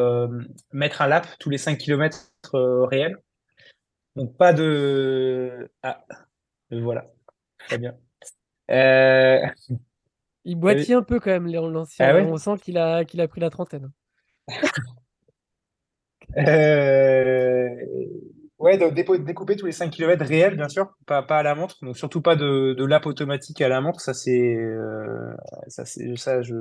mettre 0.72 1.04
un 1.04 1.08
lap 1.08 1.28
tous 1.40 1.52
les 1.52 1.60
5 1.60 1.78
km 1.78 2.32
réels. 2.88 3.18
Donc, 4.16 4.36
pas 4.36 4.52
de. 4.52 5.70
Ah, 5.84 6.04
voilà. 6.72 7.06
Très 7.60 7.78
bien. 7.78 7.96
Il 10.44 10.56
boitille 10.56 10.96
un 10.96 11.04
peu 11.04 11.20
quand 11.20 11.32
même, 11.32 11.46
Léon 11.46 11.68
l'ancien. 11.68 12.08
Ah 12.08 12.16
ouais? 12.16 12.22
On 12.22 12.38
sent 12.38 12.58
qu'il 12.64 12.80
a, 12.80 13.06
qu'il 13.06 13.22
a 13.22 13.28
pris 13.28 13.42
la 13.42 13.52
trentaine. 13.52 13.92
Ouais, 18.58 18.78
donc 18.78 18.94
découper 18.94 19.58
tous 19.58 19.66
les 19.66 19.74
5 19.74 19.90
km 19.92 20.26
réels, 20.26 20.56
bien 20.56 20.70
sûr, 20.70 20.90
pas, 21.06 21.22
pas 21.22 21.40
à 21.40 21.44
la 21.44 21.56
montre. 21.56 21.76
Donc 21.84 21.98
surtout 21.98 22.22
pas 22.22 22.36
de, 22.38 22.74
de 22.74 22.86
lap 22.86 23.06
automatique 23.06 23.62
à 23.62 23.68
la 23.68 23.82
montre. 23.82 24.00
Ça, 24.00 24.14
c'est. 24.14 24.56
Euh... 24.56 25.36
Ça, 25.68 25.86
c'est 25.86 26.16
ça, 26.16 26.42
je. 26.42 26.54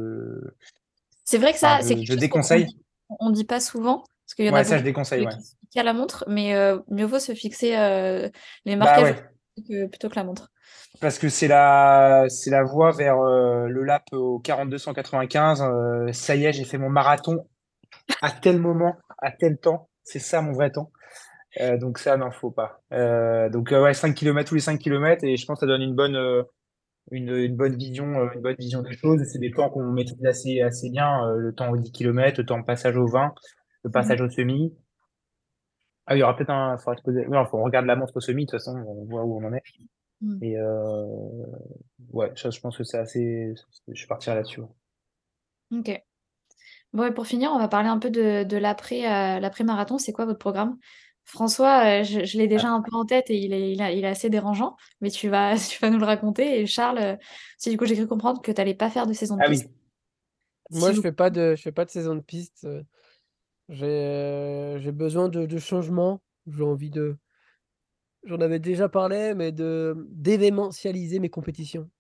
C'est 1.25 1.39
vrai 1.39 1.53
que 1.53 1.59
ça, 1.59 1.77
Enfin, 1.77 1.83
c'est 1.83 2.05
je, 2.05 2.15
déconseille. 2.15 2.67
On, 3.09 3.17
on 3.21 3.31
dit 3.31 3.45
pas 3.45 3.61
souvent, 3.61 3.99
parce 4.25 4.35
qu'il 4.35 4.45
y 4.47 4.51
en 4.51 4.55
a 4.55 4.59
Ouais, 4.59 4.65
ça, 4.65 4.79
je 4.79 4.83
déconseille, 4.83 5.21
qui 5.23 5.27
ouais. 5.27 5.33
fixent 5.37 5.77
à 5.77 5.83
la 5.83 5.93
montre, 5.93 6.25
mais 6.29 6.55
euh, 6.55 6.79
mieux 6.89 7.07
vaut 7.07 7.19
se 7.19 7.35
fixer 7.35 7.77
euh, 7.77 8.29
les 8.65 8.77
Bah 8.77 8.87
marquages 8.87 9.15
ouais. 9.15 9.25
que- 9.69 9.87
plutôt 9.87 10.09
que 10.09 10.17
la 10.17 10.25
montre. 10.25 10.51
Parce 11.01 11.19
que 11.19 11.29
c'est 11.29 11.49
la, 11.49 12.27
c'est 12.29 12.51
la 12.51 12.63
voie 12.63 12.93
vers 12.93 13.19
euh, 13.19 13.67
le 13.69 13.83
lap 13.85 14.05
au 14.13 14.39
4295. 14.39 15.63
Euh, 15.63 16.13
ça 16.13 16.35
y 16.37 16.45
est, 16.45 16.53
j'ai 16.53 16.65
fait 16.65 16.79
mon 16.79 16.89
marathon 16.89 17.47
à 18.23 18.33
tel 18.33 18.61
moment, 18.61 18.97
à 19.19 19.33
tel 19.33 19.59
temps. 19.59 19.89
C'est 20.05 20.21
ça 20.21 20.43
mon 20.43 20.53
vrai 20.53 20.71
temps. 20.73 20.93
Euh, 21.61 21.79
donc 21.79 21.99
ça, 21.99 22.17
n'en 22.17 22.31
faut 22.31 22.51
pas. 22.51 22.83
Euh, 22.93 23.49
donc 23.49 23.73
euh, 23.73 23.83
ouais, 23.83 23.95
5 23.95 24.15
km 24.15 24.49
tous 24.49 24.55
les 24.55 24.61
5 24.61 24.79
km 24.79 25.25
et 25.25 25.37
je 25.37 25.47
pense 25.47 25.61
que 25.61 25.61
ça 25.61 25.67
donne 25.67 25.83
une 25.83 25.95
bonne, 25.95 26.17
euh, 26.17 26.43
une, 27.11 27.31
une 27.31 27.57
bonne 27.57 27.77
vision, 27.77 28.31
une 28.33 28.41
bonne 28.41 28.57
vision 28.59 28.83
des 28.83 28.97
choses. 28.97 29.23
C'est 29.25 29.39
des 29.39 29.53
temps 29.53 29.71
qu'on 29.71 29.85
maîtrise 29.93 30.25
assez, 30.25 30.61
assez 30.61 30.91
bien. 30.91 31.33
le 31.37 31.55
temps 31.55 31.71
au 31.71 31.77
10 31.77 31.93
km, 31.93 32.41
le 32.41 32.47
temps 32.47 32.59
de 32.59 32.65
passage 32.65 32.97
au 32.97 33.07
20, 33.07 33.35
le 33.85 33.91
passage 33.91 34.21
au 34.21 34.29
semi. 34.29 34.75
Ah, 36.07 36.17
il 36.17 36.19
y 36.19 36.23
aura 36.23 36.37
peut-être 36.37 36.51
un, 36.51 36.77
faudra 36.77 36.97
se 36.97 37.03
poser. 37.03 37.27
Non, 37.27 37.47
faut 37.47 37.59
on 37.59 37.65
regarde 37.65 37.87
la 37.87 37.97
montre 37.97 38.17
au 38.17 38.21
semi. 38.21 38.45
De 38.45 38.51
toute 38.51 38.61
façon, 38.61 38.77
on 38.77 39.05
voit 39.05 39.25
où 39.25 39.39
on 39.39 39.47
en 39.47 39.53
est. 39.55 39.63
Mm. 40.21 40.39
Et 40.43 40.57
ouais, 42.13 42.33
ça, 42.37 42.51
je 42.51 42.61
pense 42.61 42.77
que 42.77 42.85
c'est 42.85 42.99
assez. 42.99 43.55
Je 43.89 44.07
partirai 44.07 44.37
là-dessus. 44.37 44.61
ouais. 44.61 45.79
Ok. 45.79 46.03
Bon, 46.93 47.05
et 47.05 47.11
pour 47.11 47.27
finir, 47.27 47.51
on 47.53 47.59
va 47.59 47.69
parler 47.69 47.89
un 47.89 47.99
peu 47.99 48.11
de, 48.11 48.45
de 48.45 48.57
l'après, 48.57 49.03
l'après-marathon. 49.41 49.99
C'est 49.99 50.13
quoi 50.13 50.27
votre 50.27 50.39
programme? 50.39 50.77
François, 51.25 52.01
euh, 52.01 52.05
je, 52.05 52.25
je 52.25 52.39
l'ai 52.39 52.47
déjà 52.49 52.69
un 52.71 52.83
peu 52.83 52.95
en 52.95 53.05
tête 53.05 53.31
et 53.31 53.37
il 53.39 53.53
est, 53.53 53.73
il 53.73 53.83
a- 53.83 53.93
il 53.93 54.05
est 54.05 54.09
assez 54.09 54.31
dérangeant, 54.31 54.77
mais 55.01 55.11
tu 55.11 55.29
vas, 55.29 55.55
tu 55.71 55.79
vas 55.81 55.91
nous 55.91 55.99
le 55.99 56.05
raconter. 56.05 56.61
Et 56.61 56.67
Charles, 56.67 56.99
euh, 56.99 57.17
si 57.59 57.71
du 57.71 57.77
coup 57.79 57.87
j'ai 57.87 57.97
cru 57.97 58.07
comprendre 58.07 58.41
que 58.43 58.53
tu 58.53 58.61
n'allais 58.61 58.75
pas 58.75 58.91
faire 58.91 59.07
de 59.07 59.13
saison 59.13 59.37
de 59.37 59.43
Ah 59.43 59.47
oui. 59.49 59.57
piste. 59.57 59.71
Moi, 60.71 60.89
Si 60.89 60.91
je 60.91 60.97
vous- 60.97 61.03
fais 61.03 61.13
pas 61.13 61.31
de, 61.31 61.55
je 61.57 61.63
fais 61.63 61.73
pas 61.73 61.85
de 61.85 61.91
saison 61.91 62.15
de 62.15 62.21
piste. 62.21 62.65
euh, 62.65 62.83
J'ai, 63.69 63.87
euh, 63.87 64.93
besoin 64.93 65.29
de, 65.29 65.47
de 65.47 65.59
changement. 65.59 66.21
J'ai 66.47 66.63
envie 66.63 66.91
de, 66.91 67.17
j'en 68.25 68.41
avais 68.41 68.59
déjà 68.59 68.89
parlé, 68.89 69.35
mais 69.35 69.53
d'événementialiser 69.53 71.19
mes 71.21 71.31
compétitions, 71.31 71.91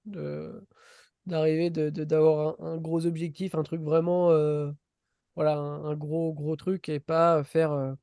d'arriver 1.26 1.70
d'avoir 1.70 2.56
un, 2.60 2.74
un 2.74 2.76
gros 2.78 3.06
objectif, 3.06 3.54
un 3.54 3.62
truc 3.62 3.80
vraiment, 3.82 4.30
euh, 4.30 4.70
voilà, 5.36 5.56
un, 5.58 5.84
un 5.86 5.96
gros 5.96 6.32
gros 6.34 6.56
truc 6.56 6.88
et 6.88 7.00
pas 7.00 7.44
faire, 7.44 7.72
euh, 7.72 7.94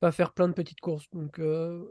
pas 0.00 0.12
faire 0.12 0.32
plein 0.32 0.48
de 0.48 0.52
petites 0.54 0.80
courses. 0.80 1.06
Donc, 1.12 1.38
euh, 1.38 1.84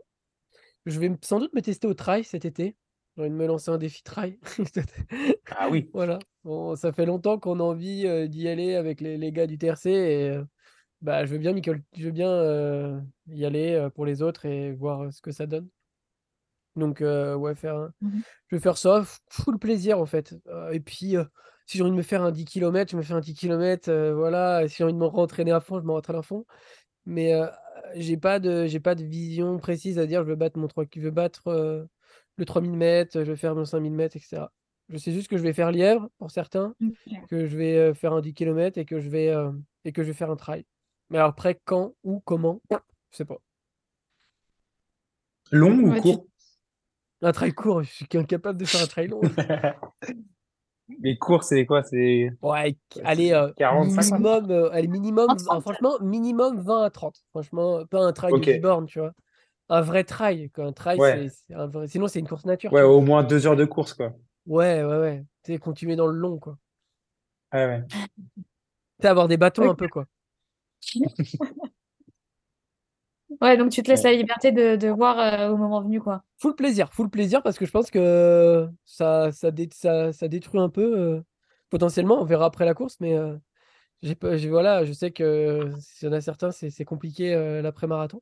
je 0.86 1.00
vais 1.00 1.12
sans 1.24 1.40
doute 1.40 1.54
me 1.54 1.62
tester 1.62 1.88
au 1.88 1.94
trail 1.94 2.24
cet 2.24 2.46
été. 2.46 2.76
J'ai 3.16 3.24
envie 3.24 3.32
de 3.32 3.36
me 3.36 3.48
lancer 3.48 3.72
un 3.72 3.78
défi 3.78 4.04
trail. 4.04 4.40
Ah 5.52 5.70
oui. 5.70 5.90
Voilà. 5.94 6.20
Bon, 6.44 6.76
ça 6.76 6.92
fait 6.94 7.06
longtemps 7.06 7.40
qu'on 7.40 7.60
a 7.60 7.64
envie 7.64 8.06
euh, 8.08 8.28
d'y 8.28 8.48
aller 8.48 8.76
avec 8.76 9.02
les, 9.02 9.18
les 9.18 9.32
gars 9.32 9.48
du 9.48 9.58
TRC 9.58 9.90
et 9.90 10.30
euh, 10.32 10.44
bah, 11.02 11.26
je 11.26 11.34
veux 11.34 11.40
bien, 11.40 11.54
m'y 11.54 11.62
col- 11.62 11.84
je 11.96 12.06
veux 12.06 12.12
bien 12.12 13.04
y 13.28 13.46
aller 13.46 13.88
pour 13.96 14.06
les 14.06 14.22
autres 14.22 14.46
et 14.46 14.72
voir 14.74 15.12
ce 15.14 15.22
que 15.22 15.32
ça 15.32 15.46
donne. 15.48 15.70
Donc, 16.76 17.00
ouais, 17.02 17.56
faire 17.56 17.90
Mhm. 18.02 18.22
je 18.50 18.56
vais 18.56 18.62
faire 18.62 18.78
ça, 18.78 19.04
full 19.32 19.58
plaisir 19.58 20.00
en 20.00 20.06
fait. 20.06 20.36
Et 20.72 20.80
puis, 20.80 21.16
si 21.66 21.78
j'ai 21.78 21.82
envie 21.84 21.92
de 21.92 21.96
me 21.98 22.04
faire 22.04 22.22
un 22.24 22.32
10 22.32 22.46
km, 22.46 22.92
je 22.92 22.98
me 22.98 23.02
fais 23.02 23.14
un 23.14 23.20
10 23.20 23.34
km. 23.34 23.92
voilà. 24.14 24.64
Et 24.64 24.68
si 24.70 24.78
j'ai 24.78 24.84
envie 24.84 24.94
de 24.94 25.00
me 25.00 25.06
rentraîner 25.06 25.52
à 25.52 25.60
fond, 25.60 25.80
je 25.80 25.86
me 25.86 25.92
rentraîne 25.92 26.18
à 26.18 26.22
fond. 26.22 26.46
Mais 27.06 27.34
j'ai 27.96 28.18
pas 28.18 28.40
de, 28.40 28.66
j'ai 28.68 28.80
pas 28.80 28.96
de 28.96 29.04
vision 29.04 29.58
précise 29.58 30.00
à 30.00 30.06
dire 30.06 30.24
je 30.24 30.30
veux 30.30 30.36
battre 30.36 30.58
mon 30.60 30.68
3, 30.68 30.86
je 30.96 31.02
veux 31.02 31.12
battre 31.12 31.48
euh, 31.48 31.86
le 32.38 32.46
3000 32.46 32.72
mètres, 32.78 33.24
je 33.24 33.30
veux 33.32 33.36
faire 33.36 33.56
mon 33.56 33.66
5000 33.66 33.94
mètres, 33.94 34.16
etc. 34.16 34.48
Je 34.90 34.98
sais 34.98 35.12
juste 35.12 35.28
que 35.28 35.38
je 35.38 35.44
vais 35.44 35.54
faire 35.54 35.72
lièvre 35.72 36.10
pour 36.18 36.32
certains, 36.32 36.74
que 37.28 37.46
je 37.48 37.58
vais 37.58 37.76
euh, 37.78 37.94
faire 37.94 38.14
un 38.14 38.22
10 38.22 38.34
km 38.34 38.78
et 38.78 38.86
que 38.86 39.00
je 39.00 39.10
vais, 39.10 39.30
euh, 39.30 39.52
et 39.86 39.92
que 39.92 40.02
je 40.04 40.08
vais 40.08 40.14
faire 40.14 40.32
un 40.32 40.36
trail. 40.36 40.66
Mais 41.10 41.18
alors 41.18 41.30
après, 41.32 41.60
quand, 41.66 41.94
où, 42.04 42.20
comment, 42.22 42.62
je 42.72 42.78
sais 43.18 43.26
pas. 43.26 43.38
Long 45.52 45.80
ou 45.80 45.92
Ouais, 45.92 46.02
tu- 46.02 46.02
court? 46.04 46.26
Un 47.22 47.32
trail 47.32 47.54
court, 47.54 47.84
je 47.84 47.90
suis 47.92 48.08
incapable 48.14 48.60
de 48.60 48.66
faire 48.66 48.82
un 48.82 48.88
trail 48.88 49.08
long. 49.08 49.22
Les 51.02 51.18
cours, 51.18 51.44
c'est 51.44 51.66
quoi? 51.66 51.84
C'est 51.84 52.30
Ouais, 52.42 52.76
allez, 53.04 53.34
euh, 53.34 53.52
45, 53.58 54.04
minimum, 54.04 54.52
euh, 54.52 54.70
allez, 54.72 54.88
minimum, 54.88 55.28
30, 55.36 55.58
ah, 55.58 55.62
franchement, 55.62 56.00
minimum 56.02 56.62
20 56.62 56.84
à 56.84 56.90
30. 56.90 57.24
Franchement, 57.32 57.86
pas 57.86 58.00
un 58.00 58.14
trail 58.14 58.34
Ok. 58.34 58.46
de 58.46 58.52
10 58.54 58.60
bornes, 58.60 58.86
tu 58.86 59.00
vois. 59.00 59.12
Un 59.70 59.82
vrai 59.82 60.04
trail, 60.04 60.50
quoi. 60.52 60.66
Un 60.66 60.74
trail, 60.74 61.00
Ouais. 61.00 61.28
c'est 61.30 61.30
c'est 61.48 61.54
un 61.56 61.68
vrai... 61.68 61.88
Sinon, 61.88 62.08
c'est 62.08 62.20
une 62.20 62.28
course 62.28 62.46
nature, 62.46 62.72
Ouais, 62.72 62.82
au 62.84 63.02
moins 63.02 63.24
deux 63.24 63.48
heures 63.48 63.56
de 63.58 63.66
course, 63.66 63.94
quoi. 63.94 64.14
Ouais, 64.46 64.84
ouais, 64.84 64.98
ouais. 64.98 65.26
Tu 65.44 65.54
sais, 65.54 65.60
continuer 65.60 65.96
dans 65.96 66.08
le 66.08 66.18
long, 66.18 66.40
quoi. 66.40 66.58
Ouais, 67.54 67.66
ouais. 67.66 67.84
Tu 69.00 69.04
sais, 69.04 69.08
avoir 69.08 69.28
des 69.28 69.38
bâtons 69.38 69.70
un 69.70 69.76
peu, 69.76 69.88
quoi. 69.88 70.06
Ouais, 73.42 73.58
donc 73.58 73.72
tu 73.72 73.82
te 73.84 73.90
laisses 73.90 74.04
Ouais. 74.04 74.04
la 74.04 74.14
liberté 74.14 74.52
de, 74.52 74.76
de 74.76 74.88
voir 74.90 75.18
euh, 75.20 75.50
au 75.50 75.58
moment 75.58 75.82
venu, 75.82 76.00
quoi. 76.02 76.24
Full 76.40 76.56
plaisir, 76.56 76.94
full 76.94 77.10
plaisir, 77.10 77.42
parce 77.42 77.58
que 77.58 77.66
je 77.66 77.72
pense 77.72 77.90
que 77.90 78.68
ça, 78.86 79.32
ça, 79.32 79.50
dé- 79.52 79.70
ça, 79.74 80.14
ça 80.14 80.28
détruit 80.28 80.60
un 80.62 80.70
peu, 80.70 80.98
euh, 81.00 81.22
potentiellement. 81.70 82.22
On 82.22 82.26
verra 82.26 82.46
après 82.46 82.64
la 82.66 82.76
course, 82.76 82.98
mais 83.00 83.16
euh, 83.18 83.36
j'ai, 84.04 84.16
voilà, 84.50 84.86
je 84.86 84.94
sais 84.94 85.12
que 85.12 85.72
s'il 85.82 86.08
y 86.08 86.12
en 86.12 86.14
a 86.14 86.22
certains, 86.22 86.52
c'est 86.52 86.70
c'est 86.72 86.86
compliqué 86.86 87.34
euh, 87.36 87.62
l'après-marathon. 87.62 88.22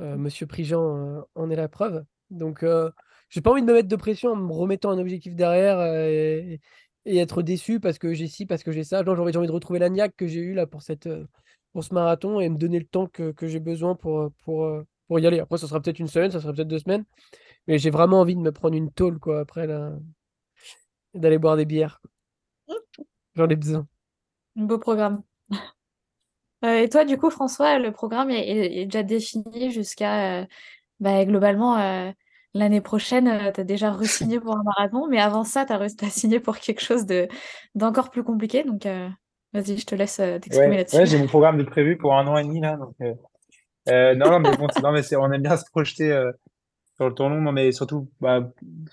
Euh, 0.00 0.16
Monsieur 0.18 0.46
Prigent 0.46 0.96
euh, 0.98 1.22
en 1.36 1.50
est 1.50 1.56
la 1.56 1.68
preuve. 1.68 2.04
Donc, 2.30 2.62
euh, 2.64 2.90
j'ai 3.30 3.40
pas 3.42 3.50
envie 3.52 3.62
de 3.62 3.66
me 3.68 3.74
mettre 3.74 3.88
de 3.88 3.96
pression 3.96 4.32
en 4.32 4.36
me 4.36 4.52
remettant 4.52 4.90
un 4.92 4.98
objectif 4.98 5.34
derrière 5.36 5.78
euh, 5.80 6.08
et, 6.10 6.60
et 7.06 7.18
être 7.18 7.42
déçu 7.42 7.80
parce 7.80 7.98
que 7.98 8.14
j'ai 8.14 8.28
ci, 8.28 8.46
parce 8.46 8.62
que 8.64 8.72
j'ai 8.72 8.84
ça. 8.84 9.02
Non, 9.04 9.14
j'ai 9.16 9.22
envie, 9.22 9.32
j'ai 9.32 9.38
envie 9.38 9.48
de 9.48 9.52
retrouver 9.52 9.78
la 9.80 9.90
niaque 9.90 10.16
que 10.16 10.26
j'ai 10.28 10.40
eue 10.40 10.54
là 10.54 10.66
pour, 10.66 10.82
cette, 10.82 11.06
euh, 11.08 11.26
pour 11.72 11.84
ce 11.84 11.94
marathon 11.94 12.40
et 12.40 12.48
me 12.48 12.58
donner 12.58 12.78
le 12.78 12.86
temps 12.86 13.06
que, 13.06 13.32
que 13.32 13.46
j'ai 13.46 13.60
besoin 13.60 13.94
pour, 13.94 14.20
euh, 14.20 14.28
pour, 14.44 14.64
euh, 14.64 14.86
pour 15.08 15.18
y 15.20 15.26
aller. 15.26 15.40
Après, 15.40 15.58
ça 15.58 15.66
sera 15.68 15.80
peut-être 15.80 15.98
une 15.98 16.08
semaine, 16.08 16.30
ça 16.30 16.40
sera 16.40 16.52
peut-être 16.52 16.68
deux 16.68 16.78
semaines, 16.78 17.04
mais 17.68 17.78
j'ai 17.78 17.90
vraiment 17.90 18.20
envie 18.20 18.36
de 18.36 18.40
me 18.40 18.52
prendre 18.52 18.76
une 18.76 18.92
tôle 18.92 19.18
quoi, 19.18 19.40
après 19.40 19.66
là, 19.66 19.92
d'aller 21.14 21.38
boire 21.38 21.56
des 21.56 21.64
bières. 21.64 22.00
J'en 23.34 23.48
ai 23.48 23.56
besoin. 23.56 23.86
Un 24.56 24.64
beau 24.64 24.78
programme. 24.78 25.22
Euh, 26.64 26.78
et 26.82 26.88
toi, 26.88 27.04
du 27.04 27.18
coup, 27.18 27.28
François, 27.28 27.80
le 27.80 27.90
programme 27.90 28.30
est, 28.30 28.48
est- 28.48 28.82
est 28.82 28.84
déjà 28.84 29.02
défini 29.02 29.72
jusqu'à 29.72 30.42
euh, 30.42 30.46
bah, 31.00 31.24
globalement 31.24 31.76
euh, 31.78 32.12
l'année 32.54 32.80
prochaine. 32.80 33.52
tu 33.52 33.60
as 33.60 33.64
déjà 33.64 33.90
re-signé 33.92 34.38
pour 34.38 34.56
un 34.56 34.62
marathon, 34.62 35.08
mais 35.08 35.20
avant 35.20 35.42
ça, 35.42 35.66
tu 35.66 35.72
as, 35.72 35.88
signé 36.10 36.38
pour 36.38 36.58
quelque 36.58 36.80
chose 36.80 37.04
de 37.04 37.26
d'encore 37.74 38.10
plus 38.10 38.22
compliqué. 38.22 38.62
Donc, 38.62 38.86
vas-y, 39.52 39.78
je 39.78 39.86
te 39.86 39.94
laisse 39.94 40.20
euh, 40.20 40.38
t'exprimer 40.38 40.70
Ouais, 40.70 40.76
là-dessus. 40.78 40.96
ouais, 40.96 41.06
j'ai 41.06 41.18
mon 41.18 41.26
programme 41.26 41.58
de 41.58 41.64
prévu 41.64 41.96
pour 41.96 42.16
un 42.16 42.26
an 42.26 42.36
et 42.36 42.44
demi, 42.44 42.60
là. 42.60 42.76
Donc, 42.76 42.94
euh, 43.00 43.14
euh, 43.88 44.14
non, 44.14 44.30
non, 44.30 44.40
mais 44.40 44.56
bon, 44.56 44.66
non, 44.82 44.92
mais 44.92 45.16
on 45.16 45.32
aime 45.32 45.42
bien 45.42 45.56
se 45.56 45.68
projeter 45.70 46.10
euh, 46.12 46.32
sur 46.96 47.08
le 47.08 47.14
temps 47.14 47.28
long, 47.28 47.40
non, 47.40 47.52
mais 47.52 47.72
surtout 47.72 48.08
bah, 48.20 48.50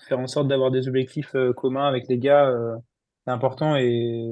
faire 0.08 0.18
en 0.18 0.26
sorte 0.26 0.48
d'avoir 0.48 0.70
des 0.70 0.88
objectifs 0.88 1.34
euh, 1.34 1.52
communs 1.52 1.86
avec 1.86 2.08
les 2.08 2.18
gars, 2.18 2.52
c'est 3.24 3.30
important. 3.32 3.76
Et 3.76 4.30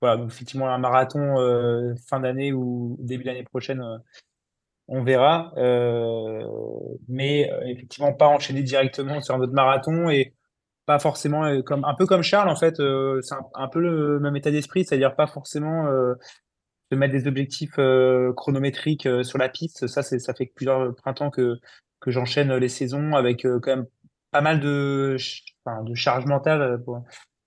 voilà, 0.00 0.16
donc 0.18 0.30
effectivement, 0.30 0.68
un 0.68 0.78
marathon 0.78 1.94
fin 2.08 2.20
d'année 2.20 2.52
ou 2.52 2.96
début 3.00 3.24
d'année 3.24 3.44
prochaine, 3.44 3.82
on 4.88 5.02
verra. 5.02 5.52
Mais 7.08 7.50
effectivement, 7.66 8.12
pas 8.12 8.28
enchaîner 8.28 8.62
directement 8.62 9.20
sur 9.20 9.34
un 9.34 9.40
autre 9.40 9.52
marathon 9.52 10.10
et 10.10 10.34
pas 10.86 10.98
forcément 10.98 11.62
comme 11.62 11.84
un 11.84 11.94
peu 11.94 12.06
comme 12.06 12.22
Charles 12.22 12.48
en 12.48 12.56
fait. 12.56 12.76
c'est 12.76 13.34
un, 13.54 13.68
peu 13.68 13.80
le 13.80 14.20
même 14.20 14.36
état 14.36 14.50
d'esprit, 14.50 14.84
c'est-à-dire 14.84 15.16
pas 15.16 15.26
forcément 15.26 15.84
de 16.90 16.96
mettre 16.96 17.12
des 17.12 17.26
objectifs 17.26 17.78
chronométriques 18.36 19.08
sur 19.22 19.38
la 19.38 19.48
piste. 19.48 19.86
Ça, 19.88 20.02
c'est 20.02 20.18
ça 20.18 20.32
fait 20.34 20.50
plusieurs 20.54 20.94
printemps 20.94 21.30
que 21.30 21.56
que 22.00 22.10
j'enchaîne 22.10 22.54
les 22.54 22.68
saisons 22.68 23.14
avec 23.14 23.42
quand 23.42 23.66
même 23.66 23.86
pas 24.30 24.40
mal 24.40 24.60
de, 24.60 25.16
de 25.66 25.94
charge 25.94 26.26
mentale, 26.26 26.80
pour 26.84 27.02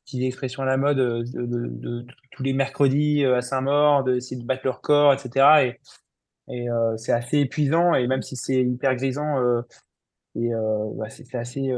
petite 0.06 0.24
expression 0.24 0.64
à 0.64 0.66
la 0.66 0.78
mode, 0.78 0.98
de, 0.98 1.46
de, 1.46 2.06
tous 2.32 2.44
les 2.44 2.54
mercredis 2.54 3.26
à 3.26 3.42
Saint-Maur, 3.42 4.04
d'essayer 4.04 4.42
de 4.42 4.46
battre 4.46 4.64
leur 4.66 4.82
corps, 4.82 5.14
etc. 5.14 5.78
Et, 6.48 6.56
et 6.56 6.68
c'est 6.98 7.12
assez 7.12 7.38
épuisant, 7.38 7.94
et 7.94 8.08
même 8.08 8.24
si 8.24 8.36
c'est 8.36 8.64
hyper 8.64 8.96
grisant, 8.96 9.38
et 10.46 10.52
bah, 10.96 11.10
c'est 11.10 11.36
assez 11.36 11.72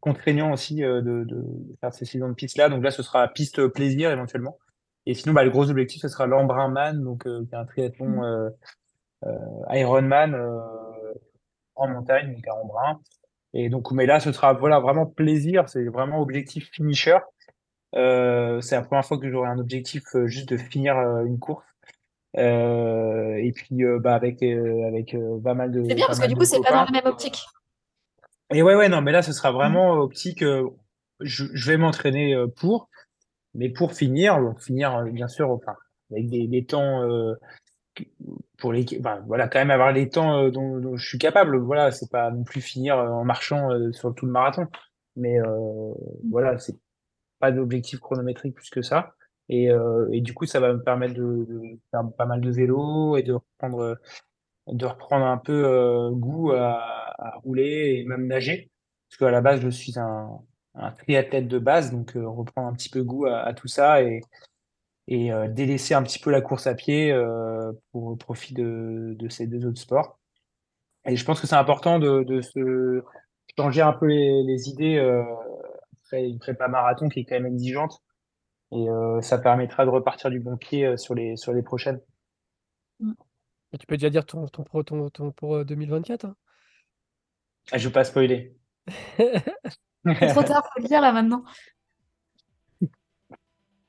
contraignant 0.00 0.52
aussi 0.52 0.76
de, 0.76 1.00
de, 1.00 1.44
faire 1.80 1.92
ces 1.92 2.04
saisons 2.04 2.28
de 2.28 2.34
piste-là. 2.34 2.68
Donc 2.68 2.82
là, 2.82 2.90
ce 2.90 3.02
sera 3.02 3.26
piste 3.28 3.66
plaisir 3.68 4.10
éventuellement. 4.10 4.58
Et 5.06 5.14
sinon, 5.14 5.34
bah, 5.34 5.44
le 5.44 5.50
gros 5.50 5.70
objectif, 5.70 6.02
ce 6.02 6.08
sera 6.08 6.26
l'Embrunman, 6.26 7.02
donc 7.02 7.24
qui 7.24 7.28
est 7.28 7.56
un 7.56 7.64
triathlon 7.64 8.22
mmh. 9.22 9.26
Ironman 9.70 10.34
en 11.78 11.88
montagne, 11.88 12.34
donc 12.34 12.46
à 12.46 12.54
Embrun. 12.54 13.00
Et 13.54 13.70
donc, 13.70 13.90
mais 13.92 14.06
là, 14.06 14.20
ce 14.20 14.32
sera 14.32 14.52
voilà, 14.52 14.80
vraiment 14.80 15.06
plaisir, 15.06 15.68
c'est 15.68 15.84
vraiment 15.84 16.20
objectif 16.20 16.70
finisher. 16.70 17.18
Euh, 17.94 18.60
c'est 18.60 18.76
la 18.76 18.82
première 18.82 19.04
fois 19.04 19.18
que 19.18 19.30
j'aurai 19.30 19.48
un 19.48 19.58
objectif 19.58 20.02
euh, 20.14 20.26
juste 20.26 20.50
de 20.50 20.58
finir 20.58 20.98
euh, 20.98 21.24
une 21.24 21.38
course. 21.38 21.64
Euh, 22.36 23.36
et 23.36 23.52
puis, 23.52 23.84
bah, 24.00 24.14
avec, 24.14 24.42
avec 24.42 25.16
pas 25.42 25.54
mal 25.54 25.72
de. 25.72 25.82
C'est 25.88 25.94
bien 25.94 26.06
parce 26.06 26.20
que 26.20 26.28
du 26.28 26.36
coup, 26.36 26.44
c'est 26.44 26.60
pas 26.60 26.70
dans 26.70 26.84
la 26.84 26.90
même 26.90 27.06
optique. 27.06 27.42
Et 28.50 28.62
ouais, 28.62 28.74
ouais, 28.74 28.88
non, 28.88 29.02
mais 29.02 29.12
là, 29.12 29.22
ce 29.22 29.32
sera 29.32 29.52
vraiment 29.52 29.96
mmh. 29.96 30.00
optique. 30.00 30.44
Je, 31.20 31.44
je, 31.52 31.70
vais 31.70 31.76
m'entraîner 31.76 32.36
pour, 32.56 32.88
mais 33.54 33.68
pour 33.68 33.92
finir, 33.92 34.38
finir, 34.58 35.04
bien 35.04 35.28
sûr, 35.28 35.50
enfin, 35.50 35.74
avec 36.10 36.28
des, 36.28 36.46
des 36.46 36.64
temps 36.64 37.02
pour 38.58 38.72
les 38.72 38.84
ben, 39.00 39.22
voilà 39.26 39.48
quand 39.48 39.58
même 39.58 39.70
avoir 39.70 39.92
les 39.92 40.08
temps 40.08 40.44
euh, 40.44 40.50
dont, 40.50 40.96
je 40.96 41.06
suis 41.06 41.18
capable 41.18 41.56
voilà 41.58 41.90
c'est 41.90 42.10
pas 42.10 42.30
non 42.30 42.44
plus 42.44 42.60
finir 42.60 42.98
euh, 42.98 43.08
en 43.08 43.24
marchant 43.24 43.70
euh, 43.70 43.92
sur 43.92 44.14
tout 44.14 44.26
le 44.26 44.32
marathon 44.32 44.66
mais 45.16 45.38
voilà 46.30 46.58
c'est 46.58 46.76
pas 47.40 47.50
d'objectif 47.50 47.98
chronométrique 47.98 48.54
plus 48.54 48.70
que 48.70 48.82
ça 48.82 49.14
et, 49.48 49.68
et 50.12 50.20
du 50.20 50.32
coup 50.32 50.46
ça 50.46 50.60
va 50.60 50.72
me 50.72 50.80
permettre 50.80 51.14
de, 51.14 51.44
faire 51.90 52.02
pas 52.16 52.24
mal 52.24 52.40
de 52.40 52.50
vélo 52.52 53.16
et 53.16 53.24
de 53.24 53.32
reprendre 53.32 53.98
de 54.68 54.86
reprendre 54.86 55.26
un 55.26 55.38
peu 55.38 56.08
goût 56.12 56.52
à, 56.52 56.97
rouler 57.44 57.98
et 57.98 58.04
même 58.04 58.26
nager 58.26 58.70
parce 59.08 59.18
qu'à 59.18 59.30
la 59.30 59.40
base 59.40 59.60
je 59.60 59.68
suis 59.68 59.98
un, 59.98 60.40
un 60.74 60.90
triathlète 60.92 61.48
de 61.48 61.58
base 61.58 61.90
donc 61.92 62.12
reprendre 62.14 62.68
un 62.68 62.72
petit 62.72 62.90
peu 62.90 63.02
goût 63.02 63.26
à, 63.26 63.40
à 63.40 63.54
tout 63.54 63.68
ça 63.68 64.00
et 65.08 65.32
euh, 65.32 65.48
délaisser 65.48 65.94
un 65.94 66.02
petit 66.02 66.18
peu 66.18 66.30
la 66.30 66.42
course 66.42 66.66
à 66.66 66.74
pied 66.74 67.10
euh, 67.10 67.72
pour 67.92 68.16
profit 68.18 68.52
de, 68.52 69.16
ces 69.30 69.46
deux 69.46 69.66
autres 69.66 69.80
sports. 69.80 70.18
Et 71.06 71.16
je 71.16 71.24
pense 71.24 71.40
que 71.40 71.46
c'est 71.46 71.56
important 71.56 71.98
de, 71.98 72.40
se 72.42 73.02
changer 73.56 73.80
un 73.80 73.94
peu 73.94 74.06
les, 74.06 74.68
idées 74.68 74.96
euh, 74.96 75.24
après 76.04 76.28
une 76.28 76.38
prépa 76.38 76.68
marathon 76.68 77.08
qui 77.08 77.20
est 77.20 77.24
quand 77.24 77.36
même 77.36 77.46
exigeante. 77.46 78.02
Et 78.70 78.86
ça 79.22 79.38
permettra 79.38 79.86
de 79.86 79.90
repartir 79.90 80.28
du 80.28 80.40
bon 80.40 80.58
pied 80.58 80.98
sur 80.98 81.14
les, 81.14 81.38
sur 81.38 81.54
les 81.54 81.62
prochaines. 81.62 82.02
tu 83.00 83.86
peux 83.86 83.96
déjà 83.96 84.10
dire 84.10 84.26
ton, 84.26 84.46
pro, 84.46 84.82
ton, 84.82 85.08
pour 85.32 85.64
2024 85.64 86.26
hein? 86.26 86.36
Je 87.72 87.76
ne 87.76 87.82
veux 87.82 87.90
pas 87.90 88.04
spoiler. 88.04 88.54
c'est 89.18 90.28
trop 90.28 90.42
tard, 90.42 90.68
faut 90.74 90.82
le 90.82 90.88
dire 90.88 91.00
là 91.00 91.12
maintenant. 91.12 91.44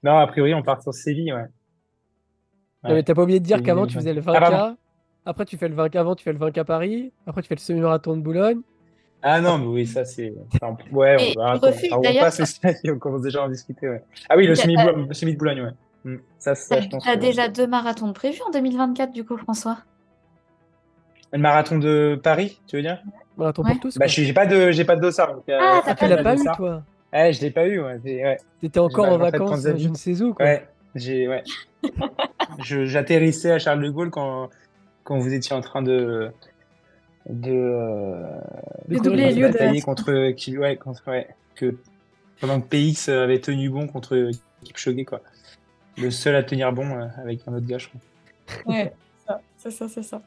Non, 0.01 0.17
a 0.17 0.27
priori, 0.27 0.53
on 0.53 0.63
part 0.63 0.81
sur 0.81 0.93
Séville, 0.93 1.33
ouais. 1.33 1.47
Non, 2.85 2.93
mais 2.93 3.03
t'as 3.03 3.13
pas 3.13 3.23
oublié 3.23 3.41
de 3.41 3.45
dire 3.45 3.61
qu'avant, 3.61 3.85
tu 3.85 3.95
faisais 3.95 4.13
le 4.13 4.21
20K. 4.21 4.53
Ah, 4.53 4.75
après, 5.25 5.43
tu 5.43 5.57
fais 5.57 5.67
le 5.67 5.75
20K 5.75 5.97
avant, 5.97 6.15
tu 6.15 6.23
fais 6.23 6.31
le 6.31 6.39
20K 6.39 6.63
Paris. 6.63 7.11
Après, 7.27 7.41
tu 7.41 7.49
fais 7.49 7.55
le 7.55 7.59
semi-marathon 7.59 8.15
de 8.15 8.21
Boulogne. 8.21 8.61
Ah 9.21 9.41
non, 9.41 9.57
mais 9.57 9.65
oui, 9.65 9.85
ça 9.85 10.05
c'est. 10.05 10.33
Ouais, 10.91 11.17
on, 11.35 11.39
va 11.39 11.53
refuse, 11.55 11.91
on 11.91 12.01
passe 12.01 12.61
on 12.85 12.97
commence 12.97 13.21
déjà 13.21 13.41
à 13.41 13.45
en 13.47 13.49
discuter. 13.49 13.89
Ouais. 13.89 14.03
Ah 14.29 14.37
oui, 14.37 14.47
le 14.47 14.55
semi, 14.55 14.75
de 14.77 15.37
Boulogne, 15.37 15.61
ouais. 15.61 15.71
Hmm, 16.05 16.19
ça, 16.37 16.55
ça. 16.55 16.77
T'as 17.03 17.17
déjà 17.17 17.49
deux 17.49 17.67
marathons 17.67 18.13
prévus 18.13 18.41
en 18.47 18.51
2024, 18.51 19.11
du 19.11 19.25
coup, 19.25 19.37
François? 19.37 19.79
Le 21.33 21.39
marathon 21.39 21.77
de 21.77 22.19
Paris, 22.23 22.61
tu 22.67 22.77
veux 22.77 22.81
dire? 22.81 23.03
Marathon 23.39 23.63
pour 23.63 23.79
tous 23.79 23.97
Bah, 23.97 24.07
j'ai 24.07 24.33
pas 24.33 24.45
de, 24.45 24.71
j'ai 24.71 24.85
pas 24.85 24.95
de 24.95 25.01
dossard. 25.01 25.33
Donc, 25.33 25.49
euh, 25.49 25.57
ah, 25.59 25.95
tu 25.95 26.07
l'as 26.07 26.23
pas 26.23 26.35
eu, 26.35 26.43
toi 26.55 26.83
Ouais, 27.11 27.33
je 27.33 27.41
l'ai 27.41 27.51
pas 27.51 27.65
eu. 27.65 27.81
Ouais. 27.81 27.99
ouais. 28.03 28.37
T'étais 28.61 28.79
encore 28.79 29.07
en 29.09 29.17
vacances, 29.17 29.65
je 29.77 29.87
ne 29.87 29.95
sais 29.95 30.21
où. 30.21 30.33
Quoi. 30.33 30.45
Ouais, 30.45 30.67
j'ai, 30.95 31.27
ouais. 31.27 31.43
J'atterrissais 32.59 33.51
à 33.51 33.59
Charles 33.59 33.83
de 33.83 33.89
Gaulle 33.89 34.11
quand, 34.11 34.49
quand 35.03 35.17
vous 35.17 35.33
étiez 35.33 35.55
en 35.55 35.61
train 35.61 35.81
de 35.81 36.29
de, 37.27 37.51
euh, 37.51 38.23
de 38.87 38.97
doubler 38.97 39.31
les 39.31 39.41
de 39.49 39.83
contre 39.83 40.31
qui 40.31 40.57
ouais, 40.57 40.77
contre 40.77 41.03
ouais, 41.07 41.27
que 41.55 41.75
pendant 42.41 42.59
que 42.59 42.67
PX 42.67 43.09
avait 43.09 43.39
tenu 43.39 43.69
bon 43.69 43.87
contre 43.87 44.31
Kipchoge 44.63 45.05
quoi. 45.05 45.21
Le 45.97 46.11
seul 46.11 46.35
à 46.35 46.43
tenir 46.43 46.71
bon 46.71 46.89
euh, 46.89 47.07
avec 47.17 47.41
un 47.47 47.53
autre 47.53 47.65
gars, 47.65 47.77
je 47.77 47.87
crois. 47.89 48.73
Ouais, 48.73 48.93
c'est 49.57 49.71
ça, 49.71 49.87
c'est 49.87 50.03
ça. 50.03 50.21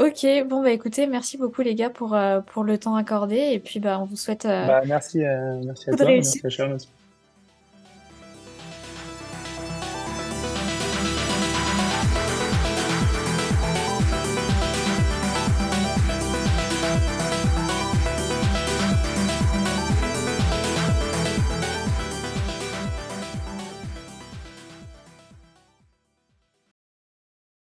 Ok, 0.00 0.26
bon 0.46 0.62
bah 0.62 0.70
écoutez, 0.70 1.06
merci 1.06 1.36
beaucoup 1.36 1.60
les 1.60 1.74
gars 1.74 1.90
pour, 1.90 2.14
euh, 2.14 2.40
pour 2.40 2.64
le 2.64 2.78
temps 2.78 2.96
accordé 2.96 3.36
et 3.36 3.58
puis 3.58 3.80
bah 3.80 4.00
on 4.00 4.06
vous 4.06 4.16
souhaite 4.16 4.46
euh, 4.46 4.66
bah, 4.66 4.80
merci, 4.86 5.22
euh, 5.22 5.60
merci 5.62 5.90
à 5.90 5.94
toi, 5.94 6.06
merci 6.06 6.40
à 6.42 6.48
Charles 6.48 6.72
aussi. 6.72 6.88